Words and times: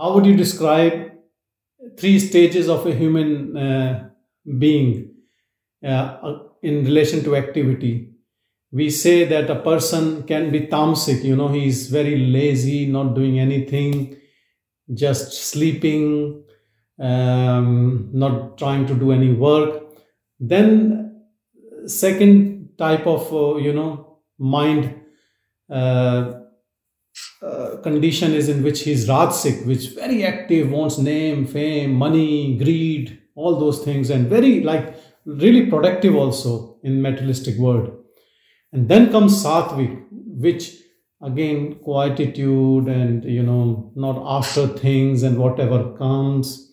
how 0.00 0.14
would 0.14 0.24
you 0.24 0.34
describe 0.34 1.12
three 1.98 2.18
stages 2.18 2.68
of 2.68 2.86
a 2.86 2.94
human 2.94 3.56
uh, 3.56 4.08
being 4.58 5.14
uh, 5.86 6.38
in 6.62 6.84
relation 6.84 7.22
to 7.24 7.36
activity? 7.36 8.12
We 8.72 8.88
say 8.88 9.24
that 9.24 9.50
a 9.50 9.56
person 9.56 10.22
can 10.22 10.50
be 10.50 10.60
tamasic, 10.60 11.22
you 11.24 11.36
know, 11.36 11.48
he's 11.48 11.88
very 11.88 12.16
lazy, 12.16 12.86
not 12.86 13.14
doing 13.14 13.38
anything, 13.38 14.16
just 14.94 15.32
sleeping, 15.32 16.44
um, 16.98 18.08
not 18.12 18.56
trying 18.56 18.86
to 18.86 18.94
do 18.94 19.12
any 19.12 19.32
work. 19.32 19.82
Then, 20.38 21.24
second 21.86 22.70
type 22.78 23.06
of, 23.06 23.32
uh, 23.32 23.56
you 23.56 23.72
know, 23.72 24.20
mind 24.38 24.94
uh, 25.68 26.39
uh, 27.42 27.76
condition 27.82 28.34
is 28.34 28.48
in 28.48 28.62
which 28.62 28.82
he's 28.82 29.08
rajasic, 29.08 29.66
which 29.66 29.88
very 29.94 30.24
active, 30.24 30.70
wants 30.70 30.98
name, 30.98 31.46
fame, 31.46 31.94
money, 31.94 32.58
greed, 32.58 33.20
all 33.34 33.58
those 33.58 33.82
things, 33.82 34.10
and 34.10 34.28
very 34.28 34.60
like 34.60 34.96
really 35.24 35.66
productive 35.66 36.14
also 36.14 36.78
in 36.82 37.00
materialistic 37.00 37.56
world. 37.56 37.96
And 38.72 38.88
then 38.88 39.10
comes 39.10 39.42
sattvic, 39.42 40.04
which 40.10 40.76
again 41.22 41.76
quietude 41.76 42.88
and 42.88 43.24
you 43.24 43.42
know 43.42 43.92
not 43.94 44.20
after 44.24 44.66
things 44.66 45.22
and 45.22 45.38
whatever 45.38 45.96
comes. 45.96 46.70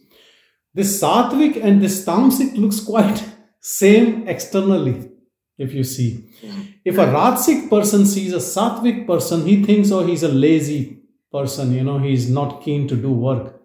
This 0.73 1.01
sattvic 1.01 1.63
and 1.63 1.81
this 1.81 2.05
tamasic 2.05 2.57
looks 2.57 2.79
quite 2.79 3.23
same 3.61 4.27
externally 4.27 5.09
if 5.57 5.73
you 5.73 5.83
see. 5.83 6.29
If 6.85 6.97
a 6.97 7.05
Rajasic 7.05 7.69
person 7.69 8.05
sees 8.05 8.33
a 8.33 8.37
Sattvic 8.37 9.07
person, 9.07 9.45
he 9.45 9.63
thinks, 9.63 9.91
oh, 9.91 10.05
he's 10.05 10.23
a 10.23 10.27
lazy 10.29 10.99
person, 11.31 11.73
you 11.73 11.83
know, 11.83 11.99
he's 11.99 12.29
not 12.29 12.61
keen 12.61 12.87
to 12.87 12.95
do 12.95 13.11
work. 13.11 13.59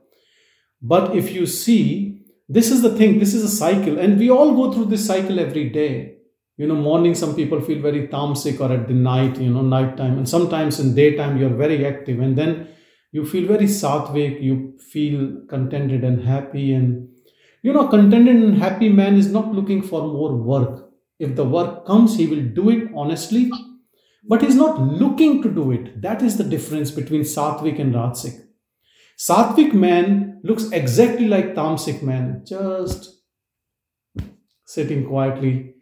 But 0.80 1.14
if 1.14 1.32
you 1.32 1.46
see, 1.46 2.22
this 2.48 2.70
is 2.70 2.82
the 2.82 2.96
thing, 2.96 3.18
this 3.18 3.34
is 3.34 3.44
a 3.44 3.48
cycle, 3.48 3.98
and 3.98 4.18
we 4.18 4.30
all 4.30 4.54
go 4.54 4.72
through 4.72 4.86
this 4.86 5.06
cycle 5.06 5.38
every 5.38 5.70
day. 5.70 6.16
You 6.56 6.66
know, 6.66 6.74
morning 6.74 7.14
some 7.14 7.34
people 7.34 7.60
feel 7.60 7.80
very 7.80 8.08
tamasic 8.08 8.60
or 8.60 8.72
at 8.72 8.88
the 8.88 8.94
night, 8.94 9.38
you 9.38 9.50
know, 9.50 9.62
nighttime, 9.62 10.18
and 10.18 10.28
sometimes 10.28 10.80
in 10.80 10.94
daytime 10.94 11.38
you're 11.38 11.56
very 11.56 11.86
active, 11.86 12.20
and 12.20 12.36
then 12.36 12.68
you 13.10 13.24
feel 13.26 13.46
very 13.46 13.66
sattvic, 13.66 14.42
you 14.42 14.78
feel 14.90 15.44
contented 15.48 16.04
and 16.04 16.24
happy, 16.24 16.72
and 16.72 17.08
you 17.62 17.72
know, 17.72 17.86
contented 17.88 18.36
and 18.36 18.58
happy 18.58 18.88
man 18.88 19.16
is 19.16 19.30
not 19.30 19.52
looking 19.52 19.82
for 19.82 20.02
more 20.02 20.34
work 20.34 20.91
if 21.22 21.36
the 21.36 21.44
work 21.44 21.86
comes, 21.86 22.16
he 22.16 22.26
will 22.26 22.42
do 22.42 22.68
it 22.68 22.90
honestly, 22.96 23.48
but 24.28 24.42
he's 24.42 24.56
not 24.56 24.80
looking 24.80 25.40
to 25.42 25.48
do 25.48 25.70
it. 25.70 26.02
That 26.02 26.20
is 26.20 26.36
the 26.36 26.42
difference 26.44 26.90
between 26.90 27.22
Satvik 27.22 27.78
and 27.78 27.94
Rajsik. 27.94 28.40
Satvik 29.16 29.72
man 29.72 30.40
looks 30.42 30.68
exactly 30.72 31.28
like 31.28 31.54
Tamasic 31.54 32.02
man, 32.02 32.42
just 32.44 33.22
sitting 34.66 35.06
quietly. 35.06 35.74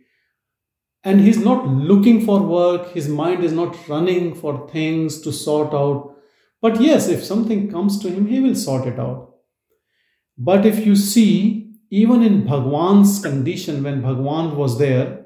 And 1.05 1.23
he's 1.23 1.39
not 1.39 1.67
looking 1.67 2.27
for 2.27 2.43
work, 2.43 2.93
his 2.93 3.09
mind 3.09 3.43
is 3.43 3.53
not 3.53 3.89
running 3.89 4.35
for 4.35 4.69
things 4.69 5.23
to 5.23 5.33
sort 5.33 5.73
out. 5.73 6.17
But 6.61 6.83
yes, 6.83 7.09
if 7.09 7.25
something 7.25 7.71
comes 7.71 7.99
to 8.01 8.11
him, 8.11 8.27
he 8.27 8.41
will 8.41 8.55
sort 8.55 8.87
it 8.87 8.99
out. 8.99 9.37
But 10.37 10.67
if 10.67 10.85
you 10.85 10.97
see, 10.97 11.73
even 11.91 12.23
in 12.23 12.47
Bhagwan's 12.47 13.21
condition, 13.21 13.83
when 13.83 14.03
Bhagwan 14.03 14.59
was 14.59 14.79
there, 14.79 15.21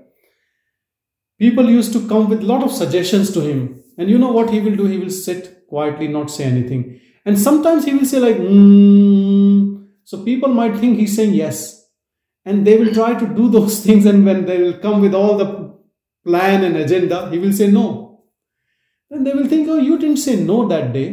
people 1.45 1.69
used 1.69 1.92
to 1.92 2.06
come 2.09 2.28
with 2.31 2.42
a 2.42 2.50
lot 2.53 2.62
of 2.62 2.73
suggestions 2.73 3.33
to 3.33 3.41
him. 3.41 3.83
And 3.98 4.11
you 4.11 4.19
know 4.19 4.33
what 4.33 4.50
he 4.50 4.61
will 4.61 4.77
do? 4.77 4.87
He 4.87 4.98
will 4.98 5.11
sit 5.11 5.67
quietly 5.69 6.09
not 6.09 6.31
say 6.31 6.45
anything. 6.45 7.00
And 7.27 7.39
sometimes 7.39 7.84
he 7.84 7.95
will 7.95 8.06
say 8.12 8.20
like 8.27 8.37
mm. 8.37 9.87
so 10.05 10.25
people 10.25 10.53
might 10.60 10.77
think 10.78 10.99
he's 10.99 11.16
saying 11.16 11.34
yes. 11.34 11.59
And 12.47 12.66
they 12.66 12.77
will 12.78 12.93
try 12.93 13.10
to 13.19 13.27
do 13.41 13.49
those 13.56 13.81
things 13.84 14.06
and 14.06 14.25
when 14.25 14.47
they 14.47 14.59
will 14.62 14.78
come 14.78 15.00
with 15.00 15.15
all 15.15 15.37
the 15.37 15.50
plan 16.25 16.65
and 16.65 16.77
agenda 16.77 17.31
he 17.31 17.38
will 17.38 17.53
say 17.53 17.71
no. 17.71 17.84
And 19.11 19.26
they 19.26 19.34
will 19.34 19.49
think 19.49 19.69
oh 19.69 19.78
you 19.88 19.99
didn't 19.99 20.25
say 20.28 20.37
no 20.37 20.66
that 20.69 20.93
day. 20.93 21.09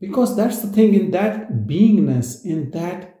Because 0.00 0.36
that's 0.36 0.60
the 0.62 0.68
thing 0.68 0.94
in 0.94 1.10
that 1.12 1.50
beingness 1.66 2.44
in 2.44 2.70
that 2.70 3.14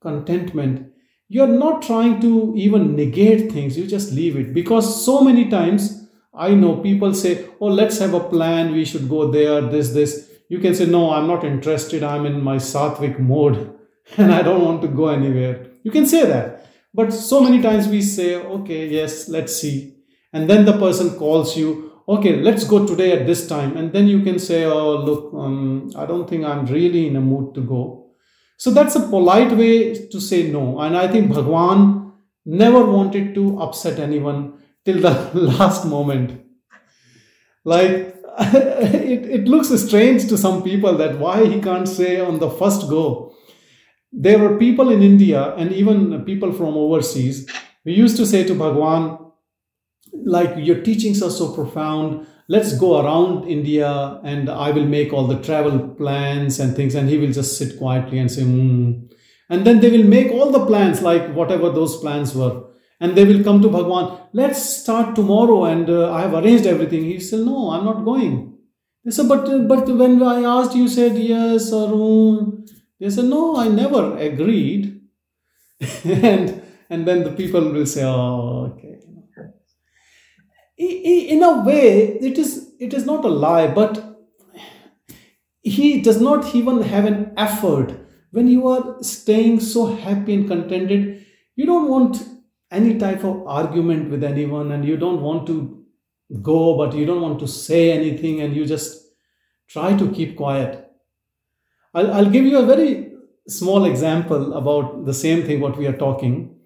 contentment 0.00 0.91
you're 1.34 1.54
not 1.64 1.80
trying 1.80 2.20
to 2.20 2.52
even 2.54 2.94
negate 2.94 3.50
things 3.50 3.78
you 3.78 3.86
just 3.86 4.12
leave 4.12 4.36
it. 4.36 4.52
Because 4.52 4.86
so 5.04 5.20
many 5.28 5.48
times 5.48 5.84
i 6.46 6.48
know 6.54 6.72
people 6.88 7.14
say 7.20 7.32
oh 7.60 7.70
let's 7.78 7.98
have 7.98 8.14
a 8.14 8.24
plan 8.32 8.72
we 8.72 8.84
should 8.84 9.08
go 9.08 9.30
there 9.30 9.60
this 9.62 9.90
this. 9.98 10.12
You 10.48 10.58
can 10.64 10.74
say 10.74 10.86
no 10.86 11.02
i'm 11.12 11.26
not 11.26 11.44
interested 11.44 12.02
i'm 12.02 12.26
in 12.26 12.42
my 12.48 12.56
sattvic 12.56 13.18
mode 13.18 13.58
and 14.18 14.34
i 14.38 14.42
don't 14.42 14.64
want 14.64 14.82
to 14.82 14.88
go 14.88 15.08
anywhere. 15.08 15.54
You 15.84 15.90
can 15.90 16.06
say 16.06 16.26
that. 16.26 16.66
But 16.94 17.12
so 17.12 17.40
many 17.40 17.62
times 17.62 17.88
we 17.88 18.02
say 18.02 18.36
okay 18.56 18.86
yes 18.88 19.28
let's 19.28 19.56
see. 19.56 19.76
And 20.34 20.50
then 20.50 20.66
the 20.66 20.76
person 20.84 21.10
calls 21.22 21.56
you 21.56 21.92
okay 22.06 22.36
let's 22.48 22.64
go 22.64 22.86
today 22.86 23.10
at 23.18 23.26
this 23.26 23.48
time. 23.48 23.78
And 23.78 23.90
then 23.94 24.06
you 24.06 24.20
can 24.22 24.38
say 24.38 24.64
oh 24.66 24.96
look 25.08 25.32
um, 25.32 25.90
i 25.96 26.04
don't 26.04 26.28
think 26.28 26.44
i'm 26.44 26.66
really 26.66 27.06
in 27.08 27.16
a 27.16 27.26
mood 27.32 27.54
to 27.54 27.62
go 27.74 28.01
so 28.62 28.70
that's 28.70 28.94
a 28.94 29.00
polite 29.00 29.56
way 29.56 29.92
to 30.06 30.20
say 30.20 30.48
no. 30.48 30.78
And 30.78 30.96
I 30.96 31.08
think 31.08 31.34
Bhagwan 31.34 32.12
never 32.46 32.84
wanted 32.86 33.34
to 33.34 33.60
upset 33.60 33.98
anyone 33.98 34.52
till 34.84 35.00
the 35.00 35.30
last 35.34 35.84
moment. 35.84 36.40
Like, 37.64 38.14
it, 38.38 39.26
it 39.38 39.48
looks 39.48 39.70
strange 39.82 40.28
to 40.28 40.38
some 40.38 40.62
people 40.62 40.96
that 40.98 41.18
why 41.18 41.44
he 41.44 41.60
can't 41.60 41.88
say 41.88 42.20
on 42.20 42.38
the 42.38 42.50
first 42.50 42.88
go. 42.88 43.34
There 44.12 44.38
were 44.38 44.56
people 44.56 44.90
in 44.90 45.02
India 45.02 45.56
and 45.56 45.72
even 45.72 46.24
people 46.24 46.52
from 46.52 46.76
overseas. 46.76 47.50
We 47.84 47.94
used 47.94 48.16
to 48.18 48.26
say 48.26 48.44
to 48.44 48.54
Bhagwan, 48.54 49.32
like, 50.12 50.54
your 50.56 50.82
teachings 50.82 51.20
are 51.20 51.30
so 51.32 51.52
profound 51.52 52.28
let's 52.48 52.76
go 52.76 53.00
around 53.00 53.48
India 53.48 54.20
and 54.24 54.48
I 54.48 54.70
will 54.70 54.86
make 54.86 55.12
all 55.12 55.26
the 55.26 55.40
travel 55.42 55.78
plans 55.88 56.60
and 56.60 56.74
things. 56.74 56.94
And 56.94 57.08
he 57.08 57.18
will 57.18 57.32
just 57.32 57.58
sit 57.58 57.78
quietly 57.78 58.18
and 58.18 58.30
say, 58.30 58.42
mm. 58.42 59.10
and 59.48 59.66
then 59.66 59.80
they 59.80 59.90
will 59.90 60.04
make 60.04 60.30
all 60.32 60.50
the 60.50 60.66
plans, 60.66 61.02
like 61.02 61.32
whatever 61.34 61.70
those 61.70 61.98
plans 61.98 62.34
were. 62.34 62.64
And 63.00 63.16
they 63.16 63.24
will 63.24 63.42
come 63.42 63.60
to 63.62 63.68
Bhagwan, 63.68 64.28
let's 64.32 64.62
start 64.62 65.16
tomorrow. 65.16 65.64
And 65.64 65.90
uh, 65.90 66.12
I 66.12 66.22
have 66.22 66.34
arranged 66.34 66.66
everything. 66.66 67.04
He 67.04 67.18
said, 67.18 67.40
no, 67.40 67.70
I'm 67.70 67.84
not 67.84 68.04
going. 68.04 68.56
They 69.04 69.10
said, 69.10 69.28
but, 69.28 69.66
but 69.66 69.88
when 69.88 70.22
I 70.22 70.42
asked, 70.44 70.76
you 70.76 70.88
said 70.88 71.16
yes 71.16 71.72
or 71.72 71.88
no. 71.88 72.64
They 73.00 73.10
said, 73.10 73.24
no, 73.24 73.56
I 73.56 73.66
never 73.66 74.16
agreed. 74.16 75.00
and, 76.04 76.62
and 76.88 77.08
then 77.08 77.24
the 77.24 77.32
people 77.32 77.72
will 77.72 77.86
say, 77.86 78.04
oh, 78.04 78.72
okay 78.76 78.91
in 80.88 81.42
a 81.42 81.62
way 81.64 82.18
it 82.30 82.38
is 82.38 82.72
it 82.78 82.92
is 82.92 83.06
not 83.06 83.24
a 83.24 83.28
lie 83.28 83.66
but 83.66 84.02
he 85.62 86.02
does 86.02 86.20
not 86.20 86.54
even 86.54 86.82
have 86.82 87.04
an 87.04 87.32
effort. 87.36 87.94
When 88.32 88.48
you 88.48 88.66
are 88.68 89.02
staying 89.02 89.60
so 89.60 89.86
happy 89.94 90.34
and 90.34 90.48
contented 90.48 91.24
you 91.54 91.66
don't 91.66 91.88
want 91.88 92.24
any 92.70 92.98
type 92.98 93.24
of 93.24 93.46
argument 93.46 94.10
with 94.10 94.24
anyone 94.24 94.72
and 94.72 94.84
you 94.84 94.96
don't 94.96 95.20
want 95.20 95.46
to 95.48 95.84
go 96.40 96.76
but 96.76 96.94
you 96.94 97.04
don't 97.04 97.20
want 97.20 97.38
to 97.40 97.46
say 97.46 97.92
anything 97.92 98.40
and 98.40 98.56
you 98.56 98.64
just 98.64 99.04
try 99.68 99.96
to 99.96 100.10
keep 100.12 100.36
quiet. 100.36 100.90
I'll, 101.94 102.12
I'll 102.12 102.30
give 102.30 102.44
you 102.44 102.58
a 102.58 102.66
very 102.66 103.12
small 103.48 103.84
example 103.84 104.54
about 104.54 105.04
the 105.04 105.14
same 105.14 105.42
thing 105.44 105.60
what 105.60 105.76
we 105.76 105.86
are 105.86 105.96
talking 105.96 106.56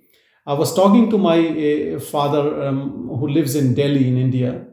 I 0.46 0.52
was 0.52 0.74
talking 0.74 1.10
to 1.10 1.18
my 1.18 1.38
uh, 1.38 2.00
father 2.00 2.66
um, 2.66 3.08
who 3.08 3.28
lives 3.28 3.56
in 3.56 3.74
Delhi 3.74 4.06
in 4.06 4.16
India 4.16 4.64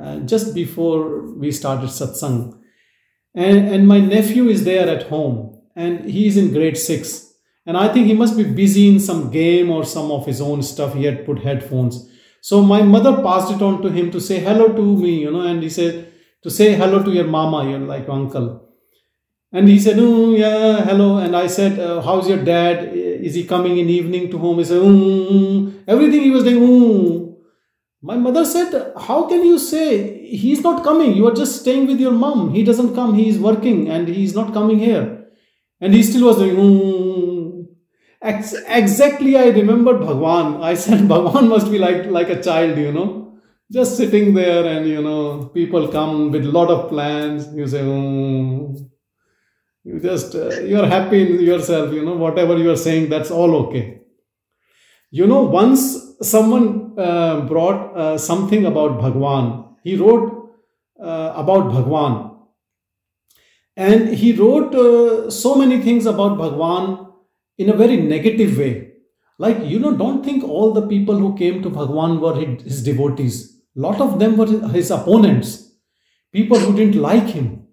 uh, 0.00 0.20
just 0.20 0.54
before 0.54 1.32
we 1.32 1.50
started 1.50 1.90
satsang. 1.90 2.56
And, 3.34 3.68
and 3.68 3.88
my 3.88 3.98
nephew 4.00 4.48
is 4.48 4.64
there 4.64 4.88
at 4.88 5.08
home 5.08 5.60
and 5.74 6.04
he's 6.08 6.36
in 6.36 6.52
grade 6.52 6.78
six. 6.78 7.32
And 7.66 7.76
I 7.76 7.92
think 7.92 8.06
he 8.06 8.14
must 8.14 8.36
be 8.36 8.44
busy 8.44 8.88
in 8.88 9.00
some 9.00 9.30
game 9.30 9.70
or 9.70 9.84
some 9.84 10.10
of 10.10 10.24
his 10.24 10.40
own 10.40 10.62
stuff. 10.62 10.94
He 10.94 11.04
had 11.04 11.26
put 11.26 11.40
headphones. 11.40 12.08
So 12.40 12.62
my 12.62 12.82
mother 12.82 13.22
passed 13.22 13.52
it 13.52 13.60
on 13.60 13.82
to 13.82 13.90
him 13.90 14.10
to 14.12 14.20
say 14.20 14.38
hello 14.38 14.68
to 14.68 14.96
me, 14.96 15.20
you 15.20 15.30
know, 15.30 15.40
and 15.40 15.62
he 15.62 15.68
said, 15.68 16.12
to 16.42 16.50
say 16.50 16.74
hello 16.74 17.02
to 17.02 17.10
your 17.10 17.26
mama, 17.26 17.68
you 17.68 17.78
know, 17.78 17.86
like 17.86 18.08
uncle. 18.08 18.64
And 19.52 19.68
he 19.68 19.78
said, 19.78 19.96
oh, 19.98 20.34
yeah, 20.34 20.82
hello. 20.84 21.18
And 21.18 21.34
I 21.34 21.46
said, 21.46 21.78
uh, 21.78 22.00
how's 22.00 22.28
your 22.28 22.44
dad? 22.44 22.94
Is 23.24 23.34
he 23.34 23.44
coming 23.44 23.78
in 23.78 23.88
evening 23.88 24.30
to 24.30 24.38
home? 24.38 24.58
He 24.58 24.64
said, 24.64 24.80
mm, 24.80 25.84
everything 25.86 26.22
he 26.22 26.30
was 26.30 26.44
doing. 26.44 26.60
Mm. 26.60 27.28
My 28.00 28.16
mother 28.16 28.44
said, 28.44 28.92
How 28.96 29.28
can 29.28 29.44
you 29.44 29.58
say 29.58 30.24
he's 30.26 30.60
not 30.62 30.84
coming? 30.84 31.14
You 31.14 31.26
are 31.28 31.34
just 31.34 31.60
staying 31.60 31.88
with 31.88 31.98
your 31.98 32.12
mom. 32.12 32.54
He 32.54 32.62
doesn't 32.62 32.94
come, 32.94 33.14
he 33.14 33.28
is 33.28 33.38
working 33.38 33.88
and 33.88 34.06
he's 34.06 34.34
not 34.34 34.52
coming 34.52 34.78
here. 34.78 35.26
And 35.80 35.92
he 35.92 36.02
still 36.02 36.26
was 36.26 36.36
doing, 36.36 36.56
mm. 36.56 37.66
Ex- 38.22 38.54
exactly, 38.66 39.36
I 39.36 39.48
remembered 39.48 40.00
Bhagwan. 40.00 40.62
I 40.62 40.74
said, 40.74 41.08
Bhagwan 41.12 41.48
must 41.48 41.70
be 41.70 41.78
like, 41.78 42.06
like 42.06 42.28
a 42.28 42.42
child, 42.42 42.78
you 42.78 42.92
know, 42.92 43.38
just 43.70 43.96
sitting 43.96 44.34
there 44.34 44.64
and, 44.64 44.88
you 44.88 45.02
know, 45.02 45.46
people 45.54 45.88
come 45.88 46.30
with 46.30 46.44
lot 46.44 46.70
of 46.70 46.88
plans. 46.90 47.52
You 47.54 47.66
say, 47.66 47.80
mm 47.80 48.88
You 49.88 49.98
just 50.00 50.34
uh, 50.34 50.60
you 50.70 50.78
are 50.78 50.86
happy 50.86 51.18
in 51.22 51.40
yourself. 51.40 51.94
You 51.94 52.04
know 52.04 52.16
whatever 52.22 52.58
you 52.58 52.70
are 52.70 52.80
saying, 52.86 53.08
that's 53.08 53.30
all 53.30 53.54
okay. 53.60 54.00
You 55.10 55.26
know, 55.26 55.44
once 55.44 55.82
someone 56.20 56.92
uh, 56.98 57.40
brought 57.52 57.96
uh, 57.96 58.18
something 58.18 58.66
about 58.66 59.00
Bhagwan. 59.00 59.76
He 59.82 59.96
wrote 59.96 60.50
uh, 61.02 61.32
about 61.34 61.72
Bhagwan, 61.72 62.36
and 63.76 64.10
he 64.14 64.32
wrote 64.32 64.74
uh, 64.74 65.30
so 65.30 65.54
many 65.54 65.80
things 65.80 66.04
about 66.04 66.36
Bhagwan 66.36 67.14
in 67.56 67.70
a 67.70 67.76
very 67.76 67.96
negative 67.96 68.58
way. 68.58 68.90
Like 69.38 69.64
you 69.64 69.78
know, 69.78 69.96
don't 69.96 70.22
think 70.22 70.44
all 70.44 70.74
the 70.74 70.86
people 70.86 71.16
who 71.16 71.34
came 71.38 71.62
to 71.62 71.70
Bhagwan 71.70 72.20
were 72.20 72.34
his 72.34 72.82
devotees. 72.82 73.40
A 73.74 73.80
lot 73.80 74.02
of 74.02 74.18
them 74.18 74.36
were 74.36 74.68
his 74.68 74.90
opponents, 74.90 75.72
people 76.30 76.58
who 76.58 76.76
didn't 76.76 77.00
like 77.00 77.28
him 77.28 77.67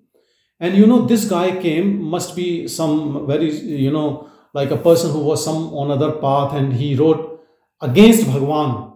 and 0.59 0.75
you 0.75 0.85
know 0.87 1.05
this 1.05 1.25
guy 1.27 1.61
came 1.61 2.01
must 2.01 2.35
be 2.35 2.67
some 2.67 3.27
very 3.27 3.51
you 3.51 3.91
know 3.91 4.29
like 4.53 4.71
a 4.71 4.77
person 4.77 5.11
who 5.11 5.19
was 5.19 5.43
some 5.43 5.73
on 5.73 5.91
other 5.91 6.13
path 6.13 6.55
and 6.55 6.73
he 6.73 6.95
wrote 6.95 7.45
against 7.81 8.25
bhagwan. 8.27 8.93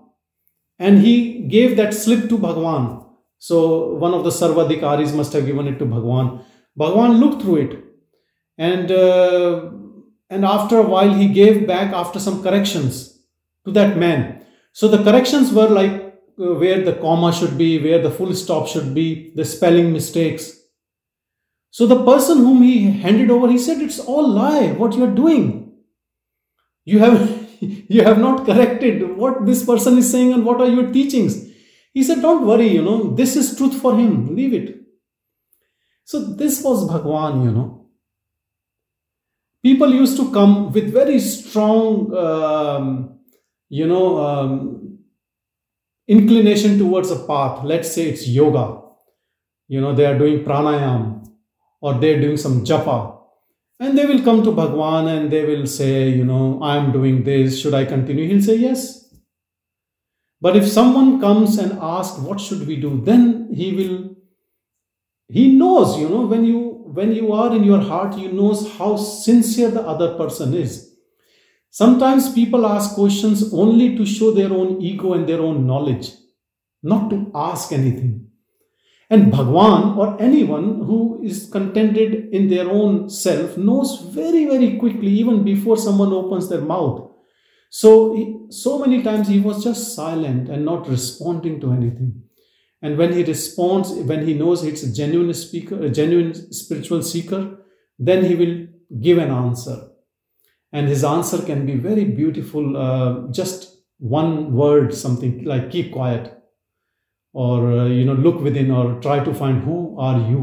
And 0.79 0.99
he 0.99 1.41
gave 1.55 1.75
that 1.75 1.93
slip 1.93 2.29
to 2.29 2.37
bhagwan. 2.37 3.05
So 3.39 3.95
one 3.95 4.13
of 4.13 4.23
the 4.23 4.29
sarvadhikaris 4.29 5.13
must 5.13 5.33
have 5.33 5.45
given 5.45 5.67
it 5.67 5.77
to 5.79 5.85
bhagwan. 5.85 6.45
Bhagwan 6.77 7.19
looked 7.19 7.41
through 7.41 7.57
it. 7.57 7.83
And 8.57 8.91
uh, 8.91 9.71
and 10.29 10.45
after 10.45 10.77
a 10.77 10.83
while 10.83 11.13
he 11.13 11.27
gave 11.27 11.67
back 11.67 11.93
after 11.93 12.19
some 12.19 12.41
corrections 12.41 13.19
to 13.65 13.71
that 13.71 13.97
man. 13.97 14.45
So 14.71 14.87
the 14.87 15.03
corrections 15.03 15.51
were 15.51 15.67
like 15.67 15.91
uh, 16.39 16.53
where 16.55 16.81
the 16.83 16.93
comma 16.93 17.33
should 17.33 17.57
be 17.57 17.83
where 17.83 18.01
the 18.01 18.11
full 18.11 18.33
stop 18.33 18.67
should 18.67 18.93
be 18.93 19.31
the 19.35 19.43
spelling 19.43 19.91
mistakes 19.91 20.58
so 21.71 21.85
the 21.85 22.03
person 22.03 22.39
whom 22.39 22.61
he 22.63 22.91
handed 22.91 23.29
over, 23.29 23.49
he 23.49 23.57
said, 23.57 23.81
It's 23.81 23.99
all 23.99 24.27
lie, 24.27 24.71
what 24.71 24.95
you 24.95 25.03
are 25.03 25.15
doing. 25.15 25.73
You 26.85 26.99
have 26.99 27.47
you 27.59 28.03
have 28.03 28.17
not 28.19 28.45
corrected 28.45 29.17
what 29.17 29.45
this 29.45 29.65
person 29.65 29.97
is 29.97 30.09
saying 30.09 30.33
and 30.33 30.45
what 30.45 30.61
are 30.61 30.67
your 30.67 30.91
teachings. 30.91 31.45
He 31.93 32.03
said, 32.03 32.21
Don't 32.21 32.45
worry, 32.45 32.67
you 32.67 32.81
know, 32.81 33.13
this 33.13 33.35
is 33.35 33.55
truth 33.55 33.79
for 33.79 33.95
him. 33.95 34.35
Leave 34.35 34.53
it. 34.53 34.75
So 36.05 36.19
this 36.19 36.63
was 36.63 36.89
Bhagwan, 36.89 37.43
you 37.43 37.51
know. 37.51 37.85
People 39.61 39.93
used 39.93 40.17
to 40.17 40.31
come 40.31 40.71
with 40.71 40.91
very 40.91 41.19
strong, 41.19 42.15
um, 42.15 43.19
you 43.67 43.85
know, 43.85 44.17
um, 44.25 44.99
inclination 46.07 46.79
towards 46.79 47.11
a 47.11 47.19
path. 47.27 47.63
Let's 47.63 47.91
say 47.93 48.09
it's 48.09 48.27
yoga. 48.27 48.81
You 49.67 49.81
know, 49.81 49.93
they 49.93 50.05
are 50.05 50.17
doing 50.17 50.43
pranayam 50.43 51.18
or 51.81 51.93
they're 51.95 52.19
doing 52.19 52.37
some 52.37 52.63
japa. 52.65 53.17
And 53.79 53.97
they 53.97 54.05
will 54.05 54.23
come 54.23 54.43
to 54.43 54.51
bhagwan 54.51 55.07
and 55.07 55.31
they 55.31 55.45
will 55.45 55.65
say 55.65 56.09
you 56.09 56.25
know 56.25 56.59
i 56.61 56.75
am 56.75 56.91
doing 56.91 57.23
this 57.23 57.59
should 57.59 57.73
i 57.73 57.85
continue? 57.85 58.27
He'll 58.27 58.41
say 58.41 58.57
yes. 58.57 59.13
But 60.41 60.55
if 60.55 60.67
someone 60.67 61.19
comes 61.19 61.57
and 61.57 61.77
asks 61.81 62.19
what 62.19 62.39
should 62.41 62.67
we 62.67 62.75
do? 62.75 63.01
Then 63.01 63.49
he 63.53 63.73
will 63.73 64.15
he 65.29 65.53
knows 65.53 65.97
you 65.97 66.09
know 66.09 66.25
when 66.25 66.43
you 66.43 66.59
when 66.99 67.13
you 67.13 67.31
are 67.31 67.55
in 67.55 67.63
your 67.63 67.79
heart 67.79 68.17
you 68.17 68.31
knows 68.31 68.69
how 68.77 68.97
sincere 68.97 69.71
the 69.71 69.81
other 69.81 70.15
person 70.17 70.53
is. 70.53 70.95
Sometimes 71.69 72.33
people 72.33 72.65
ask 72.65 72.95
questions 72.95 73.53
only 73.53 73.95
to 73.95 74.05
show 74.05 74.31
their 74.31 74.51
own 74.51 74.81
ego 74.81 75.13
and 75.13 75.29
their 75.29 75.39
own 75.39 75.67
knowledge 75.67 76.11
not 76.81 77.09
to 77.09 77.31
ask 77.35 77.71
anything 77.71 78.28
and 79.09 79.31
Bhagwan 79.31 79.97
or 79.97 80.21
anyone 80.21 80.83
who 80.85 81.21
is 81.23 81.49
contented 81.51 82.29
in 82.31 82.47
their 82.47 82.69
own 82.69 83.09
self 83.09 83.57
knows 83.57 84.01
very, 84.13 84.45
very 84.45 84.77
quickly, 84.77 85.07
even 85.07 85.43
before 85.43 85.77
someone 85.77 86.13
opens 86.13 86.47
their 86.47 86.61
mouth. 86.61 87.11
So, 87.71 88.47
so 88.51 88.77
many 88.77 89.01
times 89.01 89.27
he 89.27 89.39
was 89.39 89.63
just 89.63 89.95
silent 89.95 90.49
and 90.49 90.63
not 90.63 90.87
responding 90.87 91.59
to 91.61 91.71
anything. 91.71 92.23
And 92.81 92.97
when 92.97 93.13
he 93.13 93.23
responds, 93.23 93.91
when 93.91 94.27
he 94.27 94.35
knows 94.35 94.63
it's 94.63 94.83
a 94.83 94.93
genuine 94.93 95.33
speaker, 95.33 95.83
a 95.83 95.89
genuine 95.89 96.33
spiritual 96.53 97.01
seeker, 97.01 97.57
then 97.97 98.23
he 98.23 98.35
will 98.35 98.67
give 99.01 99.17
an 99.17 99.31
answer. 99.31 99.89
And 100.71 100.87
his 100.87 101.03
answer 101.03 101.41
can 101.41 101.65
be 101.65 101.75
very 101.75 102.05
beautiful, 102.05 102.77
uh, 102.77 103.31
just 103.31 103.75
one 103.97 104.53
word, 104.53 104.93
something 104.93 105.43
like 105.45 105.71
keep 105.71 105.91
quiet 105.91 106.38
or 107.45 107.71
uh, 107.71 107.85
you 107.85 108.05
know 108.05 108.17
look 108.27 108.41
within 108.47 108.71
or 108.71 108.85
try 109.01 109.17
to 109.23 109.33
find 109.33 109.63
who 109.63 109.97
are 110.07 110.19
you. 110.29 110.41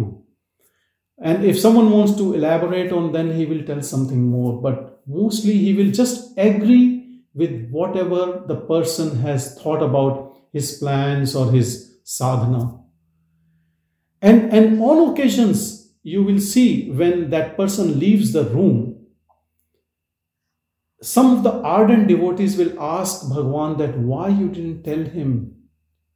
And 1.19 1.45
if 1.45 1.59
someone 1.59 1.91
wants 1.91 2.17
to 2.17 2.35
elaborate 2.35 2.93
on 2.93 3.13
then 3.13 3.35
he 3.37 3.47
will 3.47 3.65
tell 3.65 3.83
something 3.83 4.23
more. 4.23 4.61
But 4.63 5.03
mostly 5.07 5.57
he 5.59 5.73
will 5.75 5.91
just 5.91 6.39
agree 6.39 7.23
with 7.35 7.69
whatever 7.71 8.43
the 8.47 8.57
person 8.73 9.19
has 9.21 9.61
thought 9.61 9.83
about 9.83 10.35
his 10.53 10.79
plans 10.79 11.37
or 11.37 11.51
his 11.53 11.71
sadhana. 12.05 12.65
And 14.23 14.53
and 14.53 14.83
on 14.91 15.11
occasions 15.11 15.93
you 16.03 16.23
will 16.23 16.41
see 16.41 16.91
when 17.03 17.31
that 17.31 17.57
person 17.57 17.99
leaves 17.99 18.33
the 18.33 18.45
room 18.45 18.79
some 21.03 21.37
of 21.37 21.43
the 21.43 21.53
ardent 21.71 22.09
devotees 22.09 22.57
will 22.57 22.71
ask 22.81 23.29
bhagwan 23.33 23.77
that 23.81 23.99
why 24.11 24.29
you 24.29 24.49
didn't 24.49 24.83
tell 24.85 25.05
him 25.17 25.33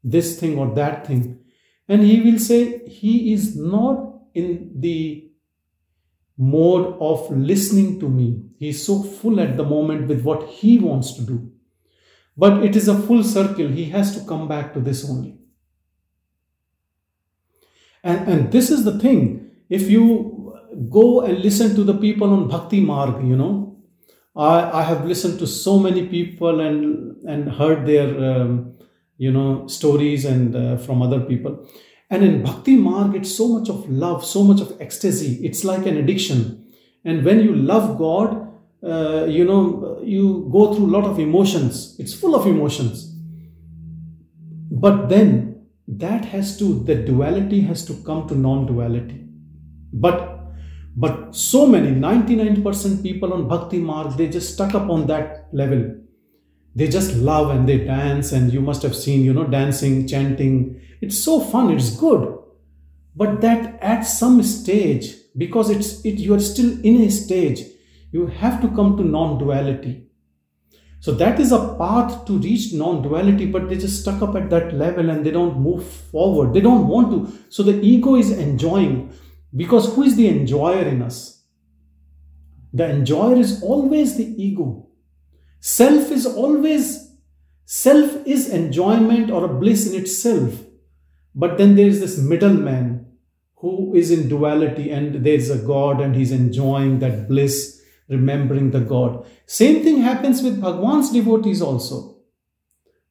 this 0.02 0.38
thing 0.38 0.58
or 0.58 0.74
that 0.74 1.06
thing. 1.06 1.40
And 1.88 2.02
he 2.02 2.20
will 2.20 2.38
say 2.38 2.86
he 2.86 3.32
is 3.32 3.56
not 3.56 4.20
in 4.34 4.72
the 4.76 5.30
mode 6.38 6.96
of 7.00 7.30
listening 7.36 8.00
to 8.00 8.08
me. 8.08 8.44
He 8.58 8.70
is 8.70 8.84
so 8.84 9.02
full 9.02 9.40
at 9.40 9.56
the 9.56 9.64
moment 9.64 10.08
with 10.08 10.22
what 10.22 10.48
he 10.48 10.78
wants 10.78 11.12
to 11.14 11.22
do. 11.22 11.52
But 12.36 12.62
it 12.64 12.76
is 12.76 12.88
a 12.88 12.98
full 12.98 13.22
circle. 13.22 13.68
He 13.68 13.86
has 13.86 14.16
to 14.16 14.26
come 14.26 14.48
back 14.48 14.72
to 14.74 14.80
this 14.80 15.08
only. 15.08 15.36
And, 18.02 18.28
and 18.28 18.52
this 18.52 18.70
is 18.70 18.84
the 18.84 18.98
thing. 18.98 19.50
If 19.68 19.90
you 19.90 20.56
go 20.88 21.20
and 21.20 21.40
listen 21.40 21.74
to 21.74 21.84
the 21.84 21.94
people 21.94 22.32
on 22.32 22.48
Bhakti 22.48 22.80
Marg, 22.80 23.26
you 23.26 23.36
know, 23.36 23.76
I, 24.34 24.80
I 24.80 24.82
have 24.82 25.04
listened 25.04 25.38
to 25.40 25.46
so 25.46 25.78
many 25.78 26.06
people 26.06 26.60
and, 26.60 27.16
and 27.26 27.52
heard 27.52 27.86
their 27.86 28.08
um, 28.24 28.74
you 29.24 29.30
know 29.30 29.66
stories 29.66 30.24
and 30.24 30.56
uh, 30.56 30.76
from 30.78 31.02
other 31.02 31.20
people. 31.20 31.68
And 32.12 32.24
in 32.24 32.42
bhakti 32.42 32.76
marg 32.76 33.14
it's 33.14 33.32
so 33.40 33.46
much 33.48 33.68
of 33.68 33.88
love 33.88 34.24
so 34.24 34.42
much 34.42 34.60
of 34.60 34.76
ecstasy. 34.80 35.32
It's 35.46 35.62
like 35.64 35.86
an 35.86 35.98
addiction. 35.98 36.38
And 37.04 37.24
when 37.24 37.40
you 37.40 37.54
love 37.54 37.98
god 37.98 38.48
uh, 38.82 39.26
you 39.26 39.44
know 39.44 40.00
you 40.02 40.48
go 40.50 40.72
through 40.74 40.86
a 40.86 40.94
lot 40.96 41.04
of 41.04 41.18
emotions. 41.18 41.96
It's 41.98 42.14
full 42.14 42.34
of 42.34 42.46
emotions. 42.46 43.14
But 44.70 45.08
then 45.10 45.66
that 45.86 46.24
has 46.24 46.58
to 46.58 46.82
the 46.84 46.94
duality 46.94 47.60
has 47.60 47.84
to 47.86 47.94
come 48.08 48.26
to 48.28 48.34
non-duality. 48.34 49.26
But 49.92 50.28
but 50.96 51.34
so 51.36 51.66
many 51.66 51.90
99% 51.90 53.02
people 53.02 53.32
on 53.32 53.48
bhakti 53.48 53.78
marg 53.78 54.16
they 54.16 54.28
just 54.28 54.54
stuck 54.54 54.74
up 54.74 54.90
on 54.90 55.06
that 55.06 55.48
level 55.52 55.99
they 56.74 56.88
just 56.88 57.16
love 57.16 57.50
and 57.50 57.68
they 57.68 57.78
dance 57.78 58.32
and 58.32 58.52
you 58.52 58.60
must 58.60 58.82
have 58.82 58.94
seen 58.94 59.24
you 59.24 59.32
know 59.32 59.46
dancing 59.46 60.06
chanting. 60.06 60.80
It's 61.00 61.22
so 61.22 61.40
fun 61.40 61.70
it's 61.70 61.96
good. 61.96 62.36
But 63.16 63.40
that 63.40 63.82
at 63.82 64.02
some 64.02 64.42
stage 64.42 65.14
because 65.36 65.70
it's 65.70 66.04
it 66.04 66.18
you 66.18 66.34
are 66.34 66.40
still 66.40 66.78
in 66.84 67.02
a 67.02 67.10
stage 67.10 67.60
you 68.12 68.26
have 68.26 68.60
to 68.60 68.68
come 68.68 68.96
to 68.96 69.04
non-duality. 69.04 70.06
So 71.00 71.12
that 71.12 71.40
is 71.40 71.50
a 71.50 71.74
path 71.76 72.26
to 72.26 72.38
reach 72.38 72.72
non-duality 72.72 73.46
but 73.46 73.68
they 73.68 73.78
just 73.78 74.02
stuck 74.02 74.22
up 74.22 74.36
at 74.36 74.50
that 74.50 74.74
level 74.74 75.10
and 75.10 75.24
they 75.24 75.30
don't 75.30 75.58
move 75.58 75.84
forward. 75.84 76.52
They 76.52 76.60
don't 76.60 76.86
want 76.86 77.10
to. 77.10 77.38
So 77.48 77.62
the 77.62 77.80
ego 77.80 78.16
is 78.16 78.30
enjoying. 78.30 79.12
Because 79.54 79.92
who 79.94 80.02
is 80.02 80.14
the 80.14 80.28
enjoyer 80.28 80.82
in 80.82 81.02
us? 81.02 81.42
The 82.72 82.88
enjoyer 82.88 83.36
is 83.36 83.62
always 83.62 84.16
the 84.16 84.26
ego 84.40 84.89
Self 85.60 86.10
is 86.10 86.24
always, 86.24 87.12
self 87.66 88.26
is 88.26 88.48
enjoyment 88.48 89.30
or 89.30 89.44
a 89.44 89.48
bliss 89.48 89.92
in 89.92 90.00
itself. 90.00 90.54
But 91.34 91.58
then 91.58 91.76
there 91.76 91.86
is 91.86 92.00
this 92.00 92.18
middleman 92.18 93.06
who 93.56 93.94
is 93.94 94.10
in 94.10 94.28
duality 94.28 94.90
and 94.90 95.22
there's 95.24 95.50
a 95.50 95.58
God 95.58 96.00
and 96.00 96.16
he's 96.16 96.32
enjoying 96.32 96.98
that 97.00 97.28
bliss, 97.28 97.82
remembering 98.08 98.70
the 98.70 98.80
God. 98.80 99.26
Same 99.44 99.84
thing 99.84 100.00
happens 100.00 100.42
with 100.42 100.60
Bhagwan's 100.60 101.12
devotees 101.12 101.60
also. 101.60 102.16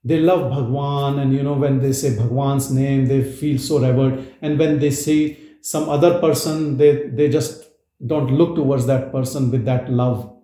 They 0.04 0.20
love 0.20 0.50
Bhagwan 0.50 1.20
and 1.20 1.32
you 1.34 1.44
know 1.44 1.54
when 1.54 1.80
they 1.80 1.94
say 1.94 2.16
Bhagwan's 2.16 2.72
name, 2.72 3.06
they 3.06 3.24
feel 3.24 3.60
so 3.60 3.78
revered. 3.80 4.34
And 4.42 4.58
when 4.58 4.80
they 4.80 4.90
see 4.90 5.38
some 5.62 5.88
other 5.88 6.20
person, 6.20 6.78
they, 6.78 7.10
they 7.10 7.30
just 7.30 7.70
don't 8.06 8.32
look 8.32 8.56
towards 8.56 8.88
that 8.88 9.12
person 9.12 9.52
with 9.52 9.66
that 9.66 9.92
love 9.92 10.39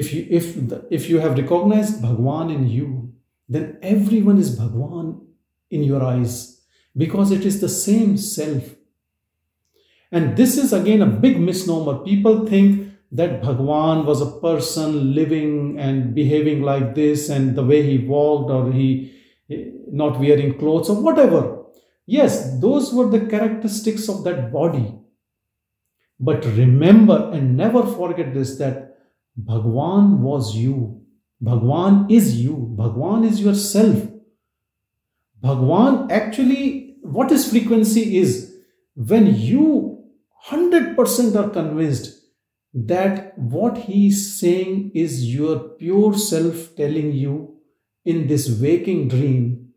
if 0.00 0.12
you 0.14 0.22
if 0.38 0.46
the, 0.70 0.78
if 0.90 1.08
you 1.10 1.18
have 1.24 1.38
recognized 1.42 2.02
bhagwan 2.02 2.50
in 2.56 2.66
you 2.76 2.88
then 3.48 3.66
everyone 3.82 4.38
is 4.44 4.50
bhagwan 4.60 5.06
in 5.70 5.82
your 5.90 6.02
eyes 6.12 6.32
because 7.04 7.30
it 7.36 7.44
is 7.50 7.60
the 7.60 7.72
same 7.84 8.16
self 8.16 8.74
And 10.12 10.36
this 10.36 10.56
is 10.56 10.72
again 10.72 11.02
a 11.02 11.06
big 11.06 11.40
misnomer. 11.40 11.98
People 12.04 12.46
think 12.46 12.92
that 13.12 13.42
Bhagwan 13.42 14.06
was 14.06 14.20
a 14.20 14.40
person 14.40 15.14
living 15.14 15.78
and 15.78 16.14
behaving 16.14 16.62
like 16.62 16.94
this, 16.94 17.28
and 17.28 17.56
the 17.56 17.64
way 17.64 17.82
he 17.82 17.98
walked, 17.98 18.50
or 18.50 18.72
he 18.72 19.12
eh, 19.50 19.64
not 19.90 20.18
wearing 20.20 20.58
clothes, 20.58 20.88
or 20.88 21.02
whatever. 21.02 21.64
Yes, 22.06 22.58
those 22.60 22.92
were 22.92 23.08
the 23.08 23.26
characteristics 23.26 24.08
of 24.08 24.22
that 24.24 24.52
body. 24.52 24.94
But 26.18 26.44
remember 26.44 27.30
and 27.32 27.56
never 27.56 27.82
forget 27.84 28.32
this 28.32 28.56
that 28.58 28.85
Bhagwan 29.36 30.22
was 30.22 30.54
you. 30.56 31.02
Bhagwan 31.40 32.10
is 32.10 32.40
you. 32.40 32.74
Bhagwan 32.76 33.24
is 33.24 33.40
yourself. 33.40 34.08
Bhagwan 35.40 36.10
actually, 36.10 36.96
what 37.02 37.30
is 37.30 37.50
frequency 37.50 38.16
is 38.16 38.54
when 38.94 39.34
you 39.34 40.02
100% 40.48 41.36
are 41.36 41.50
convinced 41.50 42.22
that 42.72 43.36
what 43.38 43.76
he 43.76 44.08
is 44.08 44.38
saying 44.38 44.90
is 44.94 45.34
your 45.34 45.58
pure 45.78 46.16
self 46.16 46.74
telling 46.76 47.12
you 47.12 47.56
in 48.04 48.26
this 48.26 48.48
waking 48.60 49.08
dream 49.08 49.72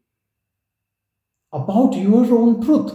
about 1.52 1.96
your 1.96 2.26
own 2.38 2.62
truth. 2.62 2.94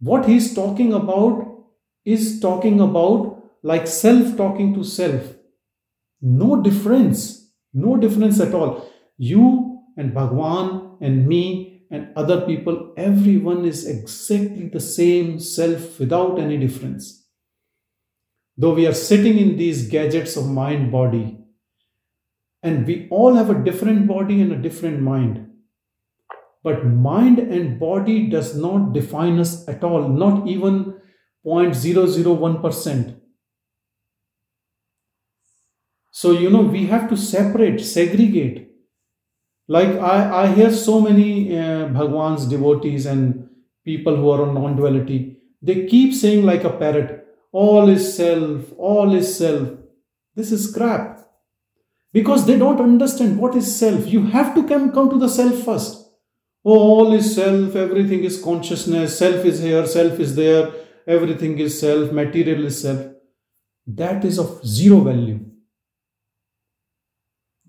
What 0.00 0.26
he's 0.26 0.54
talking 0.54 0.92
about 0.92 1.64
is 2.04 2.40
talking 2.40 2.80
about 2.80 3.33
like 3.64 3.86
self 3.86 4.36
talking 4.36 4.74
to 4.74 4.84
self. 4.84 5.34
No 6.20 6.60
difference, 6.62 7.50
no 7.72 7.96
difference 7.96 8.38
at 8.38 8.54
all. 8.54 8.88
You 9.16 9.80
and 9.96 10.14
Bhagwan 10.14 10.98
and 11.00 11.26
me 11.26 11.86
and 11.90 12.12
other 12.14 12.42
people, 12.42 12.92
everyone 12.96 13.64
is 13.64 13.88
exactly 13.88 14.68
the 14.68 14.80
same 14.80 15.40
self 15.40 15.98
without 15.98 16.38
any 16.38 16.58
difference. 16.58 17.26
Though 18.56 18.74
we 18.74 18.86
are 18.86 18.94
sitting 18.94 19.38
in 19.38 19.56
these 19.56 19.88
gadgets 19.88 20.36
of 20.36 20.46
mind 20.46 20.92
body, 20.92 21.38
and 22.62 22.86
we 22.86 23.08
all 23.10 23.34
have 23.34 23.50
a 23.50 23.64
different 23.64 24.06
body 24.06 24.40
and 24.40 24.52
a 24.52 24.62
different 24.62 25.00
mind. 25.00 25.50
But 26.62 26.86
mind 26.86 27.38
and 27.38 27.78
body 27.78 28.28
does 28.28 28.56
not 28.56 28.92
define 28.92 29.38
us 29.38 29.66
at 29.68 29.84
all, 29.84 30.08
not 30.08 30.46
even 30.48 30.98
0.001%. 31.46 33.20
So, 36.16 36.30
you 36.30 36.48
know, 36.48 36.60
we 36.60 36.86
have 36.86 37.08
to 37.10 37.16
separate, 37.16 37.80
segregate. 37.80 38.68
Like 39.66 39.98
I, 39.98 40.44
I 40.44 40.54
hear 40.54 40.70
so 40.70 41.00
many 41.00 41.58
uh, 41.58 41.88
Bhagwan's 41.88 42.46
devotees 42.46 43.04
and 43.04 43.48
people 43.84 44.14
who 44.14 44.30
are 44.30 44.42
on 44.42 44.54
non 44.54 44.76
duality, 44.76 45.38
they 45.60 45.86
keep 45.86 46.14
saying 46.14 46.44
like 46.46 46.62
a 46.62 46.70
parrot, 46.70 47.26
all 47.50 47.88
is 47.88 48.16
self, 48.16 48.72
all 48.78 49.12
is 49.12 49.36
self. 49.36 49.70
This 50.36 50.52
is 50.52 50.72
crap. 50.72 51.26
Because 52.12 52.46
they 52.46 52.58
don't 52.58 52.80
understand 52.80 53.36
what 53.36 53.56
is 53.56 53.76
self. 53.76 54.06
You 54.06 54.26
have 54.26 54.54
to 54.54 54.68
come, 54.68 54.92
come 54.92 55.10
to 55.10 55.18
the 55.18 55.28
self 55.28 55.64
first. 55.64 55.96
Oh, 56.64 56.78
all 56.78 57.12
is 57.12 57.34
self, 57.34 57.74
everything 57.74 58.22
is 58.22 58.40
consciousness, 58.40 59.18
self 59.18 59.44
is 59.44 59.58
here, 59.58 59.84
self 59.84 60.20
is 60.20 60.36
there, 60.36 60.70
everything 61.08 61.58
is 61.58 61.80
self, 61.80 62.12
material 62.12 62.66
is 62.66 62.80
self. 62.82 63.04
That 63.84 64.24
is 64.24 64.38
of 64.38 64.64
zero 64.64 65.00
value. 65.00 65.53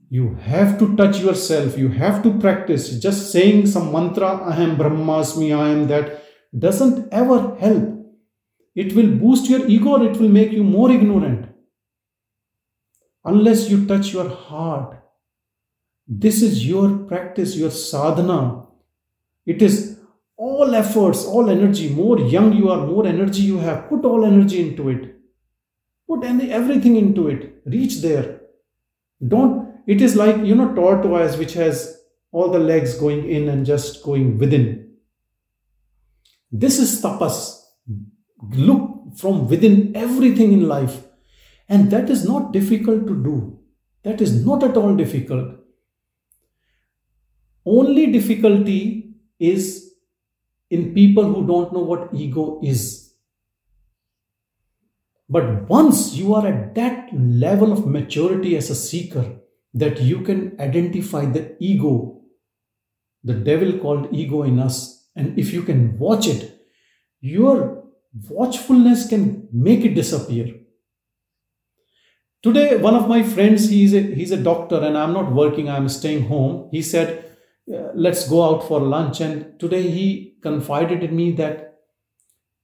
You 0.10 0.36
have 0.36 0.78
to 0.80 0.96
touch 0.96 1.20
yourself, 1.20 1.78
you 1.78 1.90
have 1.90 2.22
to 2.24 2.38
practice. 2.40 3.00
Just 3.00 3.32
saying 3.32 3.68
some 3.68 3.92
mantra, 3.92 4.38
I 4.44 4.56
am 4.62 4.78
Brahmasmi, 4.78 5.58
I 5.58 5.70
am 5.70 5.88
that, 5.88 6.24
doesn't 6.58 7.12
ever 7.12 7.56
help. 7.56 7.96
It 8.76 8.94
will 8.96 9.16
boost 9.16 9.50
your 9.50 9.66
ego 9.68 9.96
it 10.04 10.18
will 10.18 10.30
make 10.30 10.52
you 10.52 10.64
more 10.64 10.92
ignorant. 10.92 11.48
Unless 13.24 13.70
you 13.70 13.86
touch 13.88 14.14
your 14.14 14.30
heart, 14.30 15.02
this 16.08 16.42
is 16.44 16.68
your 16.68 16.98
practice, 16.98 17.56
your 17.56 17.72
sadhana. 17.72 18.66
It 19.46 19.62
is 19.62 20.00
all 20.38 20.76
efforts, 20.76 21.26
all 21.26 21.50
energy. 21.50 21.90
More 21.90 22.20
young 22.20 22.54
you 22.54 22.70
are, 22.70 22.86
more 22.86 23.08
energy 23.08 23.42
you 23.42 23.58
have. 23.58 23.90
Put 23.90 24.06
all 24.06 24.26
energy 24.26 24.70
into 24.70 24.90
it. 24.90 25.16
Put 26.08 26.24
any, 26.24 26.52
everything 26.52 26.96
into 26.96 27.30
it. 27.30 27.62
Reach 27.66 28.02
there. 28.02 28.42
Don't 29.26 29.65
it 29.88 30.02
is 30.02 30.16
like, 30.16 30.38
you 30.38 30.56
know, 30.56 30.74
tortoise 30.74 31.38
which 31.38 31.54
has 31.54 32.00
all 32.32 32.50
the 32.50 32.60
legs 32.60 32.96
going 32.96 33.30
in 33.30 33.50
and 33.50 33.66
just 33.66 34.04
going 34.04 34.38
within. 34.38 34.94
This 36.52 36.80
is 36.80 37.02
tapas. 37.02 37.62
Look 38.52 39.18
from 39.18 39.48
within 39.48 39.96
everything 39.96 40.54
in 40.54 40.68
life. 40.68 41.04
And 41.70 41.90
that 41.92 42.10
is 42.10 42.26
not 42.26 42.52
difficult 42.52 43.08
to 43.08 43.24
do. 43.24 43.60
That 44.04 44.22
is 44.22 44.46
not 44.46 44.64
at 44.64 44.78
all 44.78 44.96
difficult. 44.96 45.60
Only 47.66 48.12
difficulty 48.12 49.16
is 49.40 49.94
in 50.70 50.94
people 50.94 51.24
who 51.24 51.48
don't 51.48 51.74
know 51.74 51.80
what 51.80 52.10
ego 52.14 52.60
is. 52.64 53.14
But 55.28 55.68
once 55.68 56.14
you 56.14 56.36
are 56.36 56.46
at 56.46 56.76
that 56.76 57.10
level 57.14 57.72
of 57.72 57.88
maturity 57.88 58.56
as 58.56 58.70
a 58.70 58.76
seeker, 58.76 59.40
that 59.76 60.02
you 60.02 60.22
can 60.22 60.56
identify 60.60 61.26
the 61.26 61.56
ego, 61.60 62.22
the 63.24 63.34
devil 63.34 63.78
called 63.78 64.08
ego 64.12 64.44
in 64.44 64.58
us. 64.58 65.08
And 65.16 65.38
if 65.38 65.54
you 65.54 65.64
can 65.64 66.00
watch 66.00 66.28
it, 66.28 66.60
your 67.20 67.84
watchfulness 68.30 69.10
can 69.10 69.48
make 69.52 69.84
it 69.84 69.94
disappear. 69.94 70.54
Today, 72.42 72.78
one 72.78 72.96
of 72.96 73.10
my 73.10 73.22
friends, 73.24 73.70
he's 73.70 73.94
a, 73.94 74.02
he's 74.02 74.32
a 74.32 74.38
doctor 74.38 74.80
and 74.80 74.98
I'm 74.98 75.14
not 75.14 75.34
working, 75.34 75.70
I'm 75.70 75.90
staying 75.90 76.28
home. 76.28 76.70
He 76.72 76.82
said, 76.82 77.38
uh, 77.74 77.90
let's 77.96 78.30
go 78.30 78.44
out 78.44 78.68
for 78.68 78.80
lunch. 78.80 79.20
And 79.20 79.60
today 79.60 79.90
he 79.90 80.38
confided 80.42 81.04
in 81.04 81.16
me 81.16 81.32
that, 81.34 81.80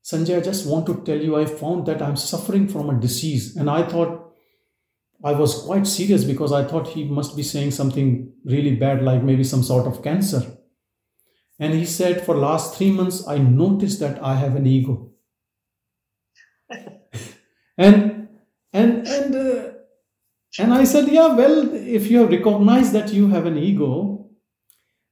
Sanjay, 0.06 0.38
I 0.38 0.42
just 0.42 0.68
want 0.68 0.86
to 0.86 1.04
tell 1.04 1.20
you, 1.20 1.36
I 1.36 1.46
found 1.46 1.88
that 1.88 2.02
I'm 2.02 2.16
suffering 2.16 2.68
from 2.68 2.90
a 2.90 3.00
disease. 3.00 3.56
And 3.56 3.70
I 3.70 3.84
thought, 3.84 4.21
I 5.24 5.34
was 5.34 5.64
quite 5.64 5.86
serious 5.86 6.24
because 6.24 6.52
I 6.52 6.64
thought 6.64 6.88
he 6.88 7.04
must 7.04 7.36
be 7.36 7.44
saying 7.44 7.72
something 7.72 8.34
really 8.44 8.76
bad, 8.76 9.04
like 9.04 9.22
maybe 9.22 9.44
some 9.44 9.64
sort 9.64 9.86
of 9.86 10.04
cancer. 10.04 10.42
And 11.60 11.74
he 11.74 11.86
said, 11.86 12.26
for 12.26 12.36
last 12.36 12.76
three 12.76 12.92
months, 12.92 13.28
I 13.28 13.38
noticed 13.38 14.00
that 14.00 14.24
I 14.24 14.36
have 14.36 14.56
an 14.56 14.66
ego. 14.66 15.12
and 17.78 18.30
and 18.74 19.08
and 19.08 19.36
uh, 19.36 19.72
and 20.58 20.74
I 20.74 20.84
said, 20.86 21.08
yeah, 21.08 21.36
well, 21.36 21.72
if 21.72 22.10
you 22.10 22.20
have 22.20 22.32
recognized 22.32 22.94
that 22.94 23.14
you 23.14 23.28
have 23.30 23.46
an 23.46 23.58
ego, 23.58 24.30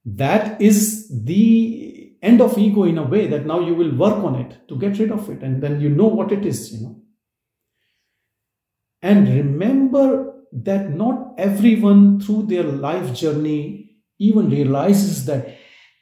that 0.06 0.60
is 0.60 1.08
the 1.24 2.16
end 2.22 2.42
of 2.42 2.58
ego 2.58 2.84
in 2.84 2.98
a 2.98 3.04
way 3.04 3.28
that 3.28 3.46
now 3.46 3.60
you 3.60 3.76
will 3.76 3.96
work 3.96 4.24
on 4.24 4.36
it 4.36 4.68
to 4.70 4.78
get 4.78 4.98
rid 4.98 5.12
of 5.12 5.30
it, 5.30 5.44
and 5.44 5.62
then 5.62 5.80
you 5.80 5.90
know 5.90 6.08
what 6.08 6.32
it 6.32 6.46
is, 6.46 6.74
you 6.74 6.82
know. 6.82 7.02
And 9.02 9.28
remember 9.28 10.34
that 10.52 10.90
not 10.90 11.36
everyone 11.38 12.20
through 12.20 12.48
their 12.48 12.64
life 12.64 13.14
journey 13.14 13.98
even 14.18 14.50
realizes 14.50 15.26
that 15.26 15.56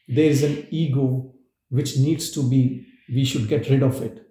there 0.07 0.29
is 0.29 0.43
an 0.43 0.67
ego 0.71 1.33
which 1.69 1.97
needs 1.97 2.31
to 2.31 2.49
be, 2.49 2.85
we 3.09 3.25
should 3.25 3.47
get 3.47 3.69
rid 3.69 3.83
of 3.83 4.01
it. 4.01 4.25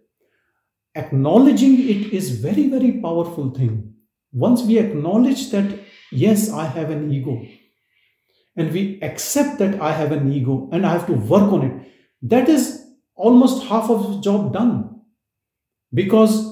Acknowledging 0.95 1.79
it 1.79 2.13
is 2.13 2.41
very, 2.41 2.69
very 2.69 3.01
powerful 3.01 3.51
thing. 3.51 3.95
Once 4.33 4.63
we 4.63 4.79
acknowledge 4.79 5.51
that, 5.51 5.79
yes, 6.11 6.51
I 6.51 6.65
have 6.65 6.91
an 6.91 7.13
ego, 7.13 7.47
and 8.57 8.73
we 8.73 8.99
accept 9.03 9.59
that 9.59 9.81
I 9.81 9.93
have 9.93 10.13
an 10.13 10.33
ego 10.33 10.69
and 10.73 10.87
I 10.87 10.93
have 10.93 11.07
to 11.07 11.13
work 11.13 11.53
on 11.53 11.63
it, 11.63 11.93
that 12.23 12.49
is 12.49 12.87
almost 13.15 13.65
half 13.65 13.91
of 13.91 14.11
the 14.11 14.21
job 14.21 14.55
done. 14.55 15.03
Because 15.93 16.46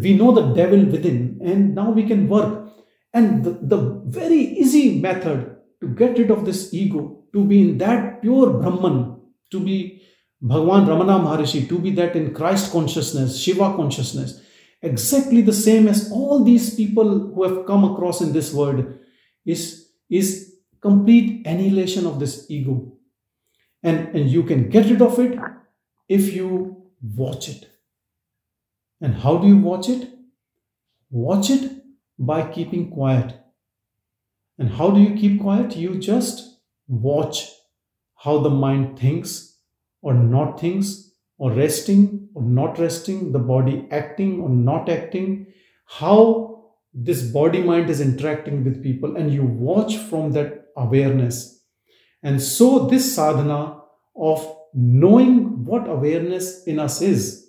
we 0.00 0.14
know 0.14 0.32
the 0.32 0.54
devil 0.54 0.84
within 0.84 1.40
and 1.42 1.74
now 1.74 1.90
we 1.90 2.04
can 2.06 2.28
work. 2.28 2.68
And 3.12 3.44
the, 3.44 3.58
the 3.62 4.02
very 4.04 4.38
easy 4.38 5.00
method 5.00 5.56
to 5.80 5.88
get 5.88 6.18
rid 6.18 6.30
of 6.30 6.44
this 6.44 6.72
ego 6.74 7.22
to 7.32 7.44
be 7.44 7.60
in 7.62 7.78
that 7.78 8.22
pure 8.22 8.50
brahman 8.50 9.20
to 9.50 9.60
be 9.60 10.02
bhagwan 10.40 10.86
ramana 10.86 11.16
maharishi 11.24 11.68
to 11.68 11.78
be 11.78 11.90
that 11.90 12.16
in 12.16 12.32
christ 12.34 12.72
consciousness 12.72 13.38
shiva 13.38 13.74
consciousness 13.76 14.40
exactly 14.82 15.42
the 15.42 15.52
same 15.52 15.88
as 15.88 16.10
all 16.12 16.44
these 16.44 16.74
people 16.74 17.08
who 17.34 17.42
have 17.42 17.66
come 17.66 17.84
across 17.84 18.20
in 18.20 18.32
this 18.32 18.52
world 18.52 18.84
is 19.44 19.88
is 20.08 20.56
complete 20.80 21.46
annihilation 21.46 22.06
of 22.06 22.20
this 22.20 22.46
ego. 22.48 22.92
And 23.82 24.14
and 24.16 24.30
you 24.30 24.42
can 24.42 24.68
get 24.68 24.86
rid 24.86 25.02
of 25.02 25.18
it 25.18 25.38
if 26.08 26.34
you 26.34 26.50
watch 27.14 27.48
it 27.48 27.68
and 29.00 29.14
how 29.14 29.38
do 29.38 29.46
you 29.46 29.58
watch 29.58 29.88
it? 29.88 30.08
Watch 31.10 31.50
it 31.50 31.82
by 32.18 32.50
keeping 32.50 32.90
quiet. 32.90 33.34
And 34.58 34.70
how 34.70 34.90
do 34.90 35.00
you 35.00 35.14
keep 35.14 35.40
quiet? 35.40 35.76
You 35.76 35.98
just 35.98 36.60
watch 36.88 37.50
how 38.16 38.38
the 38.38 38.50
mind 38.50 38.98
thinks 38.98 39.58
or 40.00 40.14
not 40.14 40.58
thinks 40.58 41.10
or 41.38 41.52
resting 41.52 42.28
or 42.34 42.42
not 42.42 42.78
resting, 42.78 43.32
the 43.32 43.38
body 43.38 43.86
acting 43.90 44.40
or 44.40 44.48
not 44.48 44.88
acting, 44.88 45.46
how 45.86 46.64
this 46.94 47.30
body 47.30 47.62
mind 47.62 47.90
is 47.90 48.00
interacting 48.00 48.64
with 48.64 48.82
people, 48.82 49.16
and 49.16 49.32
you 49.32 49.44
watch 49.44 49.98
from 49.98 50.32
that 50.32 50.66
awareness. 50.76 51.62
And 52.22 52.40
so, 52.42 52.86
this 52.86 53.14
sadhana 53.14 53.82
of 54.16 54.56
knowing 54.72 55.64
what 55.64 55.88
awareness 55.88 56.64
in 56.64 56.78
us 56.78 57.02
is, 57.02 57.45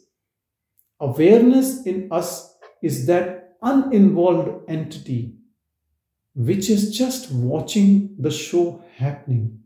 awareness 0.99 1.85
in 1.85 2.07
us 2.11 2.55
is 2.81 3.05
that 3.07 3.57
uninvolved 3.61 4.69
entity 4.69 5.37
which 6.37 6.69
is 6.69 6.95
just 6.95 7.31
watching 7.31 8.15
the 8.19 8.29
show 8.29 8.83
happening. 8.95 9.59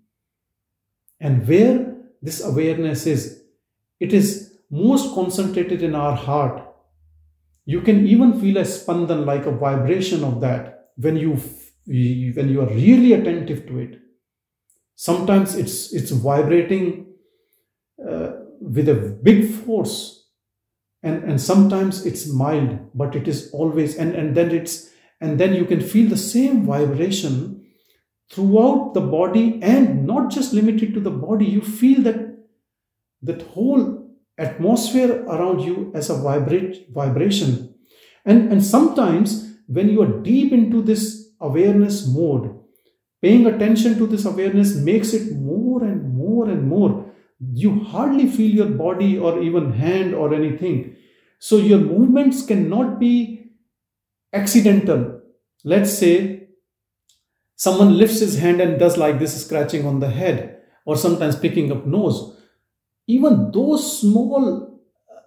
And 1.19 1.45
where 1.45 1.97
this 2.21 2.41
awareness 2.41 3.05
is, 3.05 3.43
it 3.99 4.13
is 4.13 4.57
most 4.69 5.13
concentrated 5.13 5.83
in 5.83 5.95
our 5.95 6.15
heart. 6.15 6.65
You 7.65 7.81
can 7.81 8.07
even 8.07 8.39
feel 8.39 8.57
a 8.57 8.61
spandan 8.61 9.25
like 9.25 9.45
a 9.45 9.51
vibration 9.51 10.23
of 10.23 10.39
that 10.41 10.87
when 10.95 11.17
you 11.17 11.33
when 11.85 12.49
you 12.49 12.61
are 12.61 12.69
really 12.69 13.13
attentive 13.13 13.67
to 13.67 13.79
it. 13.79 13.99
Sometimes 14.95 15.55
it's 15.55 15.91
it's 15.93 16.11
vibrating 16.11 17.13
uh, 18.07 18.31
with 18.61 18.87
a 18.87 18.95
big 18.95 19.51
force, 19.51 20.20
and 21.03 21.23
and 21.23 21.41
sometimes 21.41 22.05
it's 22.05 22.27
mild, 22.27 22.79
but 22.93 23.15
it 23.15 23.27
is 23.27 23.49
always 23.51 23.97
and 23.97 24.15
and 24.15 24.35
then 24.35 24.51
it's 24.51 24.89
and 25.19 25.39
then 25.39 25.53
you 25.53 25.65
can 25.65 25.81
feel 25.81 26.09
the 26.09 26.17
same 26.17 26.65
vibration 26.65 27.65
throughout 28.31 28.93
the 28.93 29.01
body 29.01 29.59
and 29.61 30.05
not 30.05 30.31
just 30.31 30.53
limited 30.53 30.93
to 30.93 30.99
the 30.99 31.11
body. 31.11 31.45
You 31.45 31.61
feel 31.61 32.01
that 32.03 32.37
that 33.21 33.41
whole 33.41 34.09
atmosphere 34.37 35.23
around 35.25 35.61
you 35.61 35.91
as 35.93 36.09
a 36.09 36.15
vibrate 36.15 36.87
vibration. 36.91 37.75
And 38.25 38.51
and 38.51 38.63
sometimes 38.63 39.55
when 39.67 39.89
you 39.89 40.01
are 40.01 40.21
deep 40.21 40.51
into 40.51 40.81
this 40.81 41.29
awareness 41.39 42.07
mode 42.07 42.61
paying 43.21 43.45
attention 43.45 43.97
to 43.97 44.07
this 44.07 44.25
awareness 44.25 44.75
makes 44.75 45.13
it 45.13 45.35
more 45.35 45.83
and 45.83 46.13
more 46.13 46.49
and 46.49 46.67
more 46.67 47.10
you 47.53 47.79
hardly 47.83 48.27
feel 48.27 48.51
your 48.51 48.69
body 48.69 49.17
or 49.17 49.41
even 49.41 49.73
hand 49.73 50.13
or 50.13 50.33
anything 50.33 50.95
so 51.39 51.57
your 51.57 51.79
movements 51.79 52.45
cannot 52.45 52.99
be 52.99 53.51
accidental. 54.31 55.21
Let's 55.63 55.97
say 55.97 56.49
someone 57.55 57.97
lifts 57.97 58.19
his 58.19 58.37
hand 58.37 58.61
and 58.61 58.79
does 58.79 58.97
like 58.97 59.19
this, 59.19 59.43
scratching 59.45 59.85
on 59.85 59.99
the 59.99 60.09
head, 60.09 60.59
or 60.85 60.95
sometimes 60.95 61.35
picking 61.35 61.71
up 61.71 61.85
nose. 61.85 62.37
Even 63.07 63.51
those 63.51 64.01
small, 64.01 64.79
uh, 65.09 65.21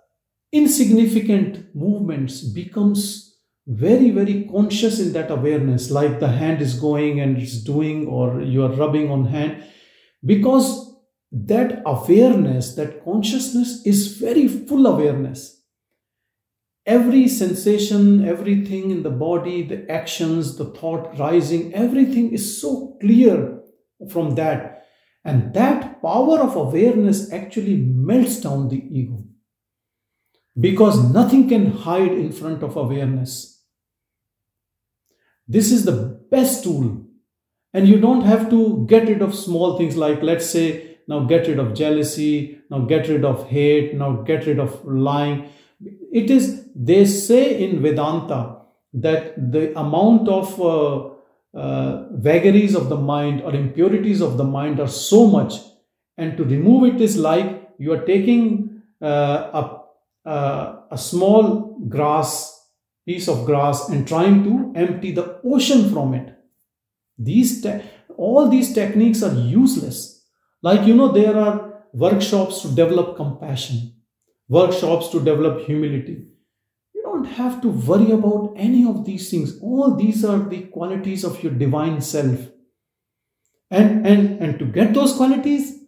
insignificant 0.52 1.74
movements 1.74 2.42
becomes 2.42 3.36
very, 3.66 4.10
very 4.10 4.44
conscious 4.44 5.00
in 5.00 5.12
that 5.14 5.30
awareness, 5.30 5.90
like 5.90 6.20
the 6.20 6.28
hand 6.28 6.62
is 6.62 6.78
going 6.78 7.20
and 7.20 7.38
it's 7.38 7.62
doing, 7.62 8.06
or 8.06 8.40
you 8.40 8.62
are 8.62 8.72
rubbing 8.72 9.10
on 9.10 9.26
hand, 9.26 9.64
because 10.24 10.83
that 11.34 11.82
awareness, 11.84 12.74
that 12.76 13.04
consciousness 13.04 13.84
is 13.84 14.16
very 14.18 14.46
full 14.48 14.86
awareness 14.86 15.54
every 16.86 17.28
sensation, 17.28 18.26
everything 18.26 18.90
in 18.90 19.02
the 19.02 19.10
body, 19.10 19.62
the 19.62 19.90
actions, 19.90 20.56
the 20.56 20.66
thought 20.66 21.18
rising, 21.18 21.72
everything 21.74 22.32
is 22.32 22.60
so 22.60 22.96
clear 23.00 23.60
from 24.10 24.34
that. 24.34 24.86
And 25.24 25.54
that 25.54 26.02
power 26.02 26.40
of 26.40 26.56
awareness 26.56 27.32
actually 27.32 27.76
melts 27.76 28.40
down 28.40 28.68
the 28.68 28.84
ego. 28.90 29.24
Because 30.58 31.12
nothing 31.12 31.48
can 31.48 31.70
hide 31.70 32.12
in 32.12 32.30
front 32.30 32.62
of 32.62 32.76
awareness. 32.76 33.62
This 35.48 35.72
is 35.72 35.84
the 35.84 36.20
best 36.30 36.64
tool. 36.64 37.06
And 37.72 37.88
you 37.88 37.98
don't 37.98 38.22
have 38.22 38.50
to 38.50 38.86
get 38.86 39.08
rid 39.08 39.22
of 39.22 39.34
small 39.34 39.78
things 39.78 39.96
like, 39.96 40.22
let's 40.22 40.48
say, 40.48 40.93
now 41.06 41.20
get 41.20 41.46
rid 41.48 41.58
of 41.58 41.74
jealousy, 41.74 42.58
now 42.70 42.80
get 42.80 43.08
rid 43.08 43.24
of 43.24 43.48
hate, 43.48 43.94
now 43.94 44.12
get 44.22 44.46
rid 44.46 44.58
of 44.58 44.84
lying 44.84 45.48
it 46.12 46.30
is, 46.30 46.68
they 46.74 47.04
say 47.04 47.62
in 47.62 47.82
Vedanta 47.82 48.58
that 48.94 49.52
the 49.52 49.78
amount 49.78 50.28
of 50.28 50.60
uh, 50.60 51.10
uh, 51.58 52.08
vagaries 52.12 52.74
of 52.74 52.88
the 52.88 52.96
mind 52.96 53.42
or 53.42 53.54
impurities 53.54 54.20
of 54.20 54.36
the 54.36 54.44
mind 54.44 54.80
are 54.80 54.88
so 54.88 55.26
much, 55.26 55.54
and 56.16 56.36
to 56.36 56.44
remove 56.44 56.94
it 56.94 57.00
is 57.00 57.16
like 57.16 57.70
you 57.78 57.92
are 57.92 58.04
taking 58.04 58.82
uh, 59.02 59.06
a, 60.24 60.28
uh, 60.28 60.82
a 60.90 60.98
small 60.98 61.78
grass, 61.88 62.68
piece 63.04 63.28
of 63.28 63.44
grass, 63.44 63.88
and 63.88 64.06
trying 64.06 64.44
to 64.44 64.72
empty 64.78 65.12
the 65.12 65.40
ocean 65.44 65.92
from 65.92 66.14
it. 66.14 66.34
These 67.18 67.62
te- 67.62 67.82
all 68.16 68.48
these 68.48 68.72
techniques 68.72 69.22
are 69.22 69.34
useless. 69.34 70.13
Like 70.66 70.86
you 70.86 70.94
know, 70.94 71.10
there 71.12 71.36
are 71.36 71.56
workshops 71.92 72.62
to 72.62 72.68
develop 72.68 73.16
compassion 73.16 73.94
workshops 74.48 75.08
to 75.08 75.20
develop 75.20 75.66
humility. 75.66 76.26
You 76.94 77.02
don't 77.02 77.24
have 77.24 77.60
to 77.62 77.68
worry 77.68 78.10
about 78.10 78.54
any 78.56 78.86
of 78.86 79.04
these 79.04 79.30
things. 79.30 79.58
All 79.60 79.94
these 79.94 80.24
are 80.24 80.38
the 80.38 80.62
qualities 80.62 81.24
of 81.24 81.42
your 81.42 81.52
divine 81.52 82.00
self. 82.00 82.38
And, 83.70 84.06
and, 84.06 84.40
and 84.40 84.58
to 84.58 84.66
get 84.66 84.94
those 84.94 85.14
qualities, 85.14 85.80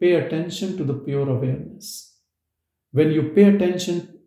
pay 0.00 0.14
attention 0.14 0.76
to 0.78 0.84
the 0.84 0.94
pure 0.94 1.28
awareness. 1.28 2.16
When 2.90 3.12
you 3.12 3.30
pay 3.34 3.44
attention 3.54 4.20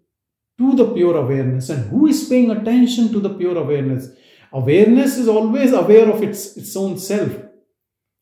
to 0.58 0.76
the 0.76 0.94
pure 0.94 1.18
awareness, 1.18 1.70
and 1.70 1.90
who 1.90 2.08
is 2.08 2.30
paying 2.30 2.52
attention 2.52 3.12
to 3.12 3.20
the 3.20 3.34
pure 3.34 3.58
awareness? 3.58 4.10
Awareness 4.54 5.18
is 5.18 5.28
always 5.28 5.74
aware 5.74 6.10
of 6.10 6.24
its, 6.24 6.56
its 6.56 6.76
own 6.78 6.98
self. 6.98 7.32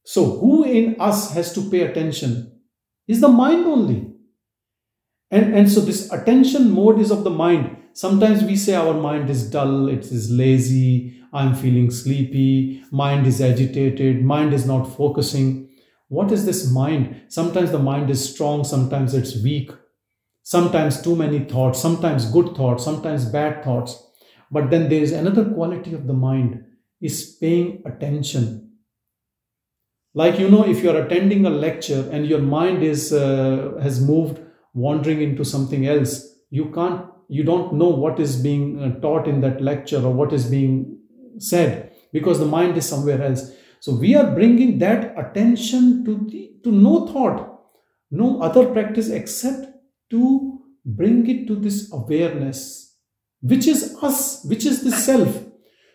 So, 0.04 0.38
who 0.39 0.63
in 0.63 0.96
us 1.00 1.34
has 1.34 1.54
to 1.54 1.70
pay 1.70 1.82
attention? 1.82 2.60
Is 3.08 3.22
the 3.22 3.28
mind 3.30 3.66
only. 3.66 4.13
And, 5.32 5.54
and 5.56 5.72
so 5.72 5.82
this 5.82 6.12
attention 6.12 6.72
mode 6.72 7.00
is 7.00 7.12
of 7.12 7.24
the 7.24 7.30
mind. 7.30 7.78
Sometimes 7.94 8.44
we 8.44 8.56
say 8.56 8.76
our 8.76 8.94
mind 8.94 9.30
is 9.30 9.50
dull, 9.50 9.88
it 9.88 10.06
is 10.06 10.30
lazy, 10.30 11.20
I'm 11.34 11.56
feeling 11.56 11.89
sleepy, 11.89 12.84
mind 12.92 13.26
is 13.26 13.42
agitated, 13.42 14.24
mind 14.24 14.54
is 14.54 14.66
not 14.66 14.84
focusing. 14.96 15.70
What 16.08 16.32
is 16.32 16.46
this 16.46 16.72
mind? 16.72 17.24
Sometimes 17.30 17.72
the 17.72 17.80
mind 17.80 18.10
is 18.10 18.34
strong, 18.34 18.63
sometimes 18.63 19.13
it's 19.16 19.42
weak, 19.44 19.72
sometimes 20.44 21.02
too 21.02 21.16
many 21.16 21.39
thoughts, 21.39 21.80
sometimes 21.80 22.32
good 22.32 22.56
thoughts, 22.56 22.84
sometimes 22.84 23.26
bad 23.26 23.63
thoughts. 23.63 24.04
But 24.52 24.70
then 24.70 24.89
there 24.89 25.02
is 25.02 25.12
another 25.12 25.46
quality 25.46 25.94
of 25.94 26.06
the 26.06 26.13
mind 26.13 26.63
is 27.02 27.36
paying 27.42 27.82
attention. 27.86 28.62
Like 30.13 30.39
you 30.39 30.49
know, 30.49 30.65
if 30.65 30.84
you 30.84 30.91
are 30.91 31.02
attending 31.06 31.45
a 31.45 31.49
lecture 31.49 32.08
and 32.12 32.28
your 32.28 32.39
mind 32.39 32.84
is 32.84 33.12
uh, 33.12 33.80
has 33.82 33.99
moved 34.02 34.39
wandering 34.73 35.21
into 35.21 35.43
something 35.45 35.88
else 35.88 36.34
you 36.58 36.65
can't 36.73 37.06
you 37.30 37.43
don't 37.43 37.73
know 37.73 37.89
what 38.04 38.19
is 38.19 38.36
being 38.41 38.65
uh, 38.80 38.99
taught 38.99 39.28
in 39.28 39.41
that 39.41 39.60
lecture 39.60 40.02
or 40.08 40.13
what 40.13 40.32
is 40.32 40.45
being 40.45 40.99
said 41.39 41.91
because 42.12 42.38
the 42.39 42.45
mind 42.45 42.78
is 42.78 42.88
somewhere 42.88 43.21
else. 43.23 43.52
So 43.80 43.95
we 43.95 44.13
are 44.15 44.34
bringing 44.36 44.78
that 44.80 45.15
attention 45.17 46.06
to 46.06 46.15
the 46.30 46.52
to 46.63 46.71
no 46.71 47.08
thought 47.08 47.39
no 48.12 48.28
other 48.47 48.67
practice 48.76 49.10
except 49.10 49.65
to 50.12 50.60
bring 50.86 51.28
it 51.34 51.47
to 51.47 51.56
this 51.56 51.80
awareness 51.91 52.62
which 53.41 53.65
is 53.73 53.97
us 54.10 54.45
which 54.45 54.65
is 54.65 54.84
the 54.84 54.91
self. 54.91 55.43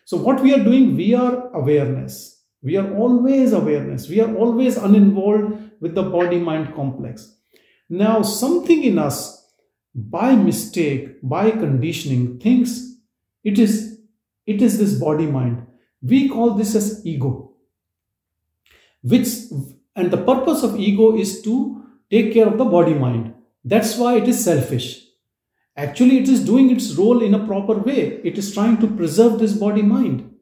So 0.03 0.17
what 0.17 0.41
we 0.41 0.53
are 0.53 0.63
doing 0.63 0.97
we 0.97 1.13
are 1.13 1.49
awareness 1.61 2.28
we 2.61 2.77
are 2.77 2.93
always 2.95 3.53
awareness 3.53 4.09
we 4.09 4.21
are 4.21 4.33
always 4.35 4.77
uninvolved 4.77 5.53
with 5.79 5.95
the 5.95 6.03
body 6.03 6.39
mind 6.39 6.73
complex 6.75 7.35
now, 7.89 8.21
something 8.21 8.83
in 8.83 8.99
us, 8.99 9.47
by 9.95 10.35
mistake, 10.35 11.17
by 11.23 11.49
conditioning, 11.49 12.39
thinks 12.39 12.97
it 13.43 13.57
is 13.57 13.99
it 14.45 14.61
is 14.61 14.77
this 14.77 14.93
body 14.93 15.25
mind. 15.25 15.65
We 16.01 16.29
call 16.29 16.51
this 16.51 16.75
as 16.75 17.05
ego. 17.05 17.53
Which 19.01 19.27
and 19.95 20.11
the 20.11 20.23
purpose 20.23 20.61
of 20.63 20.79
ego 20.79 21.17
is 21.17 21.41
to 21.41 21.83
take 22.11 22.33
care 22.33 22.47
of 22.47 22.59
the 22.59 22.65
body 22.65 22.93
mind. 22.93 23.33
That's 23.65 23.97
why 23.97 24.17
it 24.17 24.27
is 24.27 24.43
selfish. 24.43 25.05
Actually, 25.75 26.19
it 26.19 26.29
is 26.29 26.45
doing 26.45 26.69
its 26.69 26.93
role 26.93 27.23
in 27.23 27.33
a 27.33 27.45
proper 27.45 27.73
way. 27.73 28.21
It 28.23 28.37
is 28.37 28.53
trying 28.53 28.77
to 28.77 28.87
preserve 28.87 29.39
this 29.39 29.53
body 29.53 29.81
mind. 29.81 30.35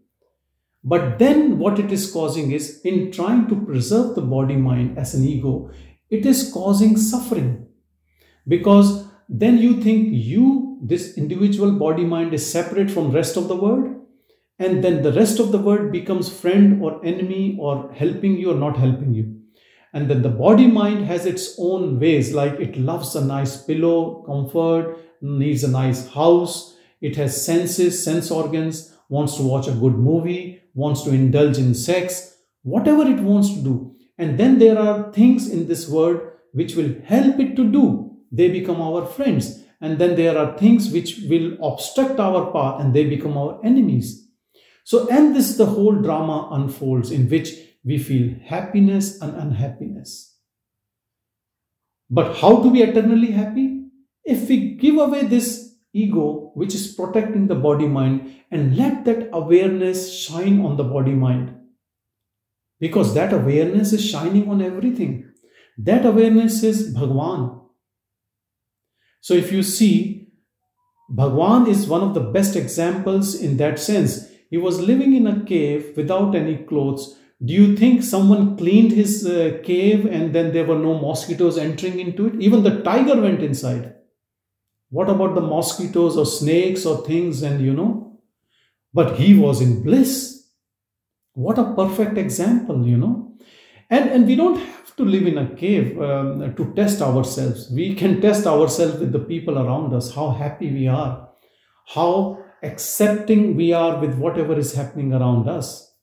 But 0.83 1.19
then, 1.19 1.57
what 1.57 1.79
it 1.79 1.91
is 1.91 2.11
causing 2.11 2.51
is 2.51 2.81
in 2.81 3.11
trying 3.11 3.47
to 3.49 3.55
preserve 3.55 4.15
the 4.15 4.21
body 4.21 4.55
mind 4.55 4.97
as 4.97 5.13
an 5.13 5.27
ego, 5.27 5.71
it 6.09 6.25
is 6.25 6.51
causing 6.53 6.97
suffering. 6.97 7.67
Because 8.47 9.07
then 9.27 9.57
you 9.57 9.81
think 9.81 10.09
you 10.11 10.79
this 10.81 11.17
individual 11.17 11.71
body 11.73 12.05
mind 12.05 12.33
is 12.33 12.49
separate 12.49 12.89
from 12.89 13.11
rest 13.11 13.35
of 13.35 13.47
the 13.47 13.55
world 13.55 13.95
and 14.59 14.83
then 14.83 15.03
the 15.03 15.11
rest 15.13 15.39
of 15.39 15.51
the 15.51 15.57
world 15.57 15.91
becomes 15.91 16.29
friend 16.29 16.81
or 16.81 17.03
enemy 17.05 17.57
or 17.59 17.91
helping 17.93 18.37
you 18.37 18.51
or 18.51 18.55
not 18.55 18.77
helping 18.77 19.13
you. 19.13 19.41
And 19.93 20.09
then 20.09 20.21
the 20.21 20.29
body 20.29 20.67
mind 20.67 21.05
has 21.05 21.25
its 21.25 21.55
own 21.57 21.99
ways 21.99 22.33
like 22.33 22.53
it 22.59 22.77
loves 22.77 23.15
a 23.15 23.25
nice 23.25 23.63
pillow 23.63 24.23
comfort 24.25 24.97
needs 25.21 25.63
a 25.63 25.67
nice 25.67 26.07
house 26.09 26.77
it 27.01 27.15
has 27.15 27.43
senses 27.43 28.03
sense 28.03 28.29
organs 28.29 28.95
wants 29.09 29.35
to 29.35 29.43
watch 29.43 29.67
a 29.67 29.71
good 29.71 29.97
movie 29.97 30.56
wants 30.83 31.03
to 31.03 31.13
indulge 31.19 31.57
in 31.65 31.73
sex 31.73 32.19
whatever 32.73 33.03
it 33.13 33.21
wants 33.29 33.53
to 33.53 33.61
do 33.69 33.75
and 34.17 34.39
then 34.39 34.57
there 34.59 34.79
are 34.85 35.11
things 35.19 35.49
in 35.49 35.67
this 35.67 35.87
world 35.95 36.21
which 36.59 36.75
will 36.75 36.93
help 37.13 37.39
it 37.45 37.55
to 37.55 37.65
do 37.77 37.85
they 38.31 38.49
become 38.49 38.81
our 38.89 39.05
friends 39.17 39.49
and 39.81 39.99
then 39.99 40.15
there 40.15 40.37
are 40.37 40.57
things 40.57 40.91
which 40.91 41.11
will 41.31 41.49
obstruct 41.71 42.19
our 42.27 42.51
path 42.53 42.81
and 42.81 42.93
they 42.93 43.05
become 43.15 43.37
our 43.43 43.59
enemies 43.71 44.13
so 44.91 45.05
and 45.09 45.35
this 45.35 45.49
is 45.49 45.57
the 45.57 45.65
whole 45.65 45.95
drama 45.95 46.49
unfolds 46.53 47.11
in 47.11 47.27
which 47.29 47.49
we 47.83 47.97
feel 47.97 48.35
happiness 48.45 49.21
and 49.21 49.35
unhappiness. 49.35 50.35
But 52.09 52.37
how 52.37 52.63
to 52.63 52.71
be 52.71 52.83
eternally 52.83 53.31
happy? 53.31 53.85
If 54.23 54.47
we 54.49 54.75
give 54.75 54.97
away 54.97 55.23
this 55.23 55.66
ego, 55.93 56.51
which 56.55 56.75
is 56.75 56.93
protecting 56.93 57.47
the 57.47 57.55
body 57.55 57.87
mind, 57.87 58.35
and 58.51 58.75
let 58.75 59.05
that 59.05 59.29
awareness 59.33 60.13
shine 60.13 60.61
on 60.61 60.77
the 60.77 60.83
body 60.83 61.13
mind. 61.13 61.55
Because 62.79 63.13
that 63.13 63.33
awareness 63.33 63.93
is 63.93 64.07
shining 64.07 64.49
on 64.49 64.61
everything. 64.61 65.31
That 65.77 66.05
awareness 66.05 66.63
is 66.63 66.93
Bhagwan. 66.93 67.61
So 69.21 69.33
if 69.33 69.51
you 69.51 69.63
see, 69.63 70.29
Bhagwan 71.09 71.67
is 71.67 71.87
one 71.87 72.01
of 72.01 72.13
the 72.13 72.21
best 72.21 72.55
examples 72.55 73.35
in 73.35 73.57
that 73.57 73.79
sense. 73.79 74.27
He 74.49 74.57
was 74.57 74.79
living 74.79 75.15
in 75.15 75.27
a 75.27 75.43
cave 75.43 75.93
without 75.95 76.35
any 76.35 76.57
clothes 76.57 77.17
do 77.43 77.53
you 77.53 77.77
think 77.77 78.01
someone 78.01 78.57
cleaned 78.57 78.91
his 78.91 79.25
uh, 79.25 79.59
cave 79.63 80.07
and 80.07 80.33
then 80.33 80.53
there 80.53 80.65
were 80.65 80.79
no 80.79 80.97
mosquitoes 80.97 81.57
entering 81.57 81.99
into 81.99 82.27
it? 82.27 82.41
Even 82.41 82.63
the 82.63 82.81
tiger 82.81 83.21
went 83.21 83.43
inside. 83.43 83.93
What 84.89 85.09
about 85.09 85.35
the 85.35 85.41
mosquitoes 85.41 86.17
or 86.17 86.25
snakes 86.25 86.85
or 86.85 87.05
things 87.05 87.41
and 87.41 87.61
you 87.61 87.73
know? 87.73 88.19
But 88.93 89.17
he 89.17 89.33
was 89.33 89.61
in 89.61 89.83
bliss. 89.83 90.47
What 91.33 91.59
a 91.59 91.73
perfect 91.73 92.17
example, 92.17 92.85
you 92.85 92.97
know. 92.97 93.37
And, 93.89 94.09
and 94.09 94.27
we 94.27 94.35
don't 94.35 94.57
have 94.57 94.95
to 94.95 95.03
live 95.03 95.27
in 95.27 95.37
a 95.37 95.55
cave 95.55 96.01
um, 96.01 96.55
to 96.55 96.73
test 96.73 97.01
ourselves. 97.01 97.69
We 97.71 97.95
can 97.95 98.21
test 98.21 98.47
ourselves 98.47 98.99
with 98.99 99.11
the 99.11 99.19
people 99.19 99.59
around 99.59 99.93
us, 99.93 100.13
how 100.15 100.31
happy 100.31 100.71
we 100.71 100.87
are, 100.87 101.29
how 101.85 102.43
accepting 102.63 103.55
we 103.55 103.71
are 103.73 103.99
with 103.99 104.15
whatever 104.15 104.57
is 104.57 104.73
happening 104.73 105.13
around 105.13 105.47
us 105.47 105.93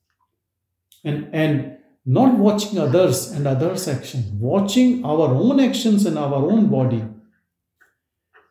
and 1.05 1.29
and 1.33 1.77
not 2.07 2.38
watching 2.38 2.79
others 2.79 3.31
and 3.33 3.47
others 3.47 3.88
actions 3.88 4.27
watching 4.38 5.05
our 5.05 5.29
own 5.35 5.59
actions 5.59 6.07
and 6.07 6.18
our 6.18 6.35
own 6.35 6.68
body 6.68 7.03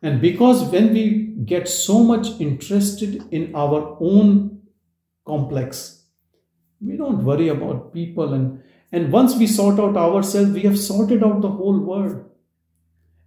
and 0.04 0.20
because 0.20 0.62
when 0.70 0.92
we 0.92 1.04
get 1.52 1.66
so 1.66 1.98
much 2.04 2.28
interested 2.38 3.22
in 3.32 3.54
our 3.54 3.96
own 4.00 4.60
complex 5.26 6.04
we 6.80 6.96
don't 6.96 7.24
worry 7.24 7.48
about 7.48 7.92
people. 7.94 8.34
And 8.34 8.62
and 8.92 9.10
once 9.10 9.34
we 9.36 9.46
sort 9.46 9.80
out 9.80 9.96
ourselves 9.96 10.50
we 10.50 10.62
have 10.62 10.78
sorted 10.78 11.24
out 11.24 11.40
the 11.40 11.50
whole 11.50 11.80
world. 11.80 12.24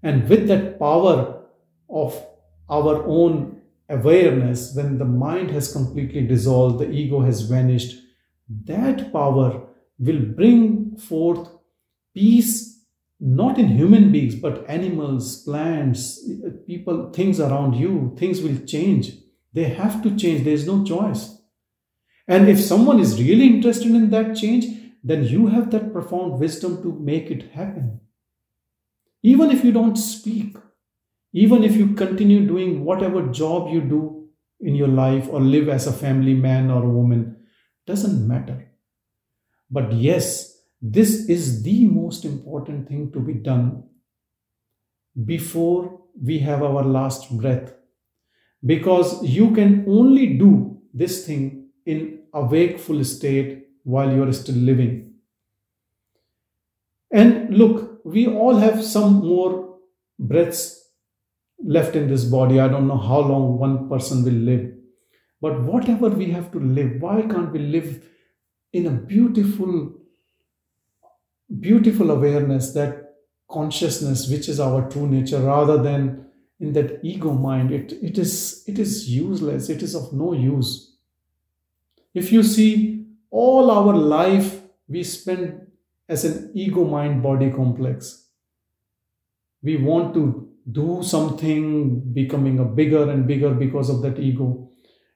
And 0.04 0.30
with 0.30 0.48
that 0.48 0.80
power 0.80 1.44
of 1.90 2.24
our 2.70 3.04
own 3.06 3.62
awareness 3.90 4.76
when 4.76 4.98
the 4.98 5.06
mind 5.06 5.50
has 5.52 5.72
completely 5.72 6.28
dissolved 6.28 6.80
the 6.80 6.92
ego 6.92 7.22
has 7.22 7.42
vanished 7.42 7.96
that 8.66 9.12
power 9.14 9.66
will 9.98 10.20
bring 10.20 10.98
forth 10.98 11.48
peace 12.14 12.77
not 13.20 13.58
in 13.58 13.68
human 13.68 14.12
beings 14.12 14.36
but 14.36 14.70
animals 14.70 15.44
plants 15.44 16.30
people 16.68 17.12
things 17.12 17.40
around 17.40 17.74
you 17.74 18.16
things 18.18 18.42
will 18.42 18.58
change. 18.66 19.14
They 19.54 19.66
have 19.66 20.04
to 20.04 20.16
change. 20.16 20.44
There 20.44 20.54
is 20.54 20.68
no 20.68 20.84
choice. 20.84 21.36
And 22.28 22.48
if 22.48 22.60
someone 22.60 23.00
is 23.00 23.20
really 23.20 23.48
interested 23.48 23.88
in 23.88 24.10
that 24.12 24.36
change 24.36 24.66
then 25.04 25.24
you 25.24 25.48
have 25.48 25.72
that 25.72 25.94
profound 25.94 26.40
wisdom 26.40 26.82
to 26.84 26.92
make 27.00 27.32
it 27.32 27.52
happen. 27.52 28.02
Even 29.24 29.50
if 29.52 29.64
you 29.64 29.72
don't 29.72 29.96
speak 29.96 30.56
even 31.34 31.64
if 31.64 31.76
you 31.76 31.94
continue 31.94 32.48
doing 32.48 32.84
whatever 32.84 33.28
job 33.28 33.72
you 33.72 33.82
do 33.82 34.28
in 34.60 34.76
your 34.76 34.88
life 34.88 35.28
or 35.30 35.40
live 35.40 35.70
as 35.70 35.86
a 35.86 35.94
family 35.94 36.34
man 36.34 36.72
or 36.72 36.84
a 36.84 36.90
woman 36.90 37.38
doesn't 37.86 38.28
matter. 38.28 38.72
But 39.70 39.94
yes, 39.94 40.57
this 40.94 41.28
is 41.28 41.64
the 41.64 41.86
most 41.86 42.26
important 42.26 42.88
thing 42.88 43.12
to 43.12 43.20
be 43.20 43.34
done 43.34 43.84
before 45.26 46.02
we 46.22 46.40
have 46.40 46.64
our 46.64 46.84
last 46.84 47.36
breath. 47.38 47.74
Because 48.66 49.24
you 49.24 49.52
can 49.52 49.86
only 49.88 50.38
do 50.38 50.82
this 50.94 51.26
thing 51.26 51.70
in 51.86 52.24
a 52.34 52.44
wakeful 52.44 53.04
state 53.04 53.68
while 53.84 54.14
you 54.14 54.24
are 54.24 54.34
still 54.34 54.56
living. 54.56 55.14
And 57.12 57.56
look, 57.58 58.02
we 58.04 58.28
all 58.28 58.56
have 58.56 58.84
some 58.84 59.26
more 59.26 59.78
breaths 60.20 60.90
left 61.64 61.96
in 61.96 62.08
this 62.08 62.26
body. 62.26 62.60
I 62.60 62.68
don't 62.68 62.88
know 62.88 62.98
how 62.98 63.20
long 63.20 63.58
one 63.58 63.90
person 63.90 64.24
will 64.24 64.34
live. 64.34 64.74
But 65.40 65.62
whatever 65.64 66.10
we 66.10 66.32
have 66.32 66.52
to 66.52 66.60
live, 66.60 67.02
why 67.02 67.22
can't 67.22 67.52
we 67.52 67.60
live 67.60 68.04
in 68.74 68.88
a 68.88 68.92
beautiful, 68.92 69.94
beautiful 71.60 72.12
awareness 72.12 72.74
that 72.74 73.16
consciousness, 73.50 74.30
which 74.30 74.50
is 74.50 74.60
our 74.60 74.90
true 74.90 75.08
nature, 75.08 75.40
rather 75.40 75.82
than 75.82 76.26
in 76.60 76.74
that 76.74 77.00
ego 77.04 77.32
mind, 77.34 77.72
it, 77.72 77.94
it 78.02 78.18
is 78.18 78.64
it 78.68 78.80
is 78.80 79.10
useless, 79.10 79.70
it 79.70 79.84
is 79.84 79.96
of 79.96 80.12
no 80.14 80.34
use. 80.34 80.96
If 82.14 82.32
you 82.32 82.44
see 82.44 83.06
all 83.30 83.70
our 83.70 83.96
life 83.96 84.62
we 84.88 85.04
spend 85.04 85.68
as 86.10 86.24
an 86.24 86.52
ego 86.54 86.86
mind 86.86 87.22
body 87.22 87.52
complex. 87.52 88.26
We 89.62 89.78
want 89.78 90.14
to 90.14 90.50
do 90.72 91.02
something 91.04 92.14
becoming 92.14 92.60
a 92.60 92.66
bigger 92.66 93.10
and 93.10 93.28
bigger 93.28 93.54
because 93.54 93.90
of 93.90 94.02
that 94.02 94.20
ego 94.20 94.70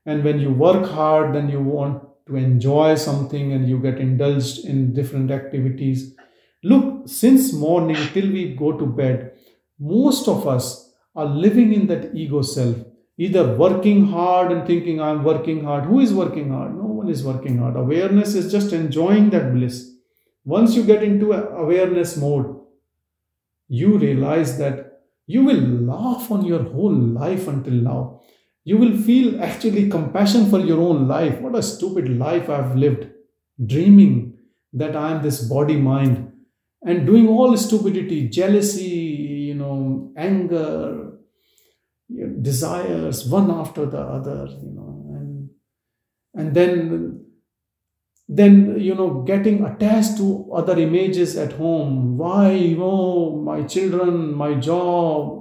and 0.05 0.23
when 0.23 0.39
you 0.39 0.49
work 0.51 0.89
hard 0.89 1.35
then 1.35 1.49
you 1.49 1.59
want 1.61 2.01
to 2.31 2.37
enjoy 2.37 2.95
something 2.95 3.53
and 3.53 3.69
you 3.69 3.79
get 3.79 3.99
indulged 3.99 4.65
in 4.65 4.93
different 4.93 5.31
activities. 5.31 6.15
Look 6.63 7.07
since 7.07 7.53
morning 7.53 7.97
till 8.13 8.31
we 8.31 8.55
go 8.55 8.71
to 8.77 8.85
bed 8.85 9.33
most 9.81 10.27
of 10.27 10.47
us 10.47 10.93
are 11.15 11.25
living 11.25 11.73
in 11.73 11.87
that 11.87 12.15
ego 12.15 12.41
self 12.43 12.77
either 13.17 13.55
working 13.55 14.05
hard 14.05 14.51
and 14.51 14.65
thinking 14.65 15.01
i'm 15.01 15.23
working 15.23 15.63
hard. 15.63 15.85
Who 15.85 15.99
is 15.99 16.13
working 16.13 16.51
hard? 16.51 16.75
No 16.75 16.85
one 16.85 17.09
is 17.09 17.23
working 17.23 17.57
hard. 17.57 17.75
Awareness 17.75 18.35
is 18.35 18.51
just 18.51 18.73
enjoying 18.73 19.29
that 19.31 19.53
bliss. 19.53 19.91
Once 20.45 20.75
you 20.75 20.83
get 20.83 21.03
into 21.03 21.33
awareness 21.33 22.17
mode 22.17 22.57
you 23.67 23.97
realize 23.97 24.57
that 24.57 25.01
you 25.27 25.43
will 25.43 25.61
laugh 25.91 26.31
on 26.31 26.45
your 26.45 26.63
whole 26.63 26.93
life 26.93 27.47
until 27.47 27.73
now 27.73 28.20
you 28.63 28.77
will 28.77 28.95
feel 28.97 29.41
actually 29.41 29.89
compassion 29.89 30.49
for 30.49 30.59
your 30.59 30.79
own 30.79 31.07
life. 31.07 31.39
What 31.39 31.55
a 31.55 31.63
stupid 31.63 32.09
life 32.09 32.49
I've 32.49 32.75
lived, 32.75 33.09
dreaming 33.65 34.37
that 34.73 34.95
I 34.95 35.11
am 35.11 35.23
this 35.23 35.41
body 35.41 35.75
mind 35.75 36.31
and 36.83 37.05
doing 37.05 37.27
all 37.27 37.55
stupidity, 37.57 38.29
jealousy, 38.29 38.89
you 39.49 39.55
know, 39.55 40.13
anger, 40.15 41.11
desires, 42.41 43.27
one 43.27 43.49
after 43.51 43.85
the 43.85 43.99
other, 43.99 44.47
you 44.61 44.71
know, 44.71 45.05
and 45.09 45.49
and 46.33 46.55
then 46.55 47.25
then 48.27 48.79
you 48.79 48.95
know 48.95 49.23
getting 49.23 49.65
attached 49.65 50.17
to 50.17 50.49
other 50.53 50.77
images 50.79 51.35
at 51.35 51.51
home 51.53 52.17
why 52.17 52.51
you 52.51 52.77
know 52.77 53.41
my 53.43 53.61
children 53.63 54.33
my 54.33 54.53
job 54.53 55.40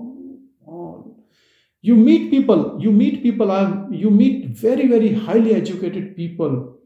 you 1.83 1.97
meet 1.97 2.31
people 2.31 2.79
you 2.81 2.93
meet 2.93 3.23
people 3.23 3.51
you 3.91 4.11
meet 4.11 4.51
very 4.51 4.87
very 4.87 5.15
highly 5.15 5.55
educated 5.55 6.15
people 6.17 6.77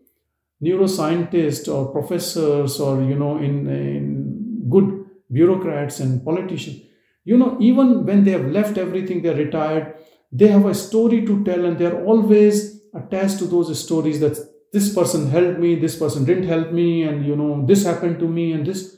neuroscientists 0.62 1.72
or 1.72 1.92
professors 1.92 2.80
or 2.80 3.02
you 3.02 3.14
know 3.16 3.38
in, 3.38 3.68
in 3.68 4.68
good 4.70 5.04
bureaucrats 5.30 6.00
and 6.00 6.24
politicians. 6.24 6.80
You 7.24 7.36
know 7.36 7.56
even 7.60 8.06
when 8.06 8.24
they 8.24 8.32
have 8.32 8.46
left 8.46 8.78
everything 8.78 9.22
they're 9.22 9.34
retired 9.34 9.94
they 10.30 10.48
have 10.48 10.66
a 10.66 10.74
story 10.74 11.24
to 11.26 11.44
tell 11.44 11.64
and 11.64 11.78
they're 11.78 12.04
always 12.04 12.82
attached 12.94 13.38
to 13.38 13.46
those 13.46 13.82
stories 13.82 14.20
that 14.20 14.38
this 14.72 14.94
person 14.94 15.30
helped 15.30 15.58
me 15.58 15.74
this 15.76 15.96
person 15.98 16.24
didn't 16.24 16.48
help 16.48 16.72
me 16.72 17.02
and 17.02 17.26
you 17.26 17.36
know 17.36 17.64
this 17.66 17.84
happened 17.84 18.18
to 18.18 18.28
me 18.28 18.52
and 18.52 18.66
this. 18.66 18.96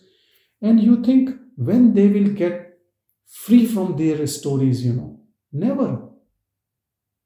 And 0.63 0.81
you 0.81 1.03
think 1.05 1.31
when 1.57 1.95
they 1.95 2.09
will 2.09 2.33
get 2.33 2.79
free 3.27 3.67
from 3.67 3.97
their 3.97 4.27
stories 4.27 4.85
you 4.85 4.93
know 4.93 5.16
Never. 5.65 5.91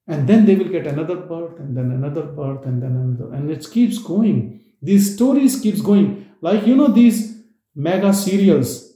And 0.06 0.28
then 0.28 0.44
they 0.46 0.56
will 0.56 0.68
get 0.68 0.86
another 0.86 1.16
birth 1.16 1.58
and 1.58 1.76
then 1.76 1.90
another 1.90 2.22
birth 2.22 2.66
and 2.66 2.82
then 2.82 2.92
another. 2.92 3.34
And 3.34 3.50
it 3.50 3.66
keeps 3.70 3.98
going. 3.98 4.60
These 4.82 5.14
stories 5.14 5.60
keeps 5.60 5.80
going. 5.80 6.26
Like, 6.40 6.66
you 6.66 6.76
know, 6.76 6.88
these 6.88 7.42
mega 7.74 8.12
serials 8.12 8.90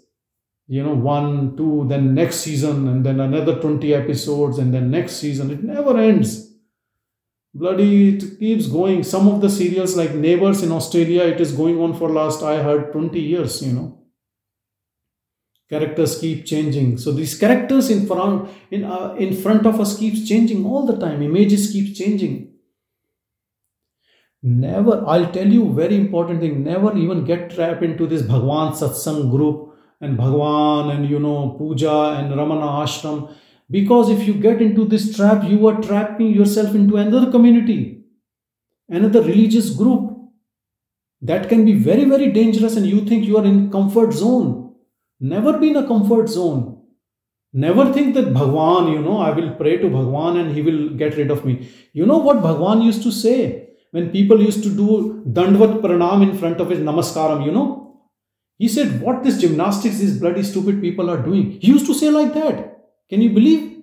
you 0.67 0.83
know 0.83 0.95
one 0.95 1.57
two 1.57 1.87
then 1.89 2.15
next 2.15 2.37
season 2.37 2.89
and 2.89 3.05
then 3.05 3.21
another 3.21 3.61
20 3.61 3.93
episodes 3.95 4.59
and 4.59 4.73
then 4.73 4.91
next 4.91 5.17
season 5.17 5.51
it 5.51 5.63
never 5.63 5.99
ends 5.99 6.53
bloody 7.53 8.17
it 8.17 8.39
keeps 8.39 8.67
going 8.67 9.03
some 9.03 9.29
of 9.29 9.41
the 9.41 9.51
serials 9.51 9.97
like 9.97 10.15
neighbors 10.15 10.63
in 10.63 10.73
australia 10.73 11.23
it 11.23 11.41
is 11.41 11.53
going 11.53 11.79
on 11.81 11.95
for 11.95 12.09
last 12.09 12.43
i 12.43 12.63
heard 12.63 12.91
20 12.93 13.21
years 13.21 13.63
you 13.63 13.73
know 13.73 13.99
characters 15.69 16.19
keep 16.19 16.45
changing. 16.45 16.99
So 16.99 17.13
these 17.13 17.39
characters 17.39 17.91
in 17.91 18.07
front 18.07 18.51
in 18.71 18.85
uh, 18.85 19.15
in 19.19 19.35
front 19.35 19.67
of 19.67 19.81
us 19.81 19.99
keeps 19.99 20.27
changing 20.29 20.65
all 20.65 20.87
the 20.87 20.97
time. 20.97 21.23
Images 21.23 21.71
keep 21.73 21.95
changing. 21.97 22.51
Never 24.47 25.03
i'll 25.07 25.31
tell 25.33 25.47
you 25.49 25.73
very 25.73 25.97
important 25.97 26.41
thing 26.41 26.65
never 26.65 26.95
even 27.03 27.25
get 27.25 27.51
trapped 27.53 27.83
into 27.83 28.07
this 28.07 28.21
bhagwan 28.21 28.75
satsang 28.81 29.31
group 29.31 29.75
and 30.03 30.19
bhagwan 30.19 30.91
and 30.95 31.09
you 31.09 31.19
know 31.19 31.55
puja 31.61 31.95
and 32.19 32.31
ramana 32.31 32.69
ashram. 32.83 33.35
Because 33.71 34.11
if 34.11 34.27
you 34.27 34.35
get 34.35 34.61
into 34.61 34.85
this 34.85 35.17
trap 35.17 35.49
you 35.49 35.67
are 35.67 35.81
trapping 35.81 36.35
yourself 36.35 36.75
into 36.75 36.99
another 36.99 37.31
community 37.31 38.05
another 38.89 39.23
religious 39.23 39.71
group. 39.71 40.11
That 41.23 41.49
can 41.49 41.65
be 41.65 41.73
very 41.73 42.05
very 42.05 42.31
dangerous 42.31 42.77
and 42.77 42.85
you 42.85 43.01
think 43.07 43.25
you 43.25 43.39
are 43.39 43.47
in 43.47 43.71
comfort 43.71 44.13
zone 44.13 44.64
Never 45.21 45.59
be 45.59 45.71
in 45.71 45.77
a 45.77 45.87
comfort 45.87 46.29
zone. 46.29 46.83
Never 47.53 47.93
think 47.93 48.15
that 48.15 48.35
Bhagwan, 48.35 48.91
you 48.93 49.01
know, 49.01 49.19
I 49.19 49.31
will 49.31 49.55
pray 49.55 49.77
to 49.77 49.89
Bhagwan 49.89 50.39
and 50.39 50.55
he 50.55 50.61
will 50.61 50.91
get 50.91 51.17
rid 51.17 51.31
of 51.31 51.45
me. 51.45 51.71
You 51.93 52.05
know 52.05 52.19
what 52.19 52.43
Bhagwan 52.43 52.83
used 52.83 53.03
to 53.05 53.13
say 53.13 53.69
when 53.93 54.11
people 54.11 54.43
used 54.43 54.65
to 54.65 54.71
do 54.71 55.23
Dandvat 55.29 55.81
Pranam 55.81 56.29
in 56.29 56.37
front 56.37 56.61
of 56.61 56.69
his 56.71 56.81
Namaskaram, 56.81 57.47
you 57.47 57.53
know? 57.53 57.85
He 58.59 58.69
said, 58.69 59.01
What 59.01 59.23
this 59.23 59.41
gymnastics 59.41 59.99
these 59.99 60.19
bloody 60.19 60.43
stupid 60.43 60.81
people 60.81 61.09
are 61.09 61.23
doing. 61.23 61.53
He 61.61 61.69
used 61.69 61.87
to 61.87 61.95
say 61.95 62.11
like 62.11 62.35
that. 62.35 62.79
Can 63.09 63.21
you 63.21 63.31
believe? 63.31 63.83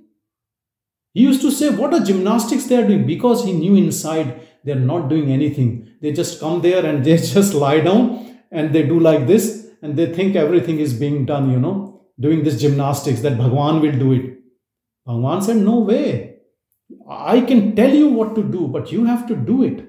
He 1.13 1.21
used 1.21 1.41
to 1.41 1.51
say, 1.51 1.69
What 1.69 1.93
are 1.93 2.01
gymnastics 2.01 2.65
they 2.65 2.75
are 2.75 2.87
doing? 2.87 3.05
Because 3.05 3.45
he 3.45 3.53
knew 3.53 3.75
inside 3.75 4.41
they 4.65 4.73
are 4.73 4.85
not 4.91 5.07
doing 5.07 5.31
anything. 5.31 5.89
They 6.01 6.11
just 6.11 6.41
come 6.41 6.61
there 6.61 6.85
and 6.85 7.05
they 7.05 7.15
just 7.17 7.53
lie 7.53 7.79
down 7.79 8.37
and 8.51 8.73
they 8.73 8.83
do 8.83 8.99
like 8.99 9.27
this 9.27 9.60
and 9.81 9.97
they 9.97 10.13
think 10.13 10.35
everything 10.35 10.79
is 10.79 10.93
being 10.93 11.25
done, 11.25 11.51
you 11.51 11.59
know, 11.59 12.01
doing 12.19 12.43
this 12.43 12.59
gymnastics, 12.61 13.21
that 13.21 13.37
Bhagwan 13.37 13.81
will 13.81 13.97
do 13.97 14.11
it. 14.11 14.37
Bhagwan 15.05 15.41
said, 15.41 15.57
No 15.57 15.79
way. 15.79 16.37
I 17.09 17.41
can 17.41 17.75
tell 17.75 17.93
you 17.93 18.09
what 18.09 18.35
to 18.35 18.43
do, 18.43 18.67
but 18.67 18.91
you 18.91 19.05
have 19.05 19.27
to 19.27 19.35
do 19.35 19.63
it. 19.63 19.87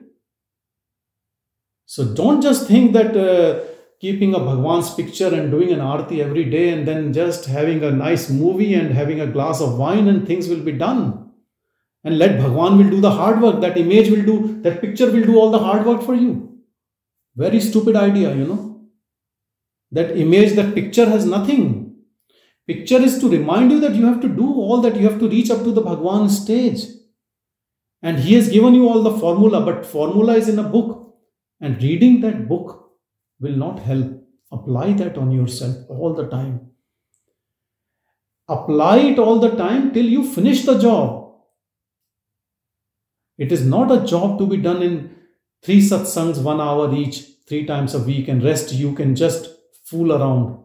So 1.85 2.15
don't 2.15 2.41
just 2.41 2.69
think 2.69 2.93
that 2.93 3.17
uh, 3.17 3.65
keeping 4.01 4.35
a 4.35 4.39
Bhagwan's 4.39 4.95
picture 4.95 5.35
and 5.35 5.51
doing 5.51 5.73
an 5.73 5.81
arti 5.81 6.23
every 6.23 6.45
day 6.45 6.71
and 6.71 6.89
then 6.89 7.13
just 7.13 7.47
having 7.47 7.85
a 7.85 7.91
nice 7.91 8.31
movie 8.31 8.75
and 8.75 8.95
having 8.95 9.21
a 9.21 9.27
glass 9.27 9.61
of 9.61 9.77
wine 9.79 10.09
and 10.09 10.27
things 10.27 10.49
will 10.49 10.63
be 10.63 10.73
done. 10.73 11.31
And 12.05 12.19
let 12.19 12.39
Bhagwan 12.41 12.79
will 12.79 12.91
do 12.91 13.01
the 13.01 13.11
hard 13.11 13.41
work. 13.41 13.61
That 13.61 13.77
image 13.77 14.11
will 14.11 14.25
do, 14.25 14.61
that 14.63 14.81
picture 14.81 15.11
will 15.11 15.23
do 15.25 15.37
all 15.37 15.51
the 15.51 15.59
hard 15.59 15.85
work 15.87 16.03
for 16.03 16.15
you. 16.15 16.59
Very 17.37 17.61
stupid 17.61 17.95
idea, 17.95 18.35
you 18.35 18.47
know. 18.47 18.72
That 19.93 20.17
image, 20.17 20.55
that 20.55 20.75
picture 20.75 21.07
has 21.07 21.27
nothing. 21.27 21.97
Picture 22.67 23.01
is 23.03 23.19
to 23.21 23.29
remind 23.29 23.71
you 23.71 23.81
that 23.81 23.95
you 23.95 24.07
have 24.07 24.21
to 24.23 24.29
do 24.29 24.47
all 24.55 24.81
that, 24.81 24.97
you 24.97 25.09
have 25.09 25.19
to 25.21 25.29
reach 25.29 25.51
up 25.51 25.63
to 25.65 25.73
the 25.73 25.83
Bhagwan 25.83 26.31
stage. 26.31 26.85
And 28.01 28.19
he 28.19 28.35
has 28.35 28.49
given 28.49 28.75
you 28.75 28.89
all 28.89 29.03
the 29.03 29.19
formula, 29.19 29.61
but 29.65 29.87
formula 29.87 30.35
is 30.35 30.49
in 30.49 30.59
a 30.59 30.63
book. 30.63 31.15
And 31.61 31.81
reading 31.81 32.21
that 32.23 32.49
book 32.49 32.91
will 33.41 33.57
not 33.57 33.81
help. 33.81 34.21
Apply 34.51 34.93
that 34.95 35.17
on 35.17 35.31
yourself 35.31 35.77
all 35.89 36.15
the 36.15 36.29
time. 36.29 36.73
Apply 38.49 38.99
it 38.99 39.19
all 39.19 39.39
the 39.39 39.57
time 39.57 39.93
till 39.93 40.05
you 40.05 40.25
finish 40.25 40.65
the 40.65 40.79
job. 40.79 41.35
It 43.39 43.53
is 43.53 43.65
not 43.65 43.91
a 43.91 44.05
job 44.07 44.39
to 44.39 44.47
be 44.47 44.57
done 44.57 44.83
in 44.83 45.15
three 45.63 45.81
satsangs, 45.81 46.43
one 46.43 46.61
hour 46.61 46.95
each, 46.95 47.25
three 47.49 47.67
times 47.67 47.95
a 47.95 47.99
week, 47.99 48.29
and 48.29 48.43
rest 48.43 48.73
you 48.73 48.95
can 48.95 49.15
just 49.15 49.49
fool 49.93 50.13
around. 50.13 50.59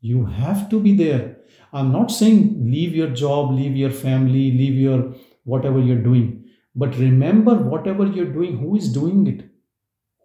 You 0.00 0.24
have 0.26 0.68
to 0.70 0.78
be 0.78 0.94
there. 0.94 1.38
I'm 1.72 1.90
not 1.92 2.10
saying 2.10 2.70
leave 2.70 2.94
your 2.94 3.08
job, 3.08 3.52
leave 3.52 3.76
your 3.76 3.90
family, 3.90 4.50
leave 4.62 4.74
your 4.74 5.14
whatever 5.44 5.80
you're 5.80 6.02
doing. 6.02 6.44
But 6.74 6.96
remember, 6.98 7.54
whatever 7.54 8.06
you're 8.06 8.32
doing, 8.32 8.58
who 8.58 8.76
is 8.76 8.92
doing 8.92 9.26
it? 9.26 9.44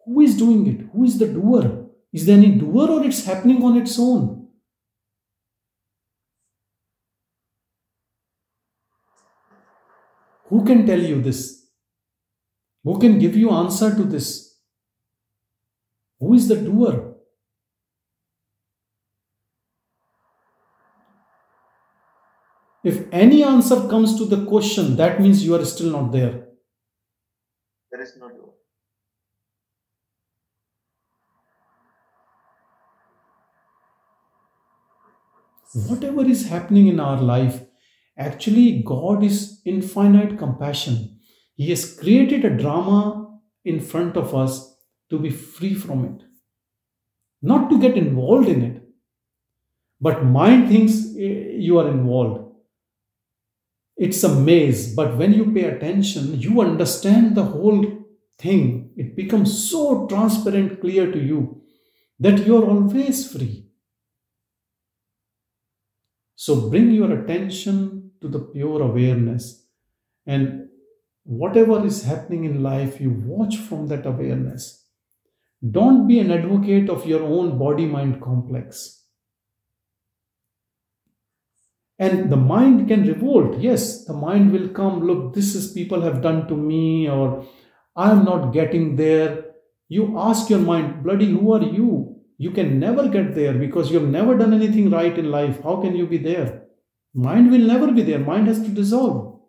Who 0.05 0.21
is 0.21 0.35
doing 0.37 0.67
it? 0.67 0.87
Who 0.91 1.03
is 1.03 1.17
the 1.19 1.27
doer? 1.27 1.85
Is 2.11 2.25
there 2.25 2.37
any 2.37 2.51
doer 2.51 2.89
or 2.89 3.05
it's 3.05 3.25
happening 3.25 3.63
on 3.63 3.77
its 3.77 3.97
own? 3.99 4.47
Who 10.49 10.65
can 10.65 10.85
tell 10.85 10.99
you 10.99 11.21
this? 11.21 11.67
Who 12.83 12.99
can 12.99 13.19
give 13.19 13.35
you 13.35 13.51
answer 13.51 13.95
to 13.95 14.03
this? 14.03 14.57
Who 16.19 16.33
is 16.33 16.47
the 16.47 16.55
doer? 16.55 17.08
If 22.83 23.07
any 23.11 23.43
answer 23.43 23.87
comes 23.89 24.17
to 24.17 24.25
the 24.25 24.45
question, 24.45 24.95
that 24.95 25.19
means 25.19 25.43
you 25.45 25.55
are 25.55 25.65
still 25.65 25.91
not 25.91 26.11
there. 26.11 26.45
There 27.91 28.01
is 28.01 28.15
no 28.17 28.29
door. 28.29 28.53
Whatever 35.87 36.25
is 36.25 36.47
happening 36.47 36.87
in 36.87 36.99
our 36.99 37.21
life, 37.21 37.61
actually, 38.17 38.81
God 38.81 39.23
is 39.23 39.61
infinite 39.65 40.37
compassion. 40.37 41.19
He 41.55 41.69
has 41.71 41.99
created 41.99 42.45
a 42.45 42.57
drama 42.57 43.39
in 43.65 43.81
front 43.81 44.15
of 44.15 44.33
us 44.33 44.77
to 45.09 45.19
be 45.19 45.29
free 45.29 45.73
from 45.75 46.05
it, 46.05 46.23
not 47.41 47.69
to 47.69 47.79
get 47.79 47.97
involved 47.97 48.47
in 48.47 48.61
it. 48.63 48.83
But 49.99 50.23
mind 50.23 50.69
thinks 50.69 50.93
eh, 51.17 51.57
you 51.57 51.77
are 51.77 51.89
involved 51.89 52.48
it's 53.99 54.23
a 54.23 54.33
maze, 54.33 54.95
but 54.95 55.17
when 55.17 55.33
you 55.33 55.51
pay 55.51 55.65
attention, 55.65 56.39
you 56.39 56.61
understand 56.61 57.35
the 57.35 57.43
whole 57.43 57.85
thing. 58.37 58.91
It 58.95 59.13
becomes 59.13 59.69
so 59.69 60.07
transparent, 60.07 60.79
clear 60.79 61.11
to 61.11 61.19
you 61.19 61.61
that 62.17 62.45
you're 62.45 62.63
always 62.63 63.29
free. 63.29 63.65
So 66.37 66.69
bring 66.69 66.91
your 66.91 67.11
attention 67.11 68.11
to 68.21 68.29
the 68.29 68.39
pure 68.39 68.81
awareness 68.81 69.65
and 70.25 70.69
whatever 71.23 71.85
is 71.85 72.03
happening 72.03 72.45
in 72.45 72.63
life, 72.63 73.01
you 73.01 73.09
watch 73.09 73.57
from 73.57 73.87
that 73.87 74.05
awareness. 74.05 74.85
Don't 75.69 76.07
be 76.07 76.19
an 76.19 76.31
advocate 76.31 76.89
of 76.89 77.05
your 77.05 77.23
own 77.23 77.57
body 77.59 77.85
mind 77.85 78.21
complex 78.21 78.98
and 81.99 82.29
the 82.31 82.37
mind 82.37 82.87
can 82.87 83.05
revolt. 83.07 83.59
Yes 83.59 84.05
the 84.05 84.13
mind 84.13 84.51
will 84.51 84.69
come 84.69 85.01
look 85.05 85.33
this 85.35 85.53
is 85.55 85.71
people 85.73 86.01
have 86.01 86.21
done 86.21 86.47
to 86.47 86.55
me 86.55 87.09
or 87.09 87.45
i 87.95 88.09
am 88.11 88.23
not 88.25 88.53
getting 88.53 88.95
there. 88.95 89.45
You 89.89 90.17
ask 90.19 90.49
your 90.49 90.59
mind 90.59 91.03
bloody 91.03 91.29
who 91.31 91.53
are 91.53 91.61
you? 91.61 92.15
You 92.37 92.51
can 92.51 92.79
never 92.79 93.09
get 93.09 93.35
there 93.35 93.53
because 93.53 93.91
you 93.91 93.99
have 93.99 94.09
never 94.09 94.37
done 94.37 94.53
anything 94.53 94.89
right 94.89 95.17
in 95.17 95.29
life. 95.29 95.61
How 95.61 95.81
can 95.81 95.95
you 95.95 96.07
be 96.07 96.17
there? 96.17 96.63
Mind 97.13 97.51
will 97.51 97.67
never 97.73 97.91
be 97.91 98.03
there. 98.03 98.19
Mind 98.19 98.47
has 98.47 98.61
to 98.61 98.69
dissolve. 98.69 99.41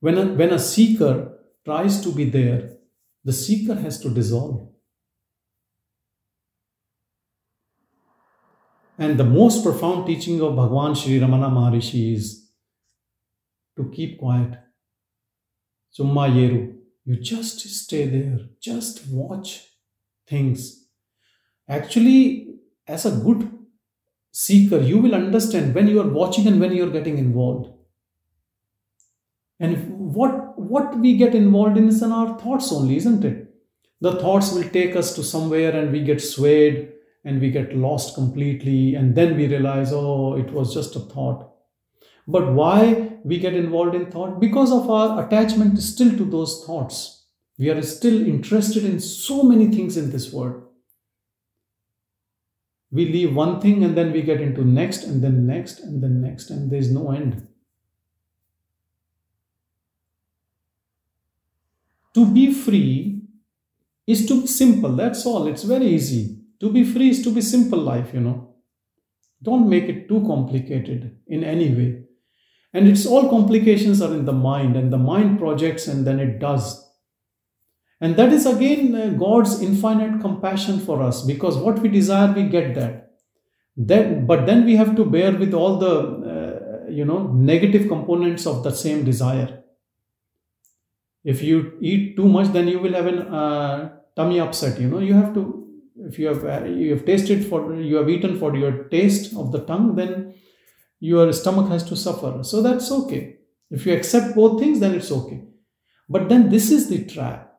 When 0.00 0.16
a, 0.16 0.26
when 0.26 0.52
a 0.52 0.58
seeker 0.60 1.38
tries 1.64 2.00
to 2.02 2.12
be 2.12 2.24
there 2.24 2.78
the 3.24 3.32
seeker 3.32 3.74
has 3.74 4.00
to 4.00 4.08
dissolve 4.08 4.68
And 8.98 9.18
the 9.18 9.24
most 9.24 9.62
profound 9.62 10.06
teaching 10.06 10.40
of 10.42 10.56
Bhagwan 10.56 10.94
Sri 10.96 11.20
Ramana 11.20 11.48
Maharishi 11.50 12.14
is 12.14 12.50
to 13.76 13.88
keep 13.90 14.18
quiet. 14.18 14.58
Summa 15.90 16.22
Iru. 16.22 16.74
You 17.04 17.16
just 17.16 17.60
stay 17.60 18.06
there, 18.06 18.40
just 18.60 19.06
watch 19.08 19.66
things. 20.26 20.88
Actually, 21.68 22.56
as 22.86 23.06
a 23.06 23.12
good 23.12 23.50
seeker, 24.32 24.78
you 24.78 24.98
will 24.98 25.14
understand 25.14 25.74
when 25.74 25.86
you 25.86 26.00
are 26.00 26.08
watching 26.08 26.46
and 26.48 26.60
when 26.60 26.72
you 26.72 26.84
are 26.86 26.90
getting 26.90 27.18
involved. 27.18 27.72
And 29.60 30.12
what 30.14 30.58
what 30.58 30.98
we 30.98 31.16
get 31.16 31.34
involved 31.34 31.78
in 31.78 31.88
is 31.88 32.02
in 32.02 32.12
our 32.12 32.38
thoughts 32.38 32.72
only, 32.72 32.96
isn't 32.96 33.24
it? 33.24 33.54
The 34.00 34.16
thoughts 34.16 34.52
will 34.52 34.68
take 34.68 34.94
us 34.96 35.14
to 35.14 35.22
somewhere 35.22 35.74
and 35.74 35.92
we 35.92 36.02
get 36.04 36.20
swayed 36.20 36.92
and 37.28 37.40
we 37.40 37.50
get 37.50 37.76
lost 37.76 38.14
completely 38.14 38.94
and 38.94 39.14
then 39.14 39.36
we 39.36 39.46
realize 39.46 39.92
oh 39.92 40.34
it 40.34 40.50
was 40.50 40.72
just 40.72 40.96
a 40.96 41.00
thought. 41.00 41.50
But 42.26 42.52
why 42.52 43.18
we 43.24 43.38
get 43.38 43.54
involved 43.54 43.94
in 43.94 44.10
thought? 44.10 44.40
Because 44.40 44.72
of 44.72 44.90
our 44.90 45.24
attachment 45.24 45.78
still 45.82 46.16
to 46.16 46.24
those 46.24 46.64
thoughts. 46.64 47.26
We 47.58 47.70
are 47.70 47.82
still 47.82 48.26
interested 48.26 48.84
in 48.84 49.00
so 49.00 49.42
many 49.42 49.68
things 49.68 49.96
in 49.96 50.10
this 50.10 50.32
world. 50.32 50.62
We 52.90 53.06
leave 53.06 53.34
one 53.34 53.60
thing 53.60 53.84
and 53.84 53.96
then 53.96 54.12
we 54.12 54.22
get 54.22 54.40
into 54.40 54.64
next 54.64 55.04
and 55.04 55.22
then 55.22 55.46
next 55.46 55.80
and 55.80 56.02
then 56.02 56.20
next 56.20 56.50
and 56.50 56.70
there's 56.70 56.90
no 56.90 57.10
end. 57.10 57.48
To 62.14 62.26
be 62.26 62.52
free 62.52 63.22
is 64.06 64.26
to 64.26 64.40
be 64.40 64.46
simple. 64.46 64.96
That's 64.96 65.26
all. 65.26 65.46
It's 65.46 65.64
very 65.64 65.86
easy 65.86 66.37
to 66.60 66.70
be 66.70 66.84
free 66.84 67.10
is 67.10 67.22
to 67.22 67.30
be 67.30 67.40
simple 67.40 67.78
life 67.78 68.12
you 68.12 68.20
know. 68.20 68.54
Don't 69.42 69.68
make 69.68 69.84
it 69.84 70.08
too 70.08 70.24
complicated 70.26 71.18
in 71.28 71.44
any 71.44 71.72
way. 71.72 72.02
And 72.72 72.88
it's 72.88 73.06
all 73.06 73.30
complications 73.30 74.02
are 74.02 74.12
in 74.12 74.24
the 74.24 74.32
mind 74.32 74.76
and 74.76 74.92
the 74.92 74.98
mind 74.98 75.38
projects 75.38 75.86
and 75.86 76.06
then 76.06 76.18
it 76.20 76.38
does. 76.38 76.84
And 78.00 78.16
that 78.16 78.32
is 78.32 78.46
again 78.46 78.94
uh, 78.94 79.08
god's 79.10 79.60
infinite 79.62 80.20
compassion 80.20 80.80
for 80.80 81.02
us 81.02 81.24
because 81.24 81.56
what 81.56 81.78
we 81.80 81.88
desire 81.88 82.32
we 82.32 82.44
get 82.48 82.74
that. 82.74 83.12
Then 83.76 84.26
but 84.26 84.46
then 84.46 84.64
we 84.64 84.76
have 84.76 84.96
to 84.96 85.04
bear 85.04 85.32
with 85.32 85.54
all 85.54 85.78
the 85.78 85.94
uh, 86.34 86.90
you 86.90 87.04
know 87.04 87.28
negative 87.32 87.88
components 87.88 88.46
of 88.46 88.62
the 88.62 88.70
same 88.70 89.04
desire. 89.04 89.62
If 91.24 91.42
you 91.42 91.78
eat 91.80 92.16
too 92.16 92.28
much 92.28 92.52
then 92.52 92.68
you 92.68 92.78
will 92.78 92.92
have 92.92 93.06
an 93.06 93.18
uh, 93.18 93.96
tummy 94.14 94.40
upset 94.40 94.80
you 94.80 94.88
know. 94.88 94.98
You 94.98 95.14
have 95.14 95.34
to 95.34 95.67
if 96.06 96.18
you 96.18 96.28
have 96.28 96.44
uh, 96.44 96.64
you 96.64 96.92
have 96.94 97.04
tasted 97.04 97.44
for 97.46 97.74
you 97.74 97.96
have 97.96 98.08
eaten 98.08 98.38
for 98.38 98.56
your 98.56 98.84
taste 98.84 99.34
of 99.36 99.52
the 99.52 99.60
tongue 99.60 99.94
then 99.96 100.34
your 101.00 101.32
stomach 101.32 101.68
has 101.68 101.84
to 101.84 101.96
suffer. 101.96 102.42
So 102.42 102.62
that's 102.62 102.90
okay. 102.90 103.36
If 103.70 103.86
you 103.86 103.94
accept 103.94 104.34
both 104.34 104.60
things 104.60 104.80
then 104.80 104.94
it's 104.94 105.12
okay. 105.12 105.42
But 106.08 106.28
then 106.28 106.48
this 106.50 106.70
is 106.70 106.88
the 106.88 107.04
trap. 107.04 107.52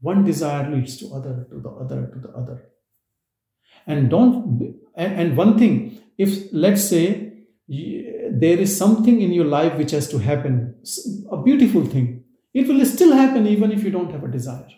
One 0.00 0.24
desire 0.24 0.70
leads 0.70 0.96
to 0.98 1.12
other 1.14 1.46
to 1.50 1.60
the 1.60 1.70
other 1.70 2.06
to 2.06 2.18
the 2.18 2.30
other. 2.30 2.62
And 3.86 4.10
don't 4.10 4.80
and, 4.94 5.20
and 5.20 5.36
one 5.36 5.58
thing 5.58 6.00
if 6.18 6.52
let's 6.52 6.84
say 6.84 7.32
there 7.68 8.58
is 8.58 8.76
something 8.76 9.20
in 9.20 9.32
your 9.32 9.44
life 9.44 9.76
which 9.76 9.92
has 9.92 10.08
to 10.08 10.18
happen 10.18 10.74
a 11.30 11.40
beautiful 11.42 11.84
thing 11.84 12.24
it 12.52 12.68
will 12.68 12.84
still 12.84 13.12
happen 13.12 13.46
even 13.46 13.72
if 13.72 13.82
you 13.82 13.90
don't 13.90 14.10
have 14.10 14.24
a 14.24 14.28
desire 14.28 14.68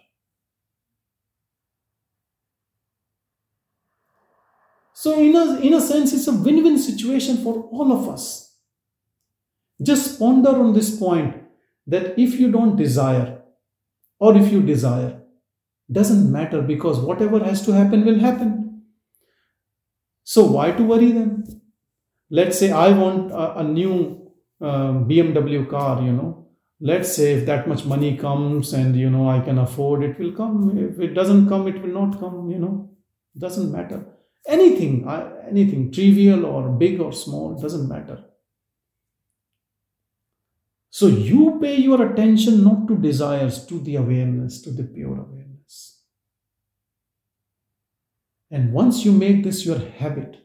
So, 5.05 5.21
in 5.21 5.37
a, 5.37 5.61
in 5.61 5.75
a 5.75 5.83
sense, 5.83 6.15
it's 6.15 6.29
a 6.29 6.33
win 6.33 6.65
win 6.65 6.79
situation 6.79 7.37
for 7.37 7.69
all 7.71 7.93
of 7.93 8.09
us. 8.09 8.55
Just 9.83 10.19
ponder 10.19 10.49
on 10.49 10.73
this 10.73 10.99
point 10.99 11.43
that 11.87 12.19
if 12.19 12.41
you 12.41 12.51
don't 12.51 12.75
desire, 12.75 13.43
or 14.19 14.35
if 14.35 14.51
you 14.51 14.63
desire, 14.63 15.21
doesn't 15.93 16.33
matter 16.33 16.63
because 16.63 17.01
whatever 17.01 17.45
has 17.45 17.67
to 17.67 17.73
happen 17.73 18.07
will 18.07 18.19
happen. 18.19 18.85
So, 20.23 20.47
why 20.47 20.73
to 20.73 20.83
worry 20.83 21.13
then? 21.13 21.61
Let's 22.31 22.59
say 22.59 22.71
I 22.71 22.89
want 22.93 23.31
a, 23.31 23.59
a 23.59 23.63
new 23.63 24.33
uh, 24.59 24.93
BMW 25.13 25.69
car, 25.69 26.01
you 26.01 26.13
know. 26.13 26.49
Let's 26.81 27.15
say 27.15 27.35
if 27.35 27.45
that 27.45 27.69
much 27.69 27.85
money 27.85 28.17
comes 28.17 28.73
and 28.73 28.97
you 28.97 29.11
know 29.11 29.29
I 29.29 29.41
can 29.41 29.59
afford 29.59 30.03
it 30.03 30.19
will 30.19 30.33
come. 30.33 30.79
If 30.79 30.99
it 30.99 31.13
doesn't 31.13 31.47
come, 31.51 31.69
it 31.69 31.83
will 31.83 31.95
not 32.01 32.19
come, 32.19 32.51
you 32.51 32.59
know. 32.59 32.89
Doesn't 33.37 33.71
matter 33.71 34.14
anything 34.47 35.09
anything 35.49 35.91
trivial 35.93 36.45
or 36.47 36.69
big 36.69 37.01
or 37.01 37.13
small 37.13 37.55
doesn't 37.55 37.89
matter. 37.89 38.25
So 40.91 41.07
you 41.09 41.59
pay 41.61 41.77
your 41.77 42.13
attention 42.13 42.63
not 42.63 42.87
to 42.89 42.97
desires 42.97 43.67
to 43.67 43.81
the 43.81 43.97
awareness 43.97 44.63
to 44.63 44.71
the 44.71 44.85
pure 44.85 45.19
awareness. 45.19 46.03
And 48.51 48.73
once 48.73 49.05
you 49.05 49.13
make 49.13 49.43
this 49.43 49.67
your 49.67 49.79
habit 49.79 50.37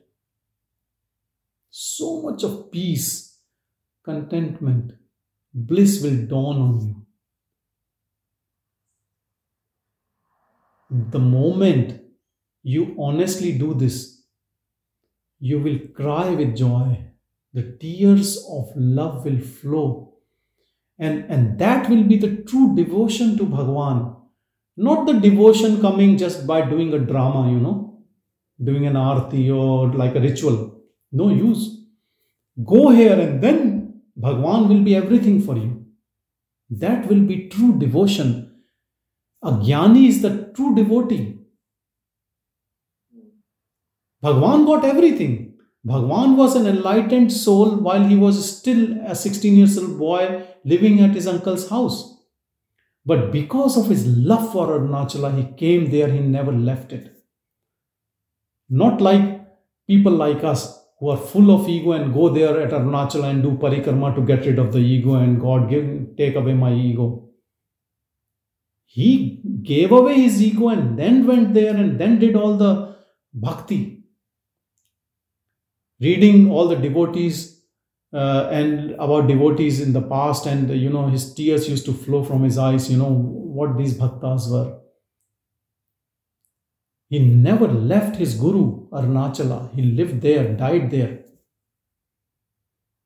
so 1.70 2.22
much 2.24 2.44
of 2.44 2.72
peace 2.72 3.38
contentment 4.04 4.94
bliss 5.54 6.02
will 6.02 6.26
dawn 6.26 6.62
on 6.62 6.88
you. 6.88 7.06
The 11.12 11.20
moment 11.20 11.99
you 12.74 12.96
honestly 13.00 13.52
do 13.58 13.74
this, 13.74 13.96
you 15.40 15.60
will 15.60 15.80
cry 16.00 16.30
with 16.30 16.56
joy. 16.56 17.06
The 17.54 17.64
tears 17.82 18.46
of 18.58 18.72
love 18.76 19.26
will 19.26 19.40
flow. 19.40 20.14
And, 21.00 21.26
and 21.30 21.58
that 21.58 21.90
will 21.90 22.04
be 22.04 22.18
the 22.18 22.44
true 22.44 22.76
devotion 22.76 23.38
to 23.38 23.46
Bhagwan. 23.46 24.16
Not 24.78 25.08
the 25.08 25.14
devotion 25.14 25.82
coming 25.82 26.18
just 26.18 26.46
by 26.46 26.62
doing 26.70 26.94
a 26.94 27.00
drama, 27.00 27.52
you 27.52 27.60
know, 27.60 28.04
doing 28.64 28.86
an 28.86 28.96
arti 28.96 29.50
or 29.50 29.88
like 29.94 30.16
a 30.16 30.22
ritual. 30.22 30.82
No 31.12 31.30
use. 31.30 31.64
Go 32.64 32.90
here 32.90 33.20
and 33.20 33.42
then 33.42 34.02
Bhagwan 34.16 34.70
will 34.70 34.82
be 34.82 34.96
everything 34.96 35.42
for 35.42 35.58
you. 35.58 35.86
That 36.70 37.08
will 37.08 37.22
be 37.22 37.48
true 37.50 37.80
devotion. 37.80 38.52
A 39.42 39.52
jnani 39.54 40.08
is 40.10 40.22
the 40.22 40.52
true 40.56 40.76
devotee. 40.76 41.39
Bhagwan 44.22 44.66
got 44.66 44.84
everything. 44.84 45.54
Bhagwan 45.86 46.36
was 46.36 46.56
an 46.56 46.68
enlightened 46.68 47.32
soul 47.32 47.78
while 47.78 48.04
he 48.04 48.16
was 48.18 48.58
still 48.58 49.00
a 49.06 49.16
16 49.16 49.56
years 49.56 49.78
old 49.78 49.98
boy 49.98 50.46
living 50.66 51.00
at 51.00 51.12
his 51.12 51.26
uncle's 51.26 51.70
house. 51.70 52.18
But 53.06 53.32
because 53.32 53.78
of 53.78 53.88
his 53.88 54.06
love 54.06 54.52
for 54.52 54.68
Arunachala, 54.68 55.36
he 55.38 55.56
came 55.56 55.90
there, 55.90 56.12
he 56.12 56.20
never 56.20 56.52
left 56.52 56.92
it. 56.92 57.24
Not 58.70 59.00
like 59.00 59.42
people 59.88 60.12
like 60.12 60.44
us 60.44 60.84
who 61.00 61.10
are 61.10 61.18
full 61.18 61.50
of 61.56 61.70
ego 61.70 61.94
and 61.94 62.14
go 62.14 62.28
there 62.28 62.60
at 62.60 62.72
Arunachala 62.72 63.30
and 63.30 63.42
do 63.42 63.52
parikrama 63.52 64.14
to 64.16 64.22
get 64.22 64.46
rid 64.46 64.60
of 64.60 64.74
the 64.74 64.80
ego 64.80 65.16
and 65.16 65.40
God 65.40 65.70
give, 65.70 66.18
take 66.18 66.36
away 66.36 66.54
my 66.54 66.74
ego. 66.74 67.30
He 68.86 69.42
gave 69.64 69.94
away 69.94 70.16
his 70.16 70.44
ego 70.44 70.68
and 70.68 71.00
then 71.00 71.26
went 71.26 71.54
there 71.54 71.76
and 71.76 71.98
then 71.98 72.20
did 72.20 72.36
all 72.36 72.58
the 72.58 72.98
bhakti 73.34 73.99
reading 76.00 76.52
all 76.52 76.68
the 76.68 76.76
devotees 76.76 77.62
uh, 78.14 78.50
and 78.52 78.92
about 78.92 79.28
devotees 79.28 79.80
in 79.80 79.94
the 79.94 80.02
past 80.02 80.46
and 80.46 80.70
you 80.70 80.90
know 80.90 81.08
his 81.08 81.34
tears 81.34 81.70
used 81.70 81.86
to 81.86 81.94
flow 81.94 82.24
from 82.24 82.44
his 82.44 82.58
eyes 82.58 82.90
you 82.90 82.98
know 82.98 83.12
what 83.12 83.78
these 83.78 83.98
bhaktas 83.98 84.50
were. 84.52 84.80
He 87.10 87.20
never 87.20 87.68
left 87.68 88.18
his 88.18 88.36
guru 88.36 88.88
arunachala. 88.90 89.74
He 89.76 89.82
lived 89.82 90.22
there 90.22 90.54
died 90.54 90.92
there. 90.92 91.20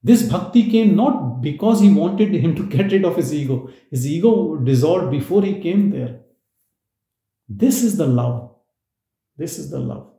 This 0.03 0.23
bhakti 0.23 0.69
came 0.69 0.95
not 0.95 1.41
because 1.41 1.79
he 1.79 1.89
wanted 1.89 2.33
him 2.33 2.55
to 2.55 2.63
get 2.63 2.91
rid 2.91 3.05
of 3.05 3.15
his 3.15 3.33
ego. 3.33 3.69
His 3.89 4.05
ego 4.05 4.57
dissolved 4.57 5.11
before 5.11 5.41
he 5.43 5.61
came 5.61 5.91
there. 5.91 6.19
This 7.47 7.83
is 7.83 7.95
the 7.97 8.05
love. 8.05 8.55
This 9.37 9.57
is 9.57 9.69
the 9.69 9.79
love. 9.79 10.11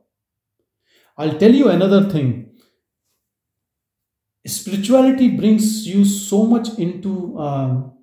I'll 1.17 1.37
tell 1.37 1.53
you 1.53 1.69
another 1.69 2.09
thing 2.09 2.44
spirituality 4.45 5.29
brings 5.29 5.87
you 5.87 6.05
so 6.05 6.45
much 6.45 6.77
into 6.77 7.37
um, 7.39 7.93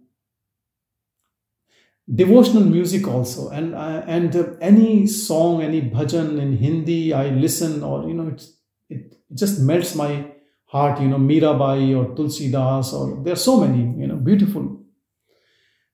devotional 2.13 2.65
music 2.65 3.07
also. 3.07 3.49
And 3.51 3.75
uh, 3.75 4.03
and 4.07 4.35
uh, 4.35 4.45
any 4.61 5.07
song 5.07 5.63
any 5.63 5.81
bhajan 5.81 6.41
in 6.41 6.57
hindi 6.57 7.13
i 7.13 7.29
listen 7.31 7.83
or 7.83 8.09
you 8.09 8.15
know 8.15 8.29
it's, 8.29 8.53
it, 8.89 9.19
just 9.35 9.61
melts 9.61 9.95
my 9.95 10.27
heart 10.67 11.01
you 11.01 11.09
know 11.09 11.17
mirabai 11.19 11.97
or 11.97 12.15
tulsi 12.17 12.51
das 12.51 12.93
or 12.93 13.23
there 13.23 13.33
are 13.33 13.45
so 13.51 13.61
many 13.61 14.01
you 14.01 14.07
know 14.07 14.17
beautiful. 14.17 14.79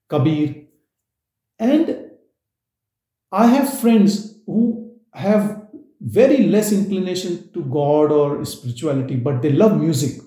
Kabir. 0.09 0.65
And 1.59 1.97
i 3.31 3.47
have 3.47 3.79
friends 3.81 4.41
who 4.47 4.95
have 5.13 5.69
very 6.01 6.47
less 6.47 6.71
inclination 6.73 7.51
to 7.53 7.63
god 7.65 8.13
or 8.13 8.45
spirituality 8.45 9.17
but 9.17 9.43
they 9.43 9.51
love 9.51 9.77
music 9.79 10.23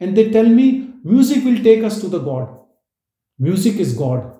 and 0.00 0.16
they 0.16 0.30
tell 0.30 0.46
me 0.46 0.94
music 1.04 1.44
will 1.44 1.62
take 1.62 1.84
us 1.84 2.00
to 2.00 2.08
the 2.08 2.18
God. 2.18 2.58
Music 3.38 3.76
is 3.76 3.92
God. 3.94 4.36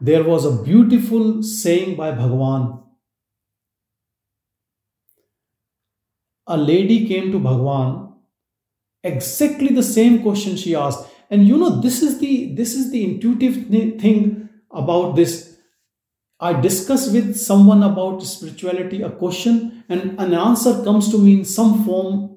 There 0.00 0.24
was 0.24 0.44
a 0.44 0.62
beautiful 0.62 1.42
saying 1.42 1.96
by 1.96 2.10
Bhagwan. 2.10 2.82
A 6.46 6.56
lady 6.56 7.06
came 7.08 7.32
to 7.32 7.38
Bhagwan, 7.40 8.14
exactly 9.02 9.68
the 9.68 9.82
same 9.82 10.22
question 10.22 10.56
she 10.56 10.76
asked. 10.76 11.04
And 11.30 11.48
you 11.48 11.56
know, 11.56 11.80
this 11.80 12.02
is 12.02 12.20
the 12.20 12.54
this 12.54 12.74
is 12.74 12.92
the 12.92 13.02
intuitive 13.04 13.66
thing 14.00 14.48
about 14.70 15.16
this 15.16 15.45
I 16.38 16.60
discuss 16.60 17.10
with 17.10 17.36
someone 17.36 17.82
about 17.82 18.22
spirituality 18.22 19.02
a 19.02 19.10
question 19.10 19.84
and 19.88 20.20
an 20.20 20.34
answer 20.34 20.84
comes 20.84 21.10
to 21.10 21.18
me 21.18 21.38
in 21.38 21.44
some 21.44 21.84
form 21.84 22.36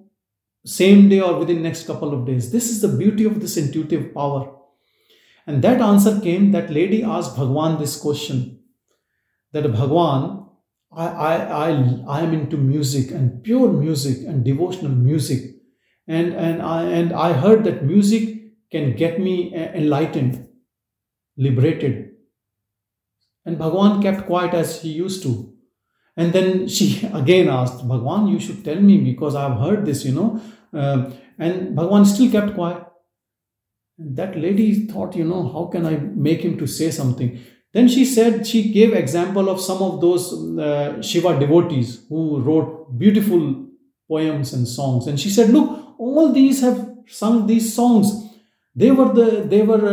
same 0.66 1.10
day 1.10 1.20
or 1.20 1.38
within 1.38 1.64
next 1.64 1.88
couple 1.88 2.14
of 2.14 2.26
days. 2.26 2.52
This 2.52 2.70
is 2.70 2.82
the 2.82 2.88
beauty 2.88 3.26
of 3.26 3.40
this 3.42 3.58
intuitive 3.58 4.14
power. 4.14 4.56
And 5.48 5.62
that 5.64 5.82
answer 5.82 6.20
came 6.20 6.52
that 6.52 6.72
lady 6.72 7.04
asked 7.04 7.36
Bhagwan 7.36 7.80
this 7.80 8.00
question 8.00 8.60
that 9.52 9.72
Bhagwan, 9.72 10.48
I, 10.92 11.08
I, 11.08 11.36
I, 11.36 12.04
I 12.08 12.22
am 12.22 12.34
into 12.34 12.58
music 12.58 13.12
and 13.12 13.44
pure 13.44 13.72
music 13.72 14.28
and 14.28 14.44
devotional 14.44 14.92
music. 14.92 15.56
And, 16.08 16.34
and, 16.34 16.62
I, 16.62 16.84
and 16.84 17.14
I 17.14 17.34
heard 17.34 17.64
that 17.64 17.84
music 17.84 18.38
can 18.72 18.96
get 18.96 19.20
me 19.20 19.54
enlightened, 19.56 20.48
liberated. 21.38 22.09
And 23.46 23.58
Bhagwan 23.58 24.02
kept 24.02 24.26
quiet 24.26 24.54
as 24.54 24.82
he 24.82 24.90
used 24.90 25.24
to. 25.24 25.54
And 26.16 26.34
then 26.34 26.68
she 26.68 27.06
again 27.14 27.48
asked, 27.48 27.88
Bhagwan, 27.88 28.28
you 28.28 28.40
should 28.40 28.64
tell 28.64 28.80
me 28.80 28.98
because 28.98 29.36
I've 29.36 29.60
heard 29.60 29.86
this, 29.86 30.06
you 30.06 30.14
know. 30.14 30.42
Uh, 30.74 31.12
and 31.38 31.76
Bhagwan 31.76 32.06
still 32.06 32.32
kept 32.32 32.56
quiet. 32.56 32.84
That 33.98 34.38
lady 34.38 34.88
thought, 34.88 35.16
you 35.16 35.26
know, 35.26 35.48
how 35.52 35.66
can 35.66 35.86
I 35.86 35.98
make 35.98 36.42
him 36.42 36.58
to 36.58 36.68
say 36.68 36.92
something? 36.92 37.40
Then 37.74 37.88
she 37.88 38.06
said, 38.06 38.48
she 38.48 38.72
gave 38.72 38.94
example 38.94 39.50
of 39.50 39.62
some 39.62 39.82
of 39.82 40.02
those 40.02 40.34
uh, 40.58 41.02
Shiva 41.02 41.40
devotees 41.40 42.06
who 42.10 42.40
wrote 42.40 42.98
beautiful 42.98 43.68
poems 44.08 44.54
and 44.54 44.68
songs. 44.68 45.08
And 45.08 45.20
she 45.20 45.30
said, 45.30 45.50
look, 45.50 45.96
all 46.00 46.32
these 46.32 46.62
have 46.62 46.90
sung 47.08 47.46
these 47.46 47.74
songs. 47.74 48.12
They 48.76 48.92
were 48.92 49.14
the 49.14 49.44
they 49.44 49.62
were 49.62 49.86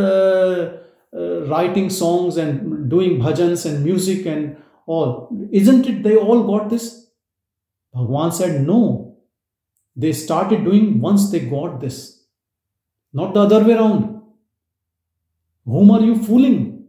uh, 1.12 1.16
uh, 1.16 1.46
writing 1.46 1.90
songs 1.90 2.36
and 2.36 2.75
doing 2.88 3.18
bhajans 3.18 3.66
and 3.66 3.84
music 3.84 4.26
and 4.26 4.56
all. 4.86 5.28
Isn't 5.52 5.86
it 5.86 6.02
they 6.02 6.16
all 6.16 6.44
got 6.44 6.70
this? 6.70 7.08
Bhagwan 7.94 8.32
said, 8.32 8.66
no. 8.66 9.16
They 9.94 10.12
started 10.12 10.64
doing 10.64 11.00
once 11.00 11.30
they 11.30 11.40
got 11.40 11.80
this. 11.80 12.24
Not 13.12 13.32
the 13.34 13.40
other 13.40 13.64
way 13.64 13.74
around. 13.74 14.22
Whom 15.64 15.90
are 15.90 16.00
you 16.00 16.22
fooling? 16.22 16.88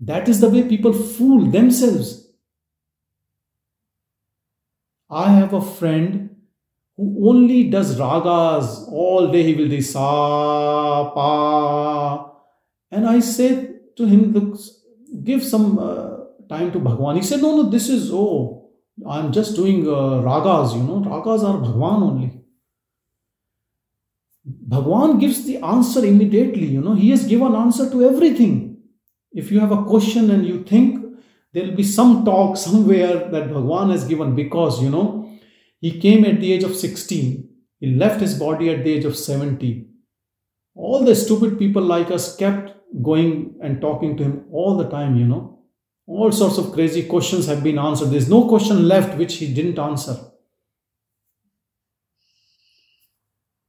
That 0.00 0.28
is 0.28 0.40
the 0.40 0.48
way 0.48 0.62
people 0.62 0.92
fool 0.92 1.50
themselves. 1.50 2.28
I 5.10 5.30
have 5.30 5.54
a 5.54 5.62
friend 5.62 6.36
who 6.96 7.28
only 7.28 7.70
does 7.70 7.98
ragas 7.98 8.90
all 8.92 9.30
day. 9.30 9.42
He 9.44 9.54
will 9.54 9.68
do 9.68 9.80
sa, 9.80 11.10
pa. 11.10 12.32
And 12.90 13.06
I 13.06 13.20
said 13.20 13.96
to 13.96 14.06
him, 14.06 14.32
Look, 14.32 14.58
give 15.28 15.44
some 15.44 15.78
uh, 15.78 16.16
time 16.48 16.72
to 16.72 16.78
Bhagwan. 16.78 17.16
He 17.16 17.22
said, 17.22 17.42
No, 17.42 17.56
no, 17.56 17.70
this 17.70 17.88
is, 17.88 18.10
oh, 18.12 18.70
I'm 19.16 19.32
just 19.32 19.54
doing 19.54 19.86
uh, 19.86 20.22
ragas, 20.28 20.74
you 20.76 20.82
know. 20.82 21.00
Ragas 21.12 21.42
are 21.48 21.58
Bhagwan 21.58 22.02
only. 22.02 22.30
Bhagwan 24.44 25.18
gives 25.18 25.44
the 25.44 25.58
answer 25.58 26.04
immediately, 26.04 26.66
you 26.66 26.80
know. 26.80 26.94
He 26.94 27.10
has 27.10 27.26
given 27.26 27.54
answer 27.54 27.90
to 27.90 28.04
everything 28.04 28.68
if 29.32 29.50
you 29.50 29.60
have 29.60 29.72
a 29.72 29.84
question 29.84 30.30
and 30.30 30.46
you 30.46 30.62
think 30.64 31.04
there 31.52 31.64
will 31.64 31.76
be 31.76 31.84
some 31.84 32.24
talk 32.24 32.56
somewhere 32.56 33.28
that 33.30 33.52
Bhagwan 33.52 33.90
has 33.90 34.04
given 34.04 34.34
because, 34.34 34.82
you 34.82 34.90
know, 34.90 35.38
he 35.80 36.00
came 36.00 36.24
at 36.24 36.40
the 36.40 36.52
age 36.52 36.64
of 36.64 36.74
16, 36.74 37.48
he 37.80 37.94
left 37.94 38.20
his 38.20 38.38
body 38.38 38.70
at 38.70 38.84
the 38.84 38.92
age 38.92 39.04
of 39.04 39.16
70. 39.16 39.87
All 40.78 41.04
the 41.04 41.16
stupid 41.16 41.58
people 41.58 41.82
like 41.82 42.12
us 42.12 42.36
kept 42.36 42.72
going 43.02 43.58
and 43.60 43.80
talking 43.80 44.16
to 44.16 44.22
him 44.22 44.44
all 44.52 44.76
the 44.76 44.88
time, 44.88 45.16
you 45.16 45.26
know. 45.26 45.58
All 46.06 46.30
sorts 46.30 46.56
of 46.56 46.72
crazy 46.72 47.02
questions 47.02 47.46
have 47.46 47.64
been 47.64 47.80
answered. 47.80 48.10
There's 48.10 48.30
no 48.30 48.46
question 48.48 48.86
left 48.86 49.18
which 49.18 49.34
he 49.38 49.52
didn't 49.52 49.80
answer. 49.80 50.16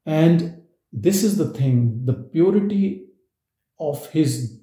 And 0.05 0.61
this 0.93 1.23
is 1.23 1.35
the 1.37 1.49
thing 1.49 2.05
the 2.05 2.13
purity 2.13 3.07
of 3.79 4.07
his 4.11 4.59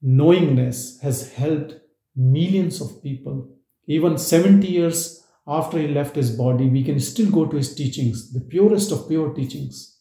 knowingness 0.00 1.00
has 1.02 1.34
helped 1.34 1.74
millions 2.16 2.80
of 2.80 3.02
people. 3.02 3.58
Even 3.86 4.16
70 4.16 4.66
years 4.66 5.22
after 5.46 5.78
he 5.78 5.88
left 5.88 6.16
his 6.16 6.30
body, 6.30 6.66
we 6.66 6.82
can 6.82 6.98
still 6.98 7.30
go 7.30 7.44
to 7.44 7.56
his 7.56 7.74
teachings, 7.74 8.32
the 8.32 8.40
purest 8.40 8.90
of 8.90 9.06
pure 9.06 9.34
teachings. 9.34 9.93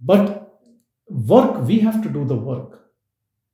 But 0.00 0.58
work, 1.08 1.66
we 1.66 1.80
have 1.80 2.02
to 2.02 2.08
do 2.08 2.24
the 2.24 2.36
work. 2.36 2.88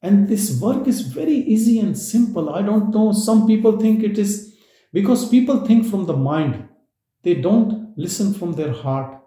And 0.02 0.28
this 0.28 0.60
work 0.60 0.86
is 0.86 1.00
very 1.00 1.34
easy 1.34 1.80
and 1.80 1.98
simple. 1.98 2.50
I 2.50 2.62
don't 2.62 2.90
know, 2.90 3.12
some 3.12 3.46
people 3.46 3.78
think 3.80 4.02
it 4.02 4.18
is 4.18 4.54
because 4.92 5.28
people 5.28 5.66
think 5.66 5.86
from 5.86 6.06
the 6.06 6.16
mind, 6.16 6.68
they 7.22 7.34
don't 7.34 7.92
listen 7.96 8.32
from 8.32 8.52
their 8.52 8.72
heart. 8.72 9.20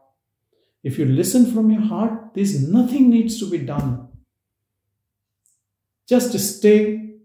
If 0.83 0.97
you 0.97 1.05
listen 1.05 1.51
from 1.51 1.69
your 1.69 1.81
heart, 1.81 2.33
there's 2.33 2.67
nothing 2.67 3.09
needs 3.09 3.39
to 3.39 3.49
be 3.49 3.57
done. 3.57 4.07
Just 6.07 6.37
stay 6.39 7.15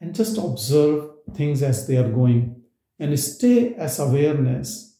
and 0.00 0.14
just 0.14 0.36
observe 0.36 1.10
things 1.34 1.62
as 1.62 1.86
they 1.86 1.96
are 1.96 2.10
going 2.10 2.62
and 2.98 3.18
stay 3.18 3.74
as 3.74 4.00
awareness. 4.00 4.91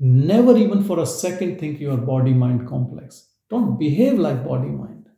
Never 0.00 0.56
even 0.56 0.82
for 0.82 0.98
a 0.98 1.06
second 1.06 1.60
think 1.60 1.78
you 1.78 1.92
are 1.92 1.96
body 1.96 2.32
mind 2.32 2.66
complex. 2.66 3.28
Don't 3.48 3.78
behave 3.78 4.18
like 4.18 4.44
body 4.44 4.68
mind. 4.68 5.08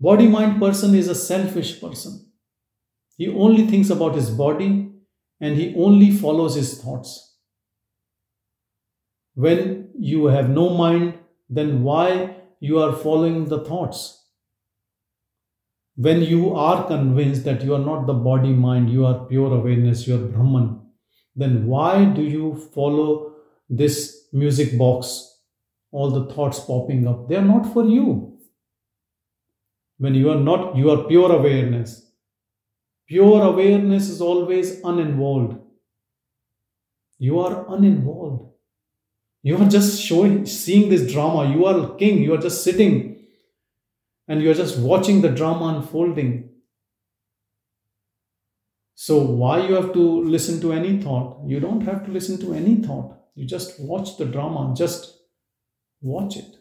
Body 0.00 0.26
mind 0.26 0.60
person 0.60 0.94
is 0.94 1.08
a 1.08 1.14
selfish 1.14 1.80
person. 1.80 2.30
He 3.16 3.28
only 3.28 3.66
thinks 3.66 3.88
about 3.88 4.14
his 4.14 4.30
body 4.30 4.90
and 5.40 5.56
he 5.56 5.74
only 5.76 6.10
follows 6.10 6.56
his 6.56 6.82
thoughts. 6.82 7.38
When 9.34 9.90
you 9.98 10.26
have 10.26 10.50
no 10.50 10.70
mind, 10.70 11.14
then 11.48 11.82
why 11.82 12.36
you 12.60 12.78
are 12.80 12.92
following 12.92 13.46
the 13.46 13.64
thoughts? 13.64 14.16
when 15.96 16.20
you 16.20 16.54
are 16.54 16.86
convinced 16.86 17.44
that 17.44 17.62
you 17.64 17.74
are 17.74 17.84
not 17.84 18.06
the 18.06 18.12
body 18.12 18.52
mind, 18.52 18.90
you 18.90 19.06
are 19.06 19.24
pure 19.24 19.52
awareness, 19.52 20.06
you 20.06 20.14
are 20.14 20.26
Brahman, 20.26 20.78
then 21.34 21.66
why 21.66 22.04
do 22.04 22.22
you 22.22 22.54
follow 22.74 23.25
this 23.68 24.28
music 24.32 24.78
box, 24.78 25.40
all 25.90 26.10
the 26.10 26.32
thoughts 26.32 26.60
popping 26.60 27.06
up? 27.06 27.28
They 27.28 27.36
are 27.36 27.42
not 27.42 27.72
for 27.72 27.84
you. 27.84 28.38
When 29.98 30.14
you 30.14 30.30
are 30.30 30.40
not, 30.40 30.76
you 30.76 30.90
are 30.90 31.04
pure 31.04 31.32
awareness. 31.32 32.10
Pure 33.08 33.42
awareness 33.42 34.08
is 34.08 34.20
always 34.20 34.80
uninvolved. 34.82 35.58
You 37.18 37.38
are 37.40 37.64
uninvolved. 37.68 38.52
You 39.42 39.56
are 39.58 39.68
just 39.68 40.02
showing, 40.02 40.44
seeing 40.44 40.88
this 40.90 41.10
drama. 41.10 41.54
You 41.54 41.64
are 41.66 41.94
king. 41.96 42.22
You 42.22 42.34
are 42.34 42.38
just 42.38 42.64
sitting 42.64 43.16
and 44.28 44.42
you're 44.42 44.54
just 44.54 44.78
watching 44.78 45.20
the 45.20 45.30
drama 45.30 45.76
unfolding. 45.76 46.50
So, 48.94 49.18
why 49.18 49.66
you 49.66 49.74
have 49.74 49.92
to 49.92 50.00
listen 50.00 50.60
to 50.62 50.72
any 50.72 51.00
thought? 51.00 51.46
You 51.46 51.60
don't 51.60 51.82
have 51.82 52.04
to 52.06 52.10
listen 52.10 52.40
to 52.40 52.54
any 52.54 52.76
thought. 52.76 53.16
You 53.36 53.46
just 53.46 53.78
watch 53.78 54.16
the 54.16 54.24
drama, 54.24 54.74
just 54.74 55.14
watch 56.00 56.36
it. 56.36 56.56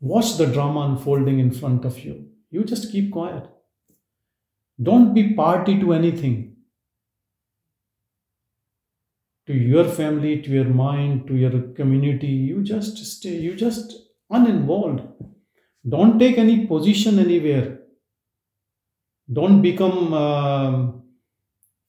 Watch 0.00 0.38
the 0.38 0.46
drama 0.46 0.80
unfolding 0.80 1.38
in 1.38 1.50
front 1.50 1.84
of 1.84 1.98
you. 2.04 2.28
You 2.50 2.64
just 2.64 2.90
keep 2.90 3.12
quiet. 3.12 3.46
Don't 4.82 5.12
be 5.12 5.34
party 5.34 5.78
to 5.78 5.92
anything. 5.92 6.56
To 9.46 9.54
your 9.54 9.84
family, 9.84 10.40
to 10.40 10.50
your 10.50 10.64
mind, 10.64 11.26
to 11.26 11.34
your 11.34 11.60
community, 11.72 12.28
you 12.28 12.62
just 12.62 12.96
stay, 12.96 13.36
you 13.36 13.54
just 13.54 13.94
uninvolved. 14.30 15.02
Don't 15.86 16.18
take 16.18 16.38
any 16.38 16.66
position 16.66 17.18
anywhere. 17.18 17.80
Don't 19.30 19.60
become 19.60 20.14
uh, 20.14 20.92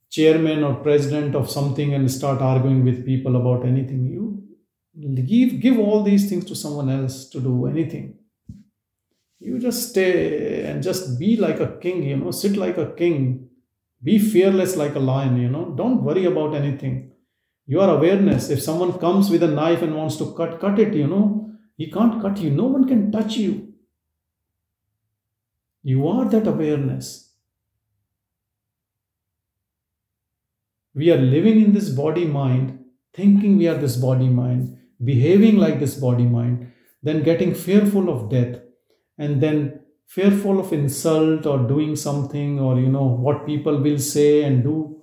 chairman 0.09 0.63
or 0.63 0.75
president 0.75 1.35
of 1.35 1.49
something 1.49 1.93
and 1.93 2.11
start 2.11 2.41
arguing 2.41 2.83
with 2.83 3.05
people 3.05 3.35
about 3.35 3.65
anything. 3.65 4.07
You 4.07 4.43
give 5.25 5.61
give 5.61 5.79
all 5.79 6.03
these 6.03 6.29
things 6.29 6.45
to 6.45 6.55
someone 6.55 6.89
else 6.89 7.29
to 7.29 7.39
do 7.39 7.67
anything. 7.67 8.15
You 9.39 9.59
just 9.59 9.89
stay 9.89 10.65
and 10.65 10.83
just 10.83 11.17
be 11.19 11.37
like 11.37 11.59
a 11.59 11.77
king, 11.77 12.03
you 12.03 12.17
know, 12.17 12.31
sit 12.31 12.57
like 12.57 12.77
a 12.77 12.91
king. 12.93 13.49
Be 14.01 14.17
fearless 14.17 14.77
like 14.77 14.95
a 14.95 14.99
lion, 14.99 15.37
you 15.37 15.49
know. 15.49 15.73
Don't 15.75 16.03
worry 16.03 16.25
about 16.25 16.55
anything. 16.55 17.11
Your 17.65 17.89
awareness. 17.89 18.49
If 18.49 18.61
someone 18.61 18.97
comes 18.97 19.29
with 19.29 19.43
a 19.43 19.47
knife 19.47 19.81
and 19.81 19.95
wants 19.95 20.15
to 20.17 20.33
cut, 20.33 20.59
cut 20.59 20.79
it, 20.79 20.93
you 20.93 21.07
know. 21.07 21.51
He 21.77 21.91
can't 21.91 22.21
cut 22.21 22.37
you. 22.39 22.49
No 22.49 22.65
one 22.65 22.87
can 22.87 23.11
touch 23.11 23.37
you. 23.37 23.73
You 25.83 26.07
are 26.07 26.25
that 26.29 26.47
awareness. 26.47 27.28
We 30.93 31.11
are 31.11 31.17
living 31.17 31.61
in 31.61 31.73
this 31.73 31.89
body 31.89 32.25
mind, 32.25 32.79
thinking 33.13 33.57
we 33.57 33.67
are 33.67 33.77
this 33.77 33.97
body 33.97 34.27
mind, 34.27 34.77
behaving 35.03 35.57
like 35.57 35.79
this 35.79 35.95
body 35.95 36.25
mind, 36.25 36.71
then 37.03 37.23
getting 37.23 37.53
fearful 37.53 38.09
of 38.09 38.29
death, 38.29 38.59
and 39.17 39.41
then 39.41 39.79
fearful 40.07 40.59
of 40.59 40.73
insult 40.73 41.45
or 41.45 41.59
doing 41.67 41.95
something 41.95 42.59
or 42.59 42.79
you 42.79 42.87
know 42.87 43.05
what 43.05 43.45
people 43.45 43.77
will 43.79 43.99
say 43.99 44.43
and 44.43 44.63
do 44.63 44.99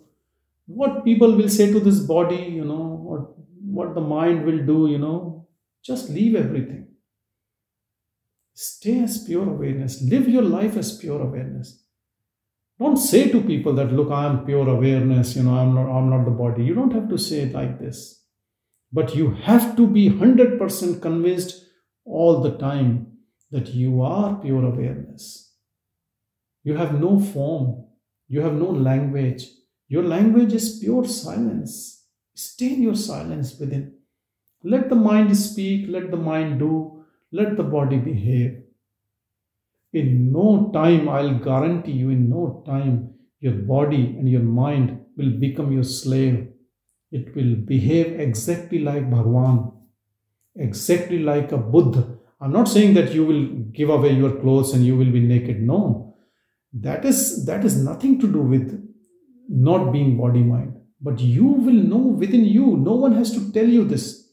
what 0.67 1.05
people 1.05 1.33
will 1.37 1.49
say 1.49 1.73
to 1.73 1.79
this 1.79 2.01
body 2.01 2.43
you 2.59 2.65
know 2.65 3.05
or 3.07 3.33
what 3.79 3.95
the 3.95 4.01
mind 4.01 4.45
will 4.45 4.59
do 4.67 4.89
you 4.91 4.99
know 4.99 5.47
just 5.85 6.11
leave 6.11 6.35
everything 6.35 6.89
Stay 8.59 9.01
as 9.01 9.23
pure 9.23 9.47
awareness. 9.47 10.01
Live 10.01 10.27
your 10.27 10.43
life 10.43 10.79
as 10.79 10.97
pure 10.97 11.21
awareness. 11.21 11.83
Don't 12.79 12.99
say 12.99 13.31
to 13.31 13.41
people 13.41 13.73
that, 13.75 13.93
look, 13.93 14.11
I 14.11 14.27
am 14.27 14.45
pure 14.45 14.69
awareness, 14.69 15.35
you 15.35 15.43
know, 15.43 15.55
I'm 15.55 15.75
not, 15.75 15.89
I'm 15.91 16.11
not 16.11 16.25
the 16.25 16.31
body. 16.31 16.65
You 16.65 16.75
don't 16.75 16.93
have 16.93 17.09
to 17.09 17.17
say 17.17 17.43
it 17.43 17.53
like 17.53 17.79
this. 17.81 18.23
But 18.93 19.17
you 19.17 19.31
have 19.31 19.77
to 19.77 19.87
be 19.87 20.11
100% 20.11 21.01
convinced 21.01 21.65
all 22.05 22.43
the 22.43 22.57
time 22.59 23.19
that 23.51 23.69
you 23.69 24.03
are 24.03 24.37
pure 24.37 24.65
awareness. 24.65 25.55
You 26.65 26.77
have 26.77 27.01
no 27.01 27.19
form, 27.19 27.87
you 28.29 28.41
have 28.41 28.55
no 28.55 28.71
language. 28.71 29.45
Your 29.89 30.03
language 30.03 30.53
is 30.53 30.79
pure 30.81 31.07
silence. 31.07 32.05
Stay 32.35 32.75
in 32.75 32.83
your 32.83 32.97
silence 32.97 33.59
within. 33.59 33.95
Let 34.63 34.89
the 34.89 34.97
mind 34.97 35.37
speak, 35.37 35.87
let 35.89 36.11
the 36.11 36.17
mind 36.17 36.59
do, 36.59 37.05
let 37.31 37.57
the 37.57 37.63
body 37.63 37.99
behave. 37.99 38.66
In 40.01 40.31
no 40.31 40.71
time, 40.75 41.09
I'll 41.09 41.39
guarantee 41.39 41.93
you, 41.93 42.11
in 42.11 42.29
no 42.29 42.63
time, 42.67 43.15
your 43.41 43.55
body 43.55 44.15
and 44.19 44.29
your 44.29 44.43
mind 44.43 45.01
will 45.17 45.31
become 45.41 45.73
your 45.73 45.85
slave. 45.85 46.49
It 47.11 47.35
will 47.35 47.55
behave 47.55 48.21
exactly 48.21 48.81
like 48.81 49.11
Bhagwan, 49.11 49.73
exactly 50.55 51.21
like 51.21 51.53
a 51.53 51.57
Buddha. 51.57 52.19
I'm 52.43 52.53
not 52.53 52.69
saying 52.69 52.93
that 52.95 53.15
you 53.15 53.25
will 53.25 53.47
give 53.79 53.89
away 53.89 54.13
your 54.13 54.33
clothes 54.41 54.75
and 54.75 54.85
you 54.85 54.99
will 54.99 55.11
be 55.11 55.21
naked. 55.21 55.63
No. 55.63 56.15
That 56.75 57.07
is 57.07 57.47
that 57.47 57.65
is 57.65 57.83
nothing 57.83 58.21
to 58.21 58.31
do 58.31 58.43
with 58.43 58.69
not 59.49 59.93
being 59.93 60.19
body 60.19 60.43
mind. 60.43 60.75
But 61.01 61.21
you 61.21 61.47
will 61.47 61.83
know 61.93 62.05
within 62.25 62.45
you. 62.45 62.77
No 62.77 62.97
one 62.97 63.13
has 63.13 63.31
to 63.33 63.51
tell 63.53 63.67
you 63.67 63.85
this. 63.85 64.26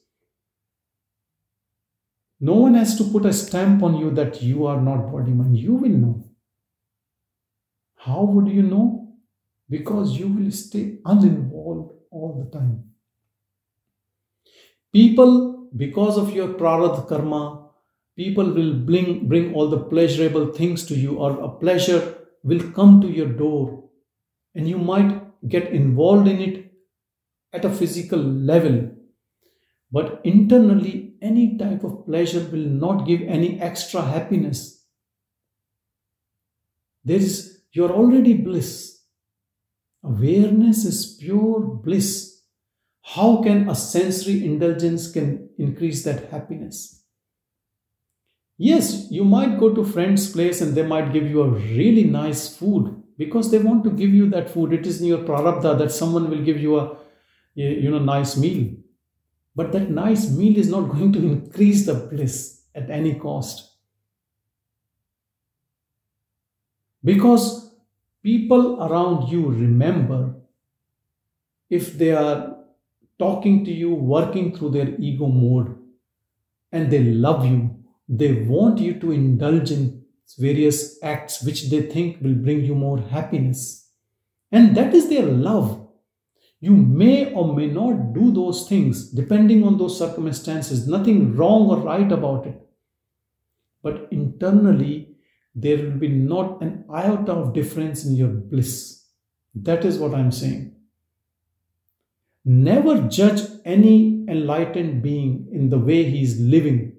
No 2.44 2.56
one 2.56 2.74
has 2.74 2.98
to 2.98 3.06
put 3.06 3.26
a 3.26 3.32
stamp 3.32 3.84
on 3.84 3.96
you 3.96 4.12
that 4.12 4.42
you 4.42 4.66
are 4.66 4.82
not 4.82 5.12
body 5.14 5.32
mind. 5.32 5.58
You 5.58 5.76
will 5.76 5.98
know. 5.98 6.26
How 7.96 8.24
would 8.24 8.50
you 8.50 8.64
know? 8.64 9.16
Because 9.70 10.18
you 10.20 10.28
will 10.28 10.52
stay 10.52 10.98
uninvolved 11.06 11.94
all 12.12 12.34
the 12.44 12.52
time. 12.52 12.84
People, 14.92 15.70
because 15.78 16.18
of 16.18 16.34
your 16.34 16.50
prarabdha 16.50 17.08
karma, 17.08 17.70
people 18.18 18.52
will 18.52 18.74
bring, 18.74 19.30
bring 19.30 19.54
all 19.54 19.70
the 19.70 19.80
pleasurable 19.80 20.48
things 20.48 20.86
to 20.88 20.96
you, 20.96 21.16
or 21.16 21.40
a 21.40 21.50
pleasure 21.50 22.14
will 22.44 22.72
come 22.72 23.00
to 23.00 23.08
your 23.08 23.28
door, 23.28 23.90
and 24.54 24.68
you 24.68 24.78
might 24.78 25.48
get 25.48 25.72
involved 25.72 26.28
in 26.28 26.42
it 26.42 26.74
at 27.54 27.64
a 27.64 27.70
physical 27.70 28.20
level. 28.20 28.93
But 29.94 30.22
internally, 30.24 31.14
any 31.22 31.56
type 31.56 31.84
of 31.84 32.08
pleasure 32.08 32.44
will 32.52 32.68
not 32.84 33.06
give 33.06 33.22
any 33.22 33.62
extra 33.62 34.02
happiness. 34.02 34.84
There 37.06 37.18
is, 37.18 37.60
you're 37.72 37.92
already 37.92 38.34
bliss. 38.34 39.02
Awareness 40.04 40.84
is 40.84 41.16
pure 41.20 41.60
bliss. 41.60 42.42
How 43.04 43.44
can 43.44 43.70
a 43.70 43.76
sensory 43.76 44.44
indulgence 44.44 45.12
can 45.12 45.50
increase 45.60 46.04
that 46.06 46.32
happiness? 46.32 47.04
Yes, 48.58 49.12
you 49.12 49.24
might 49.24 49.60
go 49.60 49.76
to 49.76 49.86
friend's 49.86 50.32
place 50.32 50.60
and 50.62 50.74
they 50.74 50.84
might 50.84 51.14
give 51.14 51.30
you 51.30 51.44
a 51.44 51.50
really 51.50 52.06
nice 52.06 52.56
food 52.56 53.04
because 53.18 53.52
they 53.52 53.60
want 53.60 53.84
to 53.84 53.92
give 53.92 54.10
you 54.10 54.28
that 54.32 54.50
food. 54.50 54.74
It 54.74 54.88
is 54.88 55.02
in 55.02 55.08
your 55.08 55.20
prarabdha 55.20 55.78
that 55.78 55.92
someone 55.92 56.32
will 56.32 56.44
give 56.44 56.60
you 56.60 56.80
a 56.80 56.98
you 57.54 57.92
know 57.92 58.00
nice 58.00 58.36
meal. 58.38 58.74
But 59.56 59.72
that 59.74 59.90
nice 59.90 60.32
meal 60.32 60.58
is 60.58 60.70
not 60.70 60.90
going 60.90 61.14
to 61.14 61.20
increase 61.20 61.86
the 61.86 61.94
bliss 61.94 62.62
at 62.74 62.90
any 62.90 63.16
cost. 63.16 63.72
Because 67.04 67.72
people 68.24 68.82
around 68.82 69.30
you 69.30 69.48
remember 69.48 70.36
if 71.70 71.98
they 71.98 72.12
are 72.12 72.56
talking 73.20 73.64
to 73.66 73.72
you, 73.72 73.94
working 73.94 74.56
through 74.56 74.72
their 74.72 74.96
ego 75.00 75.28
mode, 75.28 75.78
and 76.72 76.92
they 76.92 77.04
love 77.04 77.46
you, 77.46 77.84
they 78.10 78.34
want 78.34 78.80
you 78.80 79.00
to 79.00 79.12
indulge 79.12 79.72
in 79.72 80.04
various 80.38 81.02
acts 81.04 81.44
which 81.44 81.70
they 81.70 81.82
think 81.82 82.22
will 82.22 82.34
bring 82.34 82.64
you 82.64 82.76
more 82.76 83.00
happiness. 83.00 83.90
And 84.52 84.76
that 84.76 84.94
is 84.94 85.10
their 85.10 85.26
love. 85.26 85.83
You 86.64 86.78
may 86.78 87.34
or 87.34 87.54
may 87.54 87.68
not 87.68 88.14
do 88.14 88.32
those 88.32 88.70
things 88.70 89.10
depending 89.10 89.66
on 89.66 89.78
those 89.78 89.98
circumstances. 90.00 90.88
Nothing 90.88 91.36
wrong 91.36 91.68
or 91.70 91.80
right 91.80 92.10
about 92.10 92.48
it. 92.48 92.58
But 93.82 94.08
internally, 94.12 95.18
there 95.54 95.76
will 95.76 95.98
be 95.98 96.08
not 96.08 96.62
an 96.62 96.86
iota 96.90 97.34
of 97.34 97.54
difference 97.54 98.06
in 98.06 98.16
your 98.16 98.30
bliss. 98.30 99.04
That 99.54 99.84
is 99.84 99.98
what 99.98 100.16
I'm 100.16 100.32
saying. 100.32 100.74
Never 102.46 103.10
judge 103.10 103.42
any 103.66 104.26
enlightened 104.30 105.04
being 105.04 105.50
in 105.52 105.70
the 105.70 105.80
way 105.80 106.06
he 106.06 106.24
is 106.24 106.40
living. 106.40 106.96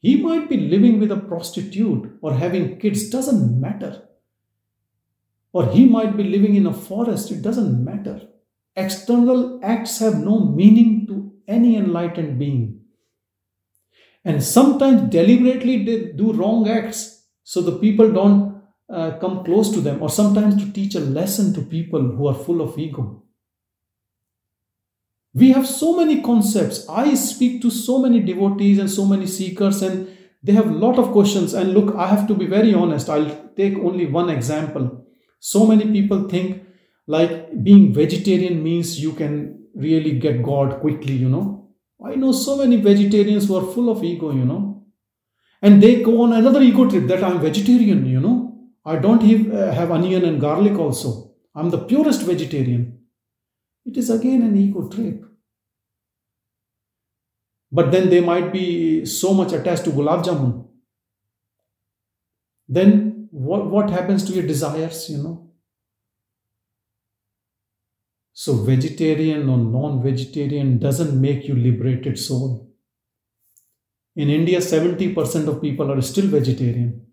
He 0.00 0.20
might 0.20 0.50
be 0.50 0.56
living 0.56 0.98
with 0.98 1.12
a 1.12 1.16
prostitute 1.16 2.18
or 2.22 2.34
having 2.34 2.80
kids, 2.80 3.08
doesn't 3.08 3.60
matter. 3.60 4.07
Or 5.52 5.66
he 5.70 5.86
might 5.86 6.16
be 6.16 6.24
living 6.24 6.56
in 6.56 6.66
a 6.66 6.74
forest, 6.74 7.30
it 7.30 7.42
doesn't 7.42 7.84
matter. 7.84 8.20
External 8.76 9.60
acts 9.62 9.98
have 9.98 10.18
no 10.18 10.40
meaning 10.40 11.06
to 11.06 11.32
any 11.48 11.76
enlightened 11.76 12.38
being. 12.38 12.80
And 14.24 14.42
sometimes 14.44 15.10
deliberately 15.10 15.84
they 15.84 16.12
do 16.12 16.32
wrong 16.32 16.68
acts 16.68 17.26
so 17.44 17.62
the 17.62 17.78
people 17.78 18.12
don't 18.12 18.62
uh, 18.90 19.18
come 19.18 19.44
close 19.44 19.70
to 19.70 19.80
them, 19.80 20.02
or 20.02 20.10
sometimes 20.10 20.62
to 20.62 20.72
teach 20.72 20.94
a 20.94 21.00
lesson 21.00 21.52
to 21.54 21.62
people 21.62 22.00
who 22.00 22.26
are 22.26 22.34
full 22.34 22.60
of 22.60 22.78
ego. 22.78 23.22
We 25.34 25.52
have 25.52 25.66
so 25.66 25.96
many 25.96 26.22
concepts. 26.22 26.88
I 26.88 27.14
speak 27.14 27.62
to 27.62 27.70
so 27.70 27.98
many 27.98 28.20
devotees 28.20 28.78
and 28.78 28.90
so 28.90 29.04
many 29.04 29.26
seekers, 29.26 29.82
and 29.82 30.08
they 30.42 30.52
have 30.52 30.68
a 30.70 30.74
lot 30.74 30.98
of 30.98 31.12
questions. 31.12 31.52
And 31.52 31.74
look, 31.74 31.94
I 31.94 32.06
have 32.06 32.26
to 32.28 32.34
be 32.34 32.46
very 32.46 32.72
honest. 32.74 33.08
I'll 33.08 33.50
take 33.56 33.78
only 33.78 34.06
one 34.06 34.30
example. 34.30 34.97
So 35.40 35.66
many 35.66 35.90
people 35.92 36.28
think 36.28 36.64
like 37.06 37.62
being 37.62 37.92
vegetarian 37.92 38.62
means 38.62 39.00
you 39.00 39.12
can 39.12 39.66
really 39.74 40.18
get 40.18 40.42
God 40.42 40.80
quickly, 40.80 41.14
you 41.14 41.28
know. 41.28 41.70
I 42.04 42.14
know 42.14 42.32
so 42.32 42.56
many 42.58 42.76
vegetarians 42.76 43.46
who 43.48 43.56
are 43.56 43.72
full 43.72 43.90
of 43.90 44.04
ego, 44.04 44.32
you 44.32 44.44
know. 44.44 44.86
And 45.62 45.82
they 45.82 46.02
go 46.02 46.22
on 46.22 46.32
another 46.32 46.60
ego 46.62 46.88
trip 46.88 47.06
that 47.08 47.24
I'm 47.24 47.40
vegetarian, 47.40 48.06
you 48.06 48.20
know. 48.20 48.56
I 48.84 48.96
don't 48.96 49.22
have, 49.22 49.52
uh, 49.52 49.72
have 49.72 49.90
onion 49.90 50.24
and 50.24 50.40
garlic 50.40 50.78
also. 50.78 51.32
I'm 51.54 51.70
the 51.70 51.78
purest 51.78 52.22
vegetarian. 52.22 52.98
It 53.84 53.96
is 53.96 54.10
again 54.10 54.42
an 54.42 54.56
ego 54.56 54.88
trip. 54.88 55.24
But 57.70 57.90
then 57.90 58.08
they 58.10 58.20
might 58.20 58.52
be 58.52 59.04
so 59.04 59.34
much 59.34 59.52
attached 59.52 59.84
to 59.84 59.90
gulab 59.90 60.24
jamun. 60.24 60.66
Then 62.68 63.07
what, 63.48 63.66
what 63.70 63.90
happens 63.90 64.24
to 64.24 64.32
your 64.32 64.46
desires, 64.46 65.08
you 65.08 65.18
know? 65.18 65.50
So, 68.34 68.54
vegetarian 68.56 69.48
or 69.48 69.58
non 69.58 70.02
vegetarian 70.02 70.78
doesn't 70.78 71.18
make 71.20 71.48
you 71.48 71.56
liberated 71.56 72.18
soul. 72.18 72.70
In 74.14 74.28
India, 74.28 74.58
70% 74.58 75.48
of 75.48 75.62
people 75.62 75.90
are 75.90 76.00
still 76.02 76.26
vegetarian. 76.26 77.06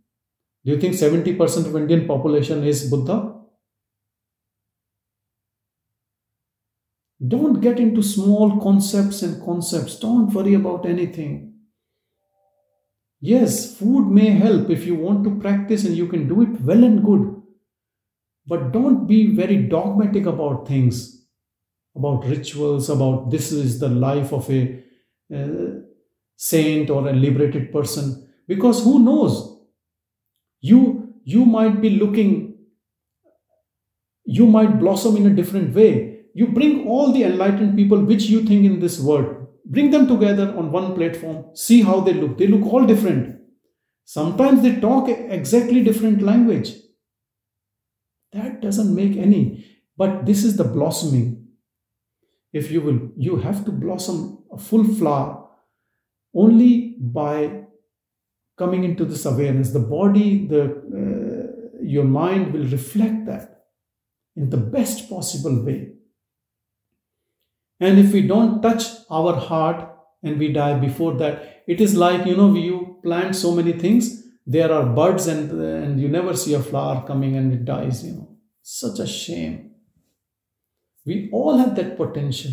Do 0.66 0.72
you 0.74 0.80
think 0.80 0.96
70% 0.96 1.68
of 1.68 1.76
Indian 1.76 2.06
population 2.06 2.64
is 2.64 2.90
Buddha? 2.90 3.34
Don't 7.26 7.62
get 7.62 7.80
into 7.80 8.04
small 8.04 8.60
concepts 8.60 9.22
and 9.22 9.44
concepts. 9.44 10.00
Don't 10.00 10.34
worry 10.34 10.56
about 10.56 10.86
anything. 10.86 11.55
Yes, 13.22 13.78
food 13.78 14.08
may 14.10 14.30
help 14.30 14.70
if 14.70 14.86
you 14.86 14.96
want 14.96 15.24
to 15.24 15.40
practice 15.40 15.86
and 15.86 15.96
you 15.96 16.08
can 16.08 16.28
do 16.28 16.42
it 16.42 16.62
well 16.62 16.84
and 16.84 17.04
good. 17.04 17.42
But 18.46 18.72
don't 18.72 19.08
be 19.08 19.36
very 19.36 19.64
dogmatic 19.64 20.26
about 20.26 20.68
things, 20.68 21.26
about 21.96 22.26
rituals, 22.26 22.90
about 22.90 23.32
this 23.32 23.52
is 23.52 23.80
the 23.80 23.90
life 23.90 24.32
of 24.32 24.50
a 24.52 24.84
uh, 25.34 25.80
saint 26.36 26.90
or 26.90 27.08
a 27.08 27.14
liberated 27.14 27.72
person. 27.72 28.30
Because 28.48 28.84
who 28.84 29.00
knows? 29.00 29.60
You, 30.62 31.16
you 31.24 31.46
might 31.46 31.82
be 31.82 31.92
looking, 31.92 32.58
you 34.26 34.46
might 34.46 34.80
blossom 34.80 35.18
in 35.18 35.26
a 35.26 35.36
different 35.36 35.74
way 35.74 36.16
you 36.36 36.48
bring 36.48 36.86
all 36.86 37.14
the 37.14 37.24
enlightened 37.24 37.78
people 37.78 37.98
which 37.98 38.24
you 38.24 38.42
think 38.44 38.66
in 38.66 38.82
this 38.82 39.00
world, 39.00 39.45
bring 39.66 39.92
them 39.92 40.08
together 40.08 40.56
on 40.58 40.72
one 40.72 40.96
platform, 40.96 41.46
see 41.54 41.82
how 41.82 42.00
they 42.02 42.14
look. 42.14 42.38
They 42.38 42.48
look 42.48 42.66
all 42.72 42.86
different. 42.86 43.42
Sometimes 44.06 44.62
they 44.62 44.80
talk 44.80 45.10
exactly 45.10 45.84
different 45.84 46.22
language. 46.22 46.74
That 48.34 48.62
doesn't 48.62 48.94
make 48.94 49.18
any. 49.18 49.66
But 49.98 50.26
this 50.26 50.44
is 50.44 50.58
the 50.58 50.64
blossoming. 50.64 51.48
If 52.54 52.72
you 52.72 52.82
will, 52.82 53.10
you 53.18 53.38
have 53.38 53.66
to 53.66 53.72
blossom 53.72 54.44
a 54.52 54.58
full 54.58 54.84
flower 54.84 55.48
only 56.34 56.98
by 57.00 57.64
coming 58.58 58.84
into 58.84 59.06
this 59.06 59.26
awareness. 59.26 59.72
The 59.72 59.80
body, 59.80 60.48
the 60.48 60.64
uh, 60.64 61.82
your 61.82 62.04
mind 62.04 62.54
will 62.54 62.66
reflect 62.66 63.26
that 63.26 63.62
in 64.36 64.50
the 64.50 64.58
best 64.58 65.10
possible 65.10 65.64
way. 65.64 65.95
And 67.80 68.00
if 68.00 68.14
we 68.14 68.22
don't 68.22 68.62
touch 68.62 68.84
our 69.10 69.36
heart 69.36 69.90
and 70.24 70.40
we 70.40 70.54
die 70.54 70.80
before 70.80 71.16
that, 71.16 71.64
it 71.68 71.82
is 71.82 71.96
like, 71.96 72.26
you 72.26 72.38
know, 72.38 72.54
you 72.56 73.00
plant 73.04 73.36
so 73.36 73.54
many 73.54 73.74
things, 73.74 74.24
there 74.46 74.72
are 74.72 74.86
buds 74.86 75.28
and, 75.28 75.52
and 75.52 76.00
you 76.00 76.08
never 76.08 76.36
see 76.36 76.54
a 76.54 76.60
flower 76.60 77.06
coming 77.06 77.36
and 77.36 77.52
it 77.54 77.66
dies, 77.66 78.06
you 78.06 78.14
know. 78.14 78.30
Such 78.62 79.00
a 79.00 79.08
shame. 79.08 79.72
We 81.06 81.30
all 81.32 81.58
have 81.58 81.76
that 81.76 81.98
potential. 81.98 82.52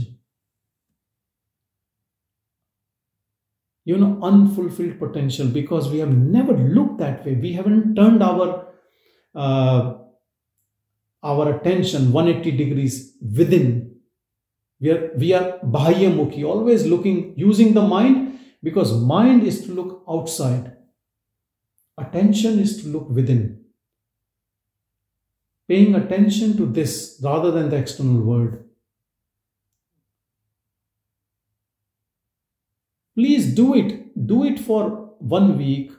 You 3.84 3.96
know, 3.96 4.20
unfulfilled 4.22 4.98
potential 4.98 5.48
because 5.48 5.88
we 5.88 5.98
have 5.98 6.14
never 6.14 6.52
looked 6.52 6.98
that 6.98 7.24
way. 7.24 7.34
We 7.34 7.52
haven't 7.54 7.94
turned 7.96 8.22
our 8.22 8.66
uh, 9.34 9.94
our 11.22 11.56
attention 11.56 12.12
180 12.12 12.56
degrees 12.56 13.16
within. 13.20 13.91
We 14.82 14.90
are 14.90 15.10
we 15.16 15.32
are 15.32 15.58
bahyamukhi, 15.60 16.44
always 16.44 16.86
looking, 16.86 17.34
using 17.36 17.72
the 17.72 17.82
mind 17.82 18.40
because 18.62 18.92
mind 19.00 19.44
is 19.44 19.64
to 19.66 19.72
look 19.72 20.04
outside. 20.08 20.76
Attention 21.96 22.58
is 22.58 22.82
to 22.82 22.88
look 22.88 23.08
within 23.08 23.62
paying 25.72 25.94
attention 25.94 26.54
to 26.54 26.66
this 26.66 27.18
rather 27.22 27.50
than 27.50 27.70
the 27.70 27.76
external 27.76 28.20
world. 28.20 28.58
Please 33.14 33.54
do 33.54 33.74
it. 33.74 34.26
Do 34.26 34.44
it 34.44 34.60
for 34.60 35.14
one 35.18 35.56
week, 35.56 35.92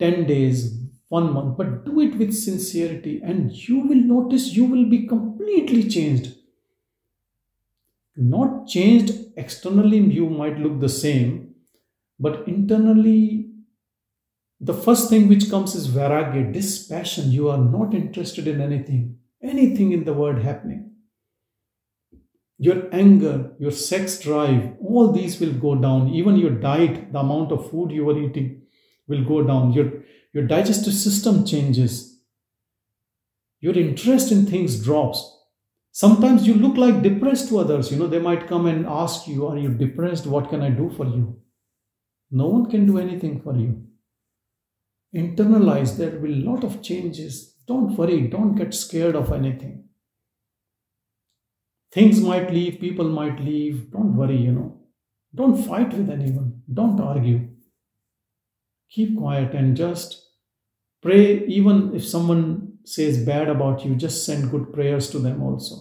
10 0.00 0.26
days, 0.26 0.78
one 1.08 1.32
month, 1.32 1.56
but 1.56 1.86
do 1.86 2.00
it 2.00 2.16
with 2.16 2.34
sincerity, 2.34 3.22
and 3.22 3.52
you 3.52 3.78
will 3.80 4.02
notice 4.12 4.52
you 4.52 4.64
will 4.64 4.84
be 4.84 5.06
completely 5.06 5.88
changed. 5.88 6.34
Not 8.16 8.68
changed 8.68 9.12
externally, 9.36 9.98
you 9.98 10.28
might 10.28 10.58
look 10.58 10.80
the 10.80 10.88
same, 10.88 11.54
but 12.18 12.46
internally 12.46 13.44
the 14.60 14.74
first 14.74 15.10
thing 15.10 15.28
which 15.28 15.50
comes 15.50 15.74
is 15.74 15.88
vairagya, 15.88 16.52
dispassion. 16.52 17.30
You 17.30 17.50
are 17.50 17.58
not 17.58 17.92
interested 17.92 18.46
in 18.48 18.60
anything, 18.60 19.18
anything 19.42 19.92
in 19.92 20.04
the 20.04 20.14
world 20.14 20.42
happening. 20.42 20.92
Your 22.56 22.88
anger, 22.94 23.52
your 23.58 23.72
sex 23.72 24.20
drive, 24.20 24.74
all 24.80 25.12
these 25.12 25.40
will 25.40 25.52
go 25.52 25.74
down. 25.74 26.08
Even 26.14 26.36
your 26.36 26.50
diet, 26.50 27.12
the 27.12 27.18
amount 27.18 27.50
of 27.50 27.70
food 27.70 27.90
you 27.90 28.08
are 28.08 28.18
eating 28.18 28.62
will 29.08 29.24
go 29.24 29.42
down. 29.42 29.72
Your, 29.72 29.92
your 30.32 30.46
digestive 30.46 30.94
system 30.94 31.44
changes. 31.44 32.20
Your 33.60 33.76
interest 33.76 34.30
in 34.30 34.46
things 34.46 34.82
drops. 34.82 35.33
Sometimes 35.94 36.46
you 36.46 36.54
look 36.54 36.76
like 36.76 37.02
depressed 37.02 37.48
to 37.48 37.58
others. 37.60 37.90
You 37.90 37.98
know, 37.98 38.08
they 38.08 38.18
might 38.18 38.48
come 38.48 38.66
and 38.66 38.84
ask 38.86 39.26
you, 39.26 39.46
Are 39.46 39.56
you 39.56 39.70
depressed? 39.70 40.26
What 40.26 40.50
can 40.50 40.60
I 40.60 40.68
do 40.68 40.90
for 40.90 41.06
you? 41.06 41.40
No 42.30 42.48
one 42.48 42.70
can 42.70 42.86
do 42.86 42.98
anything 42.98 43.40
for 43.40 43.56
you 43.56 43.82
internalize 45.14 45.96
there 45.96 46.10
will 46.10 46.22
be 46.22 46.32
a 46.32 46.50
lot 46.50 46.64
of 46.64 46.82
changes 46.82 47.54
don't 47.68 47.96
worry 47.96 48.20
don't 48.26 48.56
get 48.56 48.74
scared 48.74 49.14
of 49.14 49.32
anything 49.32 49.84
things 51.92 52.20
might 52.20 52.50
leave 52.52 52.80
people 52.80 53.08
might 53.08 53.38
leave 53.40 53.90
don't 53.92 54.16
worry 54.16 54.36
you 54.36 54.52
know 54.52 54.70
don't 55.34 55.62
fight 55.68 55.92
with 55.94 56.10
anyone 56.10 56.62
don't 56.80 57.00
argue 57.00 57.40
keep 58.90 59.16
quiet 59.16 59.54
and 59.54 59.76
just 59.76 60.16
pray 61.02 61.44
even 61.58 61.94
if 61.94 62.04
someone 62.04 62.63
says 62.84 63.24
bad 63.24 63.48
about 63.48 63.84
you 63.84 63.94
just 63.94 64.24
send 64.24 64.50
good 64.50 64.72
prayers 64.72 65.10
to 65.10 65.18
them 65.18 65.42
also 65.42 65.76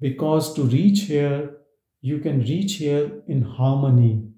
because 0.00 0.54
to 0.54 0.62
reach 0.64 1.02
here 1.02 1.56
you 2.00 2.18
can 2.18 2.40
reach 2.40 2.74
here 2.74 3.22
in 3.28 3.42
harmony 3.42 4.28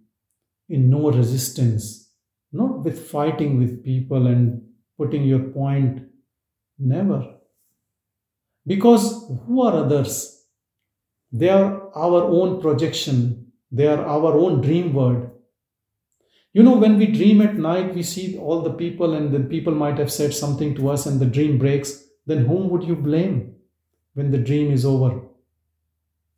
in 0.69 0.89
no 0.91 1.11
resistance 1.11 2.11
not 2.53 2.85
with 2.85 3.09
fighting 3.09 3.59
with 3.59 3.85
people 3.85 4.29
and 4.29 4.63
putting 4.97 5.25
your 5.25 5.41
point. 5.41 6.03
Never. 6.79 7.37
Because 8.67 9.27
who 9.47 9.63
are 9.63 9.75
others? 9.75 10.43
They 11.33 11.49
are 11.49 11.91
our 11.97 12.23
own 12.23 12.61
projection, 12.61 13.53
they 13.71 13.89
are 13.89 14.05
our 14.05 14.35
own 14.39 14.61
dream 14.61 14.95
world. 14.95 15.33
You 16.55 16.63
know, 16.63 16.77
when 16.77 16.99
we 16.99 17.07
dream 17.09 17.43
at 17.43 17.57
night, 17.57 17.97
we 17.97 18.05
see 18.05 18.39
all 18.39 18.63
the 18.63 18.73
people, 18.73 19.15
and 19.15 19.33
the 19.33 19.41
people 19.41 19.75
might 19.75 19.99
have 19.99 20.13
said 20.13 20.33
something 20.33 20.77
to 20.77 20.89
us, 20.89 21.05
and 21.05 21.19
the 21.19 21.27
dream 21.27 21.59
breaks. 21.59 22.05
Then 22.27 22.47
whom 22.47 22.71
would 22.71 22.85
you 22.85 22.95
blame 22.95 23.57
when 24.15 24.31
the 24.31 24.39
dream 24.39 24.71
is 24.71 24.85
over? 24.85 25.21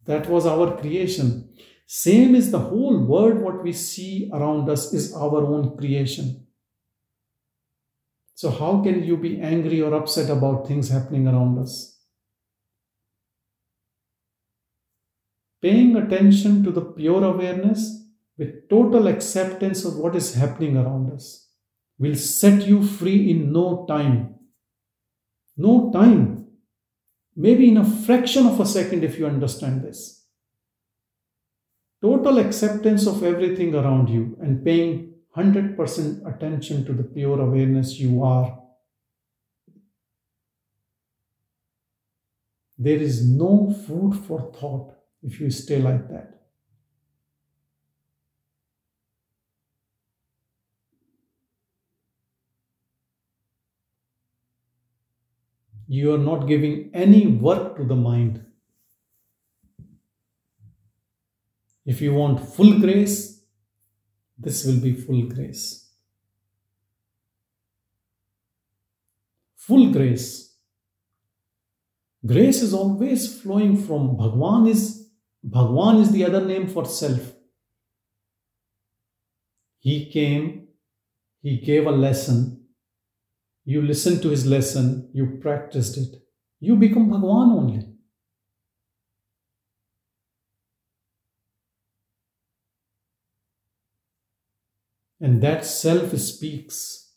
That 0.07 0.27
was 0.27 0.47
our 0.47 0.75
creation. 0.81 1.51
Same 1.87 2.35
is 2.35 2.51
the 2.51 2.59
whole 2.59 3.05
world, 3.05 3.41
what 3.41 3.63
we 3.63 3.75
see 3.75 4.31
around 4.33 4.71
us 4.71 4.95
is 4.95 5.15
our 5.15 5.45
own 5.45 5.77
creation. 5.77 6.47
So, 8.35 8.51
how 8.51 8.83
can 8.83 9.05
you 9.05 9.19
be 9.19 9.39
angry 9.41 9.83
or 9.83 9.95
upset 9.95 10.31
about 10.31 10.67
things 10.67 10.89
happening 10.89 11.29
around 11.29 11.59
us? 11.59 11.99
Paying 15.61 15.95
attention 15.97 16.65
to 16.65 16.71
the 16.71 16.81
pure 16.81 17.23
awareness 17.23 18.06
with 18.39 18.69
total 18.69 19.07
acceptance 19.09 19.85
of 19.85 19.97
what 19.97 20.15
is 20.15 20.35
happening 20.35 20.77
around 20.77 21.13
us 21.13 21.49
will 21.99 22.15
set 22.15 22.67
you 22.67 22.83
free 22.83 23.31
in 23.31 23.53
no 23.53 23.87
time. 23.89 24.35
No 25.57 25.91
time. 25.93 26.47
Maybe 27.35 27.69
in 27.69 27.79
a 27.79 27.85
fraction 27.85 28.47
of 28.47 28.61
a 28.61 28.67
second 28.67 29.05
if 29.05 29.19
you 29.19 29.27
understand 29.27 29.83
this 29.83 30.17
total 32.03 32.39
acceptance 32.39 33.07
of 33.07 33.23
everything 33.23 33.75
around 33.75 34.09
you 34.09 34.37
and 34.41 34.65
paying 34.65 35.15
100% 35.37 36.35
attention 36.35 36.85
to 36.85 36.93
the 36.93 37.03
pure 37.03 37.41
awareness 37.41 37.99
you 37.99 38.23
are. 38.23 38.63
There 42.79 42.99
is 42.99 43.27
no 43.27 43.75
food 43.87 44.25
for 44.27 44.53
thought 44.53 44.95
if 45.23 45.41
you 45.41 45.51
stay 45.51 45.79
like 45.81 46.09
that. 46.11 46.36
You 55.87 56.15
are 56.15 56.19
not 56.19 56.47
giving 56.49 56.91
any 56.93 57.27
work 57.27 57.77
to 57.77 57.85
the 57.85 57.95
mind. 57.95 58.45
If 61.85 62.01
you 62.01 62.15
want 62.15 62.49
full 62.49 62.81
grace, 62.81 63.41
this 64.37 64.65
will 64.65 64.81
be 64.81 64.95
full 64.95 65.23
grace. 65.29 65.89
Full 69.57 69.93
grace. 69.93 70.55
Grace 72.25 72.63
is 72.63 72.75
always 72.75 73.41
flowing 73.41 73.77
from 73.77 74.17
Bhagwan 74.17 74.67
is 74.67 75.09
Bhagwan 75.45 76.01
is 76.01 76.11
the 76.11 76.25
other 76.25 76.45
name 76.45 76.67
for 76.67 76.85
self. 76.85 77.21
He 79.79 80.11
came, 80.11 80.67
he 81.41 81.59
gave 81.59 81.87
a 81.87 81.93
lesson. 81.93 82.56
You 83.69 83.83
listened 83.83 84.23
to 84.23 84.29
his 84.29 84.47
lesson, 84.47 85.11
you 85.13 85.39
practiced 85.43 85.99
it. 85.99 86.23
You 86.61 86.77
become 86.77 87.11
Bhagwan 87.11 87.51
only. 87.51 87.85
And 95.21 95.43
that 95.43 95.65
self 95.67 96.17
speaks. 96.17 97.11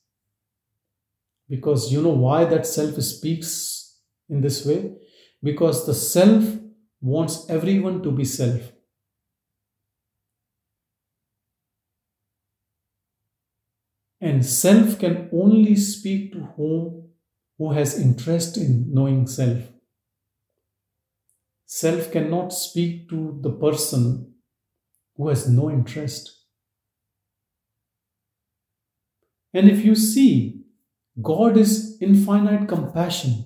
Because 1.48 1.92
you 1.92 2.02
know 2.02 2.10
why 2.10 2.46
that 2.46 2.66
self 2.66 3.00
speaks 3.04 4.00
in 4.28 4.42
this 4.42 4.66
way? 4.66 4.96
Because 5.44 5.86
the 5.86 5.94
self 5.94 6.44
wants 7.00 7.48
everyone 7.48 8.02
to 8.02 8.12
be 8.12 8.26
self. 8.26 8.72
And 14.30 14.46
self 14.46 15.00
can 15.00 15.28
only 15.34 15.76
speak 15.76 16.34
to 16.34 16.42
whom 16.56 17.10
who 17.58 17.72
has 17.72 18.00
interest 18.00 18.58
in 18.58 18.94
knowing 18.94 19.26
self. 19.26 19.64
Self 21.66 22.12
cannot 22.12 22.54
speak 22.54 23.10
to 23.10 23.40
the 23.42 23.50
person 23.50 24.36
who 25.18 25.30
has 25.30 25.50
no 25.50 25.72
interest. 25.72 26.32
And 29.52 29.68
if 29.68 29.84
you 29.84 29.96
see, 29.96 30.62
God 31.20 31.58
is 31.58 31.98
infinite 32.00 32.68
compassion. 32.68 33.46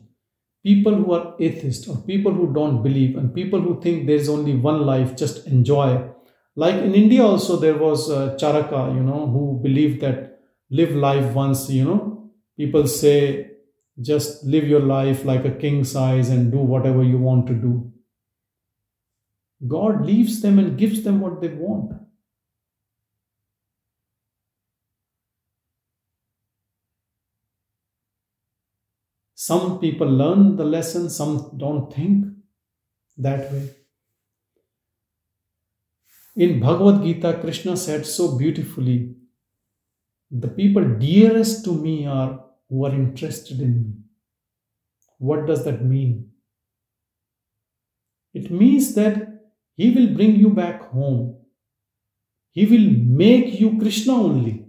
People 0.65 0.95
who 0.95 1.13
are 1.13 1.34
atheist 1.39 1.88
or 1.88 1.95
people 1.95 2.34
who 2.34 2.53
don't 2.53 2.84
believe 2.84 3.15
and 3.15 3.34
people 3.34 3.61
who 3.61 3.79
think 3.79 4.05
there's 4.05 4.27
only 4.27 4.57
one 4.57 4.81
life, 4.81 5.15
just 5.15 5.47
enjoy. 5.47 6.09
Like 6.57 6.75
in 6.75 6.93
India, 6.93 7.23
also 7.23 7.55
there 7.55 7.77
was 7.77 8.11
uh, 8.11 8.36
Charvaka, 8.38 8.93
you 8.93 9.01
know, 9.01 9.27
who 9.27 9.61
believed 9.63 10.01
that 10.01 10.32
live 10.80 10.95
life 10.95 11.34
once, 11.34 11.69
you 11.69 11.86
know, 11.86 12.32
people 12.57 12.88
say 12.88 13.51
just 14.01 14.43
live 14.43 14.67
your 14.67 14.80
life 14.80 15.24
like 15.24 15.45
a 15.45 15.51
king 15.51 15.84
size 15.84 16.30
and 16.30 16.51
do 16.51 16.57
whatever 16.57 17.03
you 17.03 17.19
want 17.19 17.45
to 17.47 17.53
do. 17.53 17.91
God 19.67 20.03
leaves 20.05 20.41
them 20.41 20.57
and 20.57 20.78
gives 20.78 21.03
them 21.03 21.19
what 21.21 21.41
they 21.41 21.49
want. 21.49 21.91
Some 29.36 29.80
people 29.80 30.07
learn 30.07 30.55
the 30.55 30.65
lesson, 30.65 31.09
some 31.09 31.55
don't 31.57 31.93
think 31.93 32.26
that 33.17 33.51
way. 33.51 33.69
In 36.36 36.59
Bhagavad 36.59 37.03
Gita, 37.03 37.38
Krishna 37.41 37.78
said 37.78 38.07
so 38.07 38.38
beautifully 38.38 39.15
the 40.34 40.47
people 40.47 40.84
dearest 40.97 41.63
to 41.63 41.71
me 41.71 42.07
are 42.07 42.43
who 42.67 42.86
are 42.86 42.93
interested 42.93 43.59
in 43.59 43.73
me. 43.84 43.93
What 45.19 45.45
does 45.45 45.63
that 45.65 45.86
mean? 45.86 46.31
It 48.34 48.49
means 48.49 48.95
that 48.95 49.41
He 49.75 49.91
will 49.91 50.13
bring 50.15 50.36
you 50.36 50.49
back 50.49 50.89
home. 50.89 51.38
He 52.51 52.65
will 52.65 52.89
make 53.23 53.59
you 53.59 53.77
Krishna 53.77 54.13
only. 54.13 54.65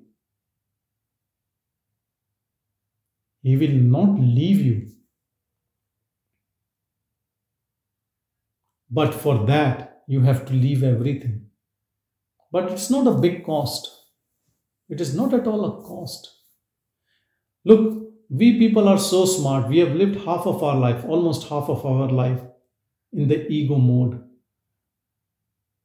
He 3.42 3.56
will 3.56 3.76
not 3.96 4.18
leave 4.18 4.60
you. 4.60 4.92
But 8.90 9.14
for 9.14 9.46
that, 9.46 10.02
you 10.06 10.20
have 10.20 10.46
to 10.46 10.52
leave 10.52 10.82
everything. 10.82 11.46
But 12.52 12.70
it's 12.70 12.90
not 12.90 13.06
a 13.06 13.18
big 13.18 13.44
cost. 13.44 14.03
It 14.88 15.00
is 15.00 15.14
not 15.14 15.32
at 15.32 15.46
all 15.46 15.64
a 15.64 15.82
cost. 15.82 16.30
Look, 17.64 18.04
we 18.28 18.58
people 18.58 18.88
are 18.88 18.98
so 18.98 19.24
smart. 19.24 19.68
We 19.68 19.78
have 19.78 19.94
lived 19.94 20.24
half 20.24 20.46
of 20.46 20.62
our 20.62 20.76
life, 20.76 21.04
almost 21.04 21.48
half 21.48 21.68
of 21.68 21.84
our 21.86 22.08
life, 22.08 22.40
in 23.12 23.28
the 23.28 23.46
ego 23.48 23.76
mode. 23.76 24.22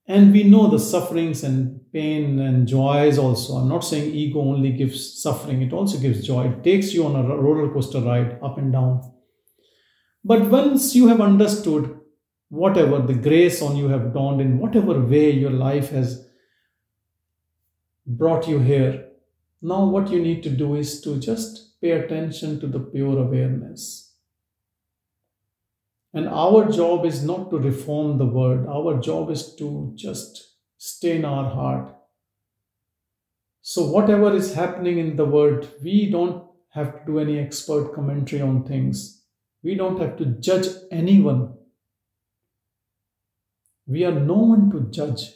And 0.08 0.34
we 0.34 0.43
know 0.43 0.70
the 0.70 0.80
sufferings 0.80 1.43
and 1.43 1.82
pain 1.93 2.39
and 2.39 2.68
joys 2.68 3.18
also. 3.18 3.54
I'm 3.54 3.70
not 3.70 3.84
saying 3.84 4.14
ego 4.14 4.39
only 4.39 4.72
gives 4.72 5.22
suffering, 5.22 5.62
it 5.62 5.72
also 5.72 6.00
gives 6.00 6.26
joy. 6.26 6.47
It 6.47 6.64
takes 6.64 6.93
you 6.93 7.06
on 7.06 7.16
a 7.16 7.24
roller 7.24 7.72
coaster 7.72 8.02
ride 8.02 8.39
up 8.41 8.58
and 8.58 8.74
down. 8.74 9.14
But 10.24 10.50
once 10.50 10.95
you 10.95 11.08
have 11.08 11.22
understood 11.22 12.00
whatever 12.50 13.00
the 13.00 13.14
grace 13.14 13.62
on 13.62 13.78
you 13.78 13.88
have 13.89 14.14
dawned 14.14 14.41
in 14.41 14.58
whatever 14.58 15.00
way 15.00 15.30
your 15.30 15.52
life 15.52 15.91
has 15.91 16.28
brought 18.10 18.47
you 18.47 18.60
here, 18.60 19.05
now 19.62 19.86
what 19.86 20.12
you 20.12 20.22
need 20.22 20.43
to 20.43 20.49
do 20.49 20.76
is 20.76 20.99
to 21.01 21.18
just 21.18 21.80
pay 21.80 21.91
attention 21.91 22.60
to 22.60 22.68
the 22.68 22.80
pure 22.80 23.18
awareness 23.18 24.10
and 26.14 26.28
our 26.28 26.72
job 26.72 27.05
is 27.05 27.24
not 27.24 27.49
to 27.51 27.57
reform 27.57 28.18
the 28.18 28.26
world, 28.26 28.66
our 28.68 28.99
job 28.99 29.30
is 29.30 29.55
to 29.55 29.93
just 29.95 30.55
stay 30.78 31.18
in 31.18 31.26
our 31.26 31.49
heart. 31.49 31.95
So, 33.62 33.91
whatever 33.91 34.34
is 34.34 34.55
happening 34.55 34.97
in 34.97 35.16
the 35.16 35.26
world, 35.26 35.70
we 35.84 36.10
don't 36.10 36.45
have 36.70 36.93
to 36.93 37.05
do 37.05 37.20
any 37.20 37.38
expert 37.38 37.93
commentary 37.93 38.41
on 38.41 38.64
things. 38.64 39.24
We 39.62 39.76
don't 39.76 39.99
have 39.99 40.18
to 40.18 40.26
judge 40.26 40.68
anyone. 40.91 41.53
We 43.86 44.05
are 44.05 44.20
no 44.20 44.36
one 44.36 44.72
to 44.72 44.89
judge 44.89 45.32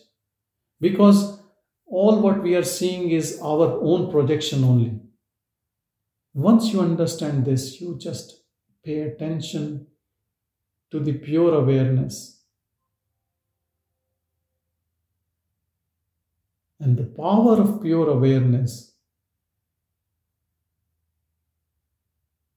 because 0.79 1.32
all 1.93 2.21
what 2.21 2.41
we 2.41 2.55
are 2.55 2.63
seeing 2.63 3.11
is 3.11 3.39
our 3.39 3.67
own 3.89 4.09
projection 4.11 4.63
only. 4.63 4.99
Once 6.33 6.73
you 6.73 6.81
understand 6.81 7.45
this, 7.45 7.79
you 7.79 7.95
just 7.99 8.41
pay 8.83 9.01
attention 9.01 9.85
to 10.89 10.99
the 10.99 11.13
pure 11.13 11.53
awareness. 11.53 12.41
And 16.79 16.97
the 16.97 17.03
power 17.03 17.61
of 17.61 17.83
pure 17.83 18.09
awareness, 18.09 18.95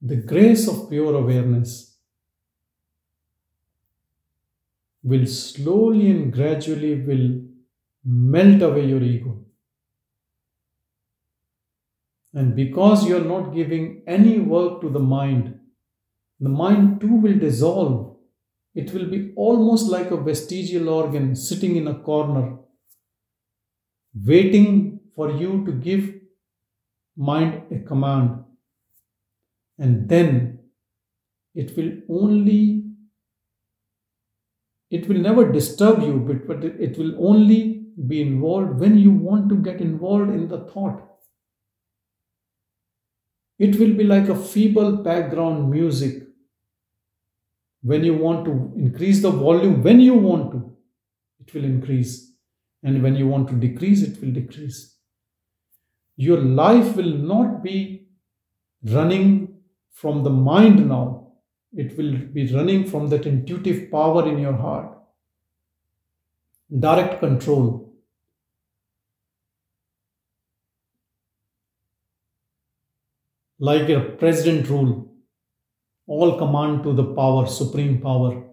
the 0.01 0.17
grace 0.17 0.67
of 0.67 0.89
pure 0.89 1.15
awareness, 1.15 1.99
will 5.05 5.27
slowly 5.27 6.11
and 6.11 6.33
gradually 6.33 6.95
will 7.03 7.46
melt 8.07 8.63
away 8.63 8.87
your 8.87 9.03
ego. 9.03 9.45
And 12.33 12.55
because 12.55 13.07
you 13.07 13.17
are 13.17 13.25
not 13.25 13.55
giving 13.55 14.03
any 14.07 14.39
work 14.39 14.81
to 14.83 14.91
the 14.91 15.01
mind, 15.01 15.59
the 16.39 16.49
mind 16.49 17.01
too 17.01 17.15
will 17.15 17.39
dissolve 17.39 18.17
it 18.77 18.93
will 18.93 19.07
be 19.07 19.33
almost 19.37 19.89
like 19.89 20.11
a 20.11 20.19
vestigial 20.19 20.91
organ 20.91 21.35
sitting 21.35 21.77
in 21.77 21.89
a 21.89 21.95
corner, 21.95 22.59
waiting 24.15 25.01
for 25.15 25.31
you 25.31 25.65
to 25.65 25.73
give 25.73 26.13
mind 27.17 27.63
a 27.73 27.79
command. 27.79 28.45
And 29.79 30.07
then 30.11 30.59
it 31.55 31.75
will 31.75 31.91
only, 32.11 32.85
it 34.91 35.09
will 35.09 35.21
never 35.21 35.51
disturb 35.51 36.03
you, 36.03 36.19
but, 36.29 36.47
but 36.47 36.63
it 36.63 36.99
will 36.99 37.15
only 37.27 37.76
be 38.07 38.21
involved 38.21 38.79
when 38.79 38.99
you 38.99 39.11
want 39.11 39.49
to 39.49 39.57
get 39.57 39.81
involved 39.81 40.31
in 40.31 40.49
the 40.49 40.61
thought. 40.61 41.03
It 43.59 43.79
will 43.79 43.95
be 43.95 44.05
like 44.05 44.29
a 44.29 44.37
feeble 44.37 44.99
background 44.99 45.71
music 45.71 46.27
when 47.83 48.03
you 48.03 48.15
want 48.15 48.45
to 48.45 48.73
increase 48.77 49.23
the 49.23 49.31
volume, 49.31 49.83
when 49.83 50.01
you 50.01 50.15
want 50.15 50.51
to, 50.51 50.77
it 51.39 51.55
will 51.55 51.65
increase. 51.65 52.33
And 52.83 53.03
when 53.03 53.15
you 53.15 53.29
want 53.29 53.49
to 53.49 53.55
decrease, 53.55 54.03
it 54.03 54.21
will 54.21 54.33
decrease. 54.33 54.97
Your 56.17 56.39
life 56.39 56.97
will 56.97 57.17
not 57.33 57.63
be 57.63 58.09
running 58.83 59.57
from 59.93 60.25
the 60.25 60.31
mind 60.31 60.89
now, 60.89 61.29
it 61.73 61.97
will 61.97 62.13
be 62.33 62.53
running 62.53 62.87
from 62.87 63.09
that 63.09 63.25
intuitive 63.25 63.91
power 63.91 64.29
in 64.29 64.39
your 64.39 64.53
heart. 64.53 64.99
Direct 66.81 67.21
control. 67.21 67.86
Like 73.59 73.89
a 73.89 74.01
president 74.19 74.69
rule, 74.69 75.15
all 76.07 76.37
command 76.37 76.83
to 76.83 76.93
the 76.93 77.15
power, 77.15 77.47
supreme 77.47 78.01
power, 78.03 78.45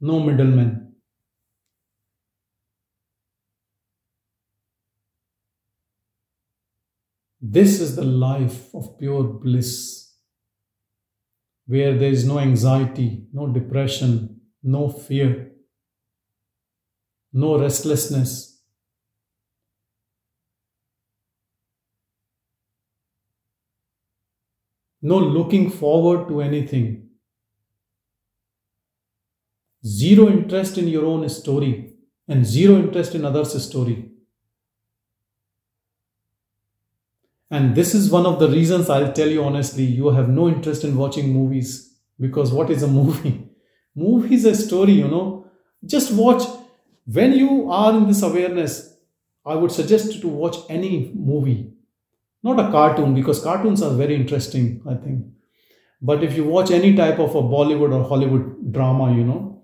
no 0.00 0.18
middlemen. 0.20 0.94
This 7.40 7.80
is 7.80 7.94
the 7.94 8.04
life 8.04 8.74
of 8.74 8.98
pure 8.98 9.22
bliss, 9.22 10.12
where 11.66 11.96
there 11.96 12.10
is 12.10 12.26
no 12.26 12.40
anxiety, 12.40 13.28
no 13.32 13.46
depression, 13.46 14.40
no 14.64 14.88
fear, 14.88 15.52
no 17.32 17.56
restlessness, 17.60 18.47
no 25.02 25.18
looking 25.18 25.70
forward 25.70 26.28
to 26.28 26.40
anything, 26.40 27.08
zero 29.84 30.28
interest 30.28 30.78
in 30.78 30.86
your 30.86 31.04
own 31.04 31.28
story, 31.28 31.92
and 32.28 32.46
zero 32.46 32.76
interest 32.76 33.16
in 33.16 33.24
others' 33.24 33.64
story. 33.66 34.08
And 37.50 37.74
this 37.74 37.94
is 37.94 38.10
one 38.10 38.26
of 38.26 38.38
the 38.38 38.48
reasons 38.48 38.90
I'll 38.90 39.12
tell 39.12 39.28
you 39.28 39.42
honestly, 39.44 39.84
you 39.84 40.08
have 40.10 40.28
no 40.28 40.48
interest 40.48 40.84
in 40.84 40.96
watching 40.96 41.32
movies. 41.32 41.96
Because 42.20 42.52
what 42.52 42.70
is 42.70 42.82
a 42.82 42.88
movie? 42.98 43.48
Movie 43.94 44.34
is 44.34 44.44
a 44.44 44.54
story, 44.54 44.92
you 44.92 45.08
know. 45.08 45.46
Just 45.84 46.12
watch. 46.12 46.42
When 47.06 47.32
you 47.32 47.70
are 47.70 47.96
in 47.96 48.06
this 48.06 48.22
awareness, 48.22 48.96
I 49.46 49.54
would 49.54 49.72
suggest 49.72 50.20
to 50.20 50.28
watch 50.28 50.56
any 50.68 51.10
movie 51.14 51.72
not 52.42 52.60
a 52.60 52.70
cartoon 52.70 53.14
because 53.14 53.42
cartoons 53.42 53.82
are 53.82 53.94
very 53.94 54.14
interesting 54.14 54.80
i 54.88 54.94
think. 54.94 55.26
But 56.00 56.22
if 56.22 56.36
you 56.36 56.44
watch 56.44 56.70
any 56.70 56.94
type 56.94 57.18
of 57.18 57.34
a 57.34 57.42
bollywood 57.42 57.92
or 57.94 58.04
hollywood 58.08 58.72
drama 58.72 59.12
you 59.14 59.24
know 59.24 59.62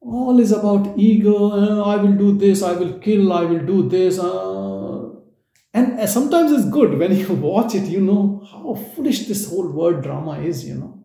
all 0.00 0.38
is 0.38 0.52
about 0.52 0.98
ego 0.98 1.36
uh, 1.60 1.82
i 1.92 1.96
will 1.96 2.16
do 2.24 2.36
this 2.38 2.62
i 2.62 2.72
will 2.72 2.98
kill 2.98 3.32
i 3.32 3.42
will 3.44 3.64
do 3.70 3.88
this 3.88 4.18
uh, 4.18 4.96
and 5.76 6.00
uh, 6.00 6.06
sometimes 6.06 6.52
it's 6.52 6.68
good. 6.70 6.98
When 6.98 7.14
you 7.14 7.34
watch 7.48 7.74
it 7.74 7.88
you 7.88 8.00
know 8.00 8.42
how 8.50 8.74
foolish 8.74 9.26
this 9.26 9.48
whole 9.50 9.70
word 9.70 10.02
drama 10.02 10.40
is 10.40 10.64
you 10.66 10.74
know. 10.74 11.04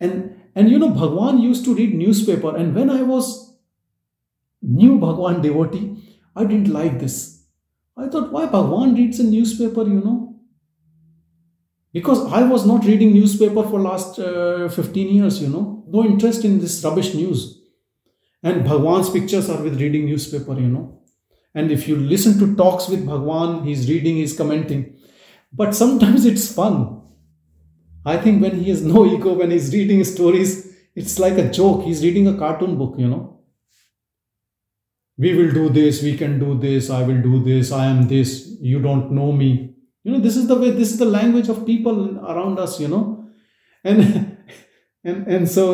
And 0.00 0.40
and 0.54 0.70
you 0.70 0.78
know 0.78 0.88
bhagwan 0.88 1.40
used 1.40 1.64
to 1.66 1.74
read 1.74 1.94
newspaper 1.94 2.56
and 2.56 2.74
when 2.74 2.90
i 2.90 3.02
was 3.02 3.56
new 4.62 4.98
bhagwan 4.98 5.40
devotee 5.42 5.84
i 6.36 6.44
didn't 6.44 6.72
like 6.72 6.98
this 7.00 7.33
I 7.96 8.08
thought, 8.08 8.32
why 8.32 8.46
Bhagwan 8.46 8.94
reads 8.94 9.20
a 9.20 9.24
newspaper, 9.24 9.82
you 9.84 10.00
know? 10.00 10.34
because 11.94 12.20
i 12.38 12.42
was 12.42 12.66
not 12.66 12.84
reading 12.84 13.12
newspaper 13.14 13.62
for 13.70 13.80
last 13.80 14.18
uh, 14.18 14.68
15 14.68 15.14
years 15.14 15.40
you 15.40 15.48
know? 15.48 15.84
No 15.86 16.04
interest 16.04 16.44
in 16.44 16.58
this 16.60 16.82
rubbish 16.82 17.14
news. 17.14 17.60
And 18.42 18.64
bhagwan's 18.64 19.10
pictures 19.10 19.48
are 19.48 19.62
with 19.62 19.80
reading 19.80 20.06
newspaper 20.06 20.54
you 20.60 20.68
know? 20.68 21.00
And 21.54 21.70
if 21.70 21.86
you 21.88 21.96
listen 21.96 22.38
to 22.40 22.56
talks 22.56 22.88
with 22.88 23.06
bhagwan 23.06 23.64
he's 23.64 23.88
reading 23.88 24.16
he's 24.16 24.36
commenting. 24.36 24.96
But 25.52 25.74
sometimes 25.74 26.26
it's 26.26 26.52
fun. 26.52 27.02
I 28.04 28.16
think 28.16 28.42
when 28.42 28.60
he 28.60 28.70
has 28.70 28.82
no 28.82 29.06
ego 29.06 29.34
when 29.34 29.52
he's 29.52 29.72
reading 29.72 30.02
stories 30.04 30.52
it's 30.96 31.18
like 31.18 31.38
a 31.38 31.50
joke. 31.50 31.84
He's 31.84 32.02
reading 32.02 32.26
a 32.28 32.36
cartoon 32.36 32.76
book 32.76 32.96
you 32.98 33.08
know 33.08 33.33
we 35.16 35.34
will 35.34 35.52
do 35.52 35.68
this 35.68 36.02
we 36.02 36.16
can 36.16 36.38
do 36.38 36.58
this 36.58 36.90
i 36.90 37.02
will 37.02 37.20
do 37.22 37.42
this 37.44 37.70
i 37.72 37.86
am 37.86 38.08
this 38.08 38.56
you 38.60 38.80
don't 38.80 39.12
know 39.12 39.30
me. 39.32 39.74
You 40.02 40.12
know 40.12 40.20
this 40.20 40.36
is 40.36 40.48
the 40.48 40.56
way 40.56 40.70
this 40.70 40.90
is 40.92 40.98
the 40.98 41.04
language 41.04 41.48
of 41.48 41.66
people 41.66 42.18
around 42.18 42.58
us 42.58 42.80
you 42.80 42.88
know? 42.88 43.30
And 43.82 44.38
and 45.04 45.26
and 45.26 45.48
so 45.48 45.64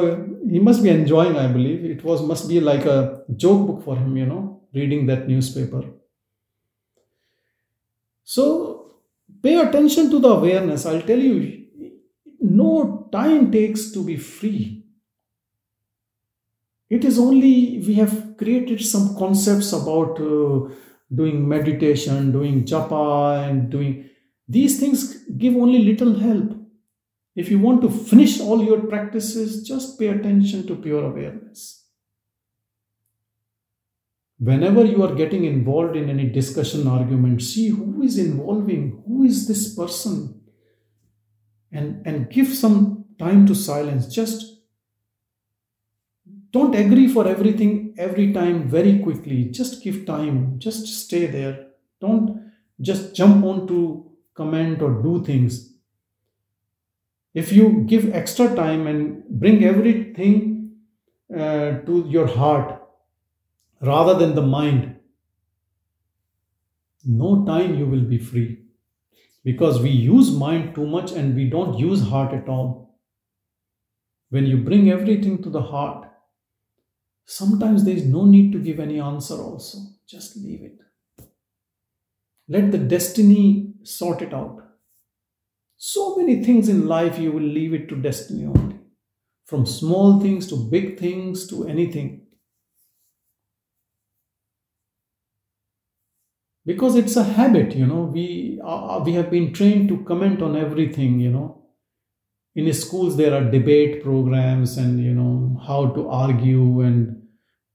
he 0.48 0.58
must 0.58 0.82
be 0.82 0.90
enjoying 0.90 1.36
i 1.36 1.46
believe. 1.46 1.84
It 1.84 2.04
was 2.04 2.22
must 2.22 2.48
be 2.48 2.60
like 2.60 2.84
a 2.84 3.22
joke 3.36 3.66
book 3.66 3.84
for 3.84 3.96
him 3.96 4.16
you 4.16 4.26
know 4.26 4.62
reading 4.72 5.06
that 5.06 5.26
newspaper. 5.28 5.82
So 8.24 8.92
pay 9.42 9.56
attention 9.56 10.10
to 10.10 10.20
the 10.20 10.28
awareness. 10.28 10.86
I'll 10.86 11.02
tell 11.02 11.18
you 11.18 11.66
no 12.40 13.08
time 13.12 13.50
takes 13.50 13.90
to 13.92 14.04
be 14.04 14.16
free 14.16 14.79
it 16.90 17.04
is 17.04 17.18
only 17.18 17.82
we 17.86 17.94
have 17.94 18.36
created 18.36 18.84
some 18.84 19.16
concepts 19.16 19.72
about 19.72 20.20
uh, 20.20 20.68
doing 21.14 21.48
meditation, 21.48 22.32
doing 22.32 22.64
japa, 22.64 23.48
and 23.48 23.70
doing 23.70 24.10
these 24.48 24.80
things 24.80 25.24
give 25.38 25.54
only 25.54 25.78
little 25.78 26.18
help. 26.18 26.56
If 27.36 27.48
you 27.48 27.60
want 27.60 27.82
to 27.82 27.90
finish 27.90 28.40
all 28.40 28.64
your 28.64 28.80
practices, 28.80 29.62
just 29.66 29.98
pay 29.98 30.08
attention 30.08 30.66
to 30.66 30.74
pure 30.74 31.04
awareness. 31.04 31.84
Whenever 34.38 34.84
you 34.84 35.04
are 35.04 35.14
getting 35.14 35.44
involved 35.44 35.94
in 35.96 36.10
any 36.10 36.28
discussion, 36.28 36.88
argument, 36.88 37.42
see 37.42 37.68
who 37.68 38.02
is 38.02 38.18
involving, 38.18 39.02
who 39.06 39.22
is 39.22 39.46
this 39.46 39.74
person, 39.76 40.40
and, 41.70 42.04
and 42.06 42.30
give 42.30 42.48
some 42.48 43.04
time 43.18 43.46
to 43.46 43.54
silence. 43.54 44.12
Just 44.12 44.59
don't 46.50 46.74
agree 46.74 47.08
for 47.08 47.26
everything 47.26 47.94
every 47.98 48.32
time 48.32 48.68
very 48.68 48.98
quickly. 48.98 49.44
Just 49.44 49.82
give 49.82 50.06
time. 50.06 50.58
Just 50.58 50.86
stay 50.86 51.26
there. 51.26 51.68
Don't 52.00 52.52
just 52.80 53.14
jump 53.14 53.44
on 53.44 53.66
to 53.68 54.10
comment 54.34 54.82
or 54.82 55.02
do 55.02 55.22
things. 55.24 55.74
If 57.34 57.52
you 57.52 57.84
give 57.86 58.12
extra 58.14 58.54
time 58.56 58.86
and 58.86 59.24
bring 59.28 59.64
everything 59.64 60.72
uh, 61.32 61.78
to 61.86 62.06
your 62.08 62.26
heart 62.26 62.82
rather 63.80 64.14
than 64.14 64.34
the 64.34 64.42
mind 64.42 64.96
no 67.04 67.44
time 67.46 67.78
you 67.78 67.86
will 67.86 68.02
be 68.02 68.18
free. 68.18 68.58
Because 69.42 69.80
we 69.80 69.88
use 69.90 70.30
mind 70.30 70.74
too 70.74 70.86
much 70.86 71.12
and 71.12 71.34
we 71.34 71.48
don't 71.48 71.78
use 71.78 72.02
heart 72.02 72.34
at 72.34 72.48
all. 72.48 72.98
When 74.28 74.46
you 74.46 74.58
bring 74.58 74.90
everything 74.90 75.42
to 75.42 75.50
the 75.50 75.62
heart 75.62 76.09
Sometimes 77.30 77.84
there 77.84 77.94
is 77.94 78.06
no 78.06 78.24
need 78.24 78.50
to 78.50 78.58
give 78.58 78.80
any 78.80 78.98
answer, 78.98 79.36
also. 79.36 79.78
Just 80.04 80.36
leave 80.36 80.62
it. 80.62 80.80
Let 82.48 82.72
the 82.72 82.78
destiny 82.78 83.74
sort 83.84 84.20
it 84.20 84.34
out. 84.34 84.58
So 85.76 86.16
many 86.16 86.42
things 86.42 86.68
in 86.68 86.88
life 86.88 87.20
you 87.20 87.30
will 87.30 87.44
leave 87.58 87.72
it 87.72 87.88
to 87.90 87.94
destiny 87.94 88.46
only. 88.46 88.80
From 89.44 89.64
small 89.64 90.18
things 90.18 90.48
to 90.48 90.56
big 90.56 90.98
things 90.98 91.46
to 91.50 91.68
anything. 91.68 92.26
Because 96.66 96.96
it's 96.96 97.14
a 97.14 97.22
habit, 97.22 97.76
you 97.76 97.86
know. 97.86 98.10
We, 98.12 98.60
uh, 98.64 99.02
we 99.04 99.12
have 99.12 99.30
been 99.30 99.52
trained 99.52 99.88
to 99.90 100.02
comment 100.02 100.42
on 100.42 100.56
everything, 100.56 101.20
you 101.20 101.30
know 101.30 101.60
in 102.54 102.72
schools 102.72 103.16
there 103.16 103.32
are 103.34 103.50
debate 103.50 104.02
programs 104.02 104.76
and 104.76 105.02
you 105.02 105.14
know 105.14 105.60
how 105.66 105.86
to 105.86 106.08
argue 106.08 106.80
and 106.80 107.19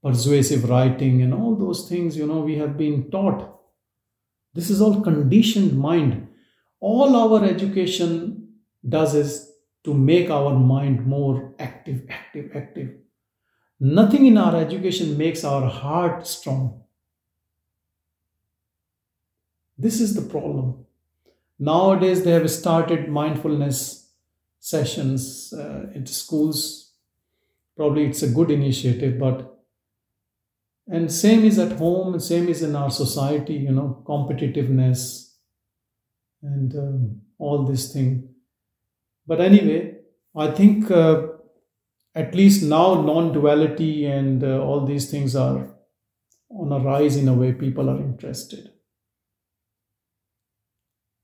persuasive 0.06 0.68
writing 0.70 1.20
and 1.22 1.34
all 1.34 1.56
those 1.56 1.88
things 1.88 2.16
you 2.16 2.26
know 2.28 2.38
we 2.38 2.56
have 2.56 2.78
been 2.78 3.10
taught. 3.10 3.40
This 4.54 4.70
is 4.70 4.80
all 4.80 5.00
conditioned 5.00 5.76
mind. 5.76 6.28
All 6.78 7.16
our 7.16 7.44
education 7.44 8.50
does 8.88 9.16
is 9.16 9.50
to 9.82 9.92
make 9.92 10.30
our 10.30 10.54
mind 10.54 11.04
more 11.06 11.54
active 11.58 12.04
active 12.08 12.52
active. 12.54 12.92
Nothing 13.80 14.26
in 14.26 14.38
our 14.38 14.54
education 14.56 15.18
makes 15.18 15.42
our 15.42 15.68
heart 15.68 16.24
strong. 16.26 16.82
This 19.76 20.00
is 20.00 20.14
the 20.14 20.22
problem. 20.22 20.86
Nowadays 21.58 22.22
they 22.22 22.30
have 22.30 22.48
started 22.50 23.08
mindfulness 23.08 24.08
sessions 24.60 25.52
uh, 25.52 25.90
in 25.94 26.06
schools. 26.06 26.92
Probably 27.76 28.06
it's 28.06 28.22
a 28.22 28.30
good 28.30 28.52
initiative 28.52 29.18
but 29.18 29.55
and 30.88 31.10
same 31.10 31.44
is 31.44 31.58
at 31.58 31.72
home 31.78 32.18
same 32.20 32.48
is 32.48 32.62
in 32.62 32.76
our 32.76 32.90
society 32.90 33.54
you 33.54 33.72
know 33.72 34.02
competitiveness 34.06 35.32
and 36.42 36.74
um, 36.76 37.20
all 37.38 37.64
this 37.64 37.92
thing. 37.92 38.28
But 39.26 39.40
anyway 39.40 39.96
i 40.36 40.50
think 40.50 40.90
uh, 40.90 41.26
at 42.14 42.34
least 42.34 42.62
now 42.62 43.00
non-duality 43.02 44.06
and 44.06 44.44
uh, 44.44 44.60
all 44.60 44.86
these 44.86 45.10
things 45.10 45.34
are 45.34 45.74
on 46.50 46.72
a 46.72 46.78
rise 46.78 47.16
in 47.16 47.28
a 47.28 47.34
way 47.34 47.52
people 47.52 47.90
are 47.90 48.00
interested. 48.00 48.70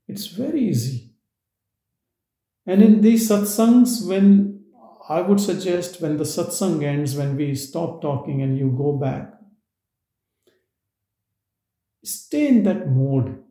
It's 0.07 0.27
very 0.27 0.61
easy. 0.61 1.13
And 2.65 2.83
in 2.83 3.01
these 3.01 3.29
satsangs 3.29 4.07
when 4.07 4.63
i 5.09 5.19
would 5.21 5.39
suggest 5.39 5.99
when 6.01 6.15
the 6.17 6.23
satsang 6.23 6.83
ends 6.83 7.15
when 7.15 7.35
we 7.35 7.53
stop 7.55 8.01
talking 8.01 8.41
and 8.41 8.57
you 8.57 8.69
go 8.77 8.93
back 8.93 9.33
stay 12.03 12.47
in 12.47 12.63
that 12.63 12.89
mode 12.89 13.43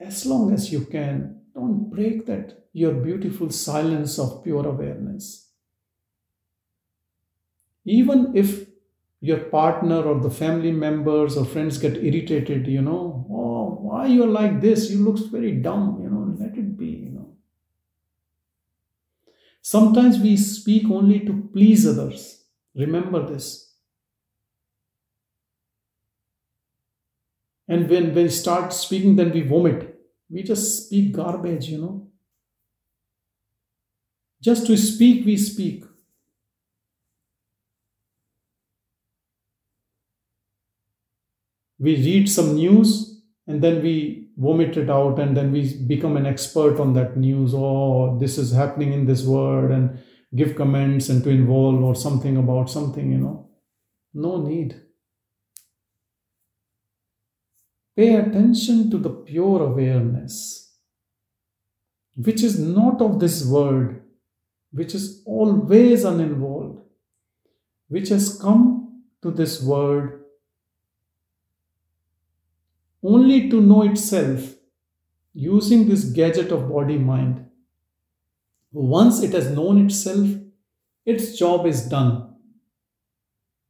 as 0.00 0.26
long 0.26 0.52
as 0.52 0.72
you 0.72 0.84
can. 0.84 1.42
Don't 1.54 1.90
break 1.90 2.26
that, 2.26 2.66
your 2.72 2.92
beautiful 2.92 3.50
silence 3.50 4.18
of 4.18 4.44
pure 4.44 4.66
awareness. 4.66 5.50
Even 7.84 8.32
if 8.36 8.68
your 9.20 9.38
partner 9.38 10.02
or 10.02 10.20
the 10.20 10.30
family 10.30 10.72
members 10.72 11.36
or 11.36 11.44
friends 11.44 11.78
get 11.78 11.96
irritated, 11.96 12.66
you 12.66 12.82
know, 12.82 13.26
oh, 13.30 13.78
why 13.80 14.06
you're 14.06 14.26
like 14.26 14.60
this? 14.60 14.90
You 14.90 14.98
look 15.04 15.18
very 15.30 15.52
dumb, 15.52 16.00
you 16.02 16.10
know, 16.10 16.36
let 16.38 16.56
it 16.58 16.76
be, 16.76 16.86
you 16.86 17.10
know. 17.10 17.36
Sometimes 19.62 20.18
we 20.18 20.36
speak 20.36 20.90
only 20.90 21.20
to 21.20 21.50
please 21.52 21.86
others. 21.86 22.44
Remember 22.74 23.26
this. 23.26 23.65
And 27.68 27.88
when 27.88 28.14
we 28.14 28.28
start 28.28 28.72
speaking, 28.72 29.16
then 29.16 29.32
we 29.32 29.42
vomit. 29.42 29.98
We 30.30 30.42
just 30.42 30.86
speak 30.86 31.12
garbage, 31.12 31.68
you 31.68 31.78
know. 31.78 32.08
Just 34.40 34.66
to 34.66 34.76
speak, 34.76 35.26
we 35.26 35.36
speak. 35.36 35.84
We 41.78 41.96
read 41.96 42.28
some 42.28 42.54
news 42.54 43.20
and 43.46 43.62
then 43.62 43.82
we 43.82 44.28
vomit 44.36 44.76
it 44.76 44.90
out 44.90 45.18
and 45.18 45.36
then 45.36 45.52
we 45.52 45.74
become 45.86 46.16
an 46.16 46.26
expert 46.26 46.80
on 46.80 46.94
that 46.94 47.16
news. 47.16 47.52
Oh, 47.54 48.18
this 48.18 48.38
is 48.38 48.52
happening 48.52 48.92
in 48.92 49.06
this 49.06 49.24
world 49.24 49.70
and 49.70 49.98
give 50.34 50.56
comments 50.56 51.08
and 51.08 51.22
to 51.24 51.30
involve 51.30 51.82
or 51.82 51.94
something 51.94 52.36
about 52.36 52.70
something, 52.70 53.10
you 53.12 53.18
know. 53.18 53.50
No 54.14 54.42
need. 54.42 54.80
Pay 57.96 58.16
attention 58.16 58.90
to 58.90 58.98
the 58.98 59.10
pure 59.10 59.62
awareness, 59.62 60.74
which 62.14 62.42
is 62.42 62.58
not 62.58 63.00
of 63.00 63.18
this 63.20 63.44
world, 63.46 63.94
which 64.70 64.94
is 64.94 65.22
always 65.24 66.04
uninvolved, 66.04 66.80
which 67.88 68.10
has 68.10 68.38
come 68.38 69.02
to 69.22 69.30
this 69.30 69.62
world 69.62 70.10
only 73.02 73.48
to 73.48 73.60
know 73.60 73.82
itself 73.82 74.54
using 75.32 75.88
this 75.88 76.04
gadget 76.04 76.50
of 76.50 76.68
body 76.68 76.98
mind. 76.98 77.46
Once 78.72 79.22
it 79.22 79.32
has 79.32 79.50
known 79.50 79.84
itself, 79.86 80.28
its 81.04 81.38
job 81.38 81.66
is 81.66 81.88
done. 81.88 82.34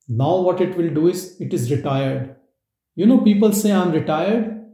Now, 0.09 0.41
what 0.41 0.61
it 0.61 0.77
will 0.77 0.93
do 0.95 1.09
is 1.09 1.39
it 1.41 1.53
is 1.53 1.71
retired. 1.71 2.37
You 2.97 3.07
know, 3.07 3.19
people 3.19 3.53
say, 3.53 3.73
I'm 3.73 3.93
retired. 3.93 4.65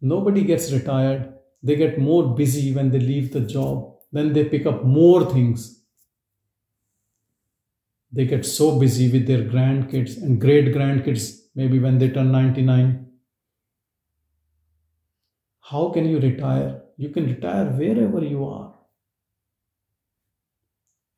Nobody 0.00 0.42
gets 0.42 0.72
retired. 0.72 1.34
they 1.62 1.76
get 1.76 1.98
more 1.98 2.34
busy 2.36 2.72
when 2.72 2.90
they 2.90 3.00
leave 3.00 3.32
the 3.32 3.40
job. 3.40 3.96
Then 4.12 4.32
they 4.32 4.44
pick 4.44 4.66
up 4.66 4.84
more 4.84 5.30
things. 5.30 5.82
They 8.12 8.24
get 8.24 8.46
so 8.46 8.78
busy 8.78 9.10
with 9.12 9.26
their 9.26 9.44
grandkids 9.44 10.22
and 10.22 10.40
great 10.40 10.74
grandkids, 10.74 11.40
maybe 11.54 11.78
when 11.78 11.98
they 11.98 12.08
turn 12.10 12.32
99. 12.32 13.06
How 15.60 15.90
can 15.90 16.06
you 16.06 16.20
retire? 16.20 16.82
You 16.96 17.10
can 17.10 17.26
retire 17.26 17.66
wherever 17.66 18.24
you 18.24 18.44
are. 18.46 18.74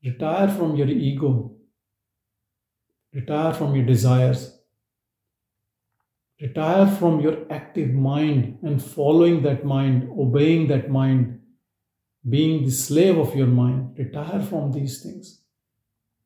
Retire 0.04 0.48
from 0.48 0.74
your 0.76 0.88
ego. 0.88 1.56
Retire 3.12 3.52
from 3.54 3.76
your 3.76 3.84
desires. 3.84 4.57
Retire 6.40 6.86
from 6.86 7.20
your 7.20 7.50
active 7.50 7.92
mind 7.92 8.58
and 8.62 8.80
following 8.80 9.42
that 9.42 9.64
mind, 9.64 10.08
obeying 10.16 10.68
that 10.68 10.88
mind, 10.88 11.40
being 12.28 12.64
the 12.64 12.70
slave 12.70 13.18
of 13.18 13.34
your 13.34 13.48
mind. 13.48 13.98
Retire 13.98 14.40
from 14.40 14.70
these 14.70 15.02
things. 15.02 15.42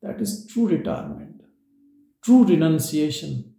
That 0.03 0.21
is 0.21 0.47
true 0.51 0.67
retirement, 0.67 1.41
true 2.23 2.43
renunciation. 2.43 3.55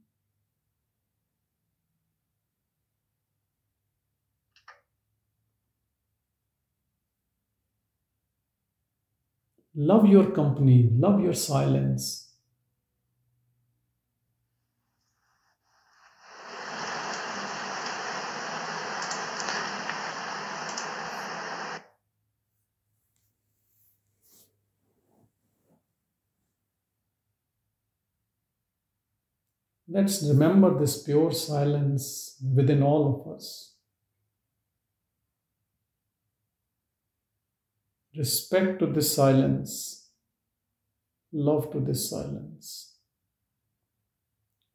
Love 9.74 10.06
your 10.06 10.30
company, 10.30 10.88
love 10.92 11.20
your 11.20 11.32
silence. 11.32 12.23
Let's 29.86 30.22
remember 30.22 30.78
this 30.78 31.02
pure 31.02 31.30
silence 31.32 32.42
within 32.54 32.82
all 32.82 33.20
of 33.20 33.34
us. 33.34 33.74
Respect 38.16 38.78
to 38.78 38.86
this 38.86 39.14
silence, 39.14 40.08
love 41.32 41.70
to 41.72 41.80
this 41.80 42.08
silence, 42.08 42.96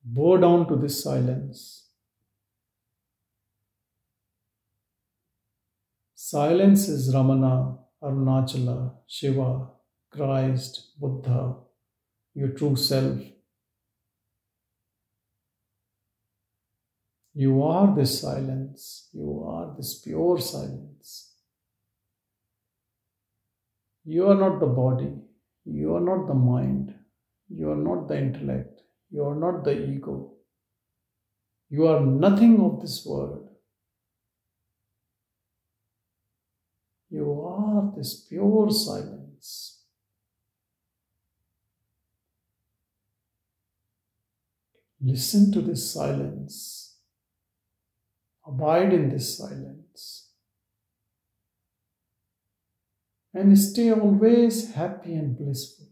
bow 0.03 0.37
down 0.37 0.67
to 0.67 0.75
this 0.75 1.01
silence. 1.01 1.87
Silence 6.13 6.89
is 6.89 7.15
Ramana, 7.15 7.79
Arunachala, 8.03 8.91
Shiva, 9.07 9.69
Christ, 10.11 10.99
Buddha, 10.99 11.55
your 12.35 12.49
true 12.49 12.75
self. 12.75 13.19
You 17.39 17.63
are 17.63 17.95
this 17.95 18.19
silence. 18.19 19.07
You 19.13 19.45
are 19.47 19.73
this 19.77 19.93
pure 19.99 20.41
silence. 20.41 21.35
You 24.03 24.27
are 24.27 24.35
not 24.35 24.59
the 24.59 24.65
body. 24.65 25.13
You 25.63 25.95
are 25.95 26.01
not 26.01 26.27
the 26.27 26.33
mind. 26.33 26.93
You 27.47 27.71
are 27.71 27.77
not 27.77 28.09
the 28.09 28.17
intellect. 28.17 28.81
You 29.09 29.23
are 29.23 29.35
not 29.35 29.63
the 29.63 29.71
ego. 29.71 30.33
You 31.69 31.87
are 31.87 32.01
nothing 32.05 32.59
of 32.59 32.81
this 32.81 33.05
world. 33.05 33.47
You 37.09 37.41
are 37.41 37.93
this 37.95 38.15
pure 38.27 38.69
silence. 38.69 39.85
Listen 44.99 45.53
to 45.53 45.61
this 45.61 45.93
silence. 45.93 46.88
Abide 48.49 48.93
in 48.93 49.09
this 49.09 49.37
silence. 49.37 50.29
And 53.33 53.57
stay 53.57 53.91
always 53.91 54.73
happy 54.73 55.13
and 55.13 55.37
blissful. 55.37 55.85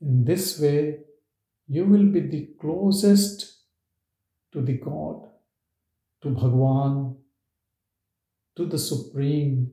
In 0.00 0.24
this 0.24 0.60
way, 0.60 1.00
you 1.68 1.84
will 1.84 2.06
be 2.06 2.20
the 2.20 2.48
closest 2.60 3.58
to 4.52 4.62
the 4.62 4.74
God, 4.74 5.28
to 6.22 6.30
Bhagwan, 6.30 7.16
to 8.56 8.66
the 8.66 8.78
Supreme, 8.78 9.70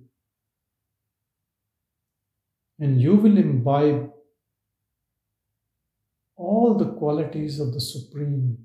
and 2.80 3.02
you 3.02 3.16
will 3.16 3.38
imbibe 3.38 4.12
all 6.38 6.76
the 6.76 6.94
qualities 6.94 7.60
of 7.60 7.74
the 7.74 7.82
Supreme. 7.82 8.58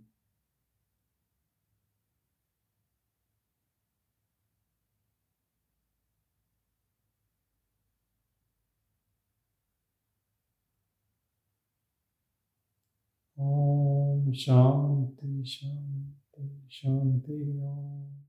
Om 13.38 14.30
Shanti 14.32 15.42
Shanti 15.42 16.44
Shanti 16.68 17.58
Om. 17.60 18.21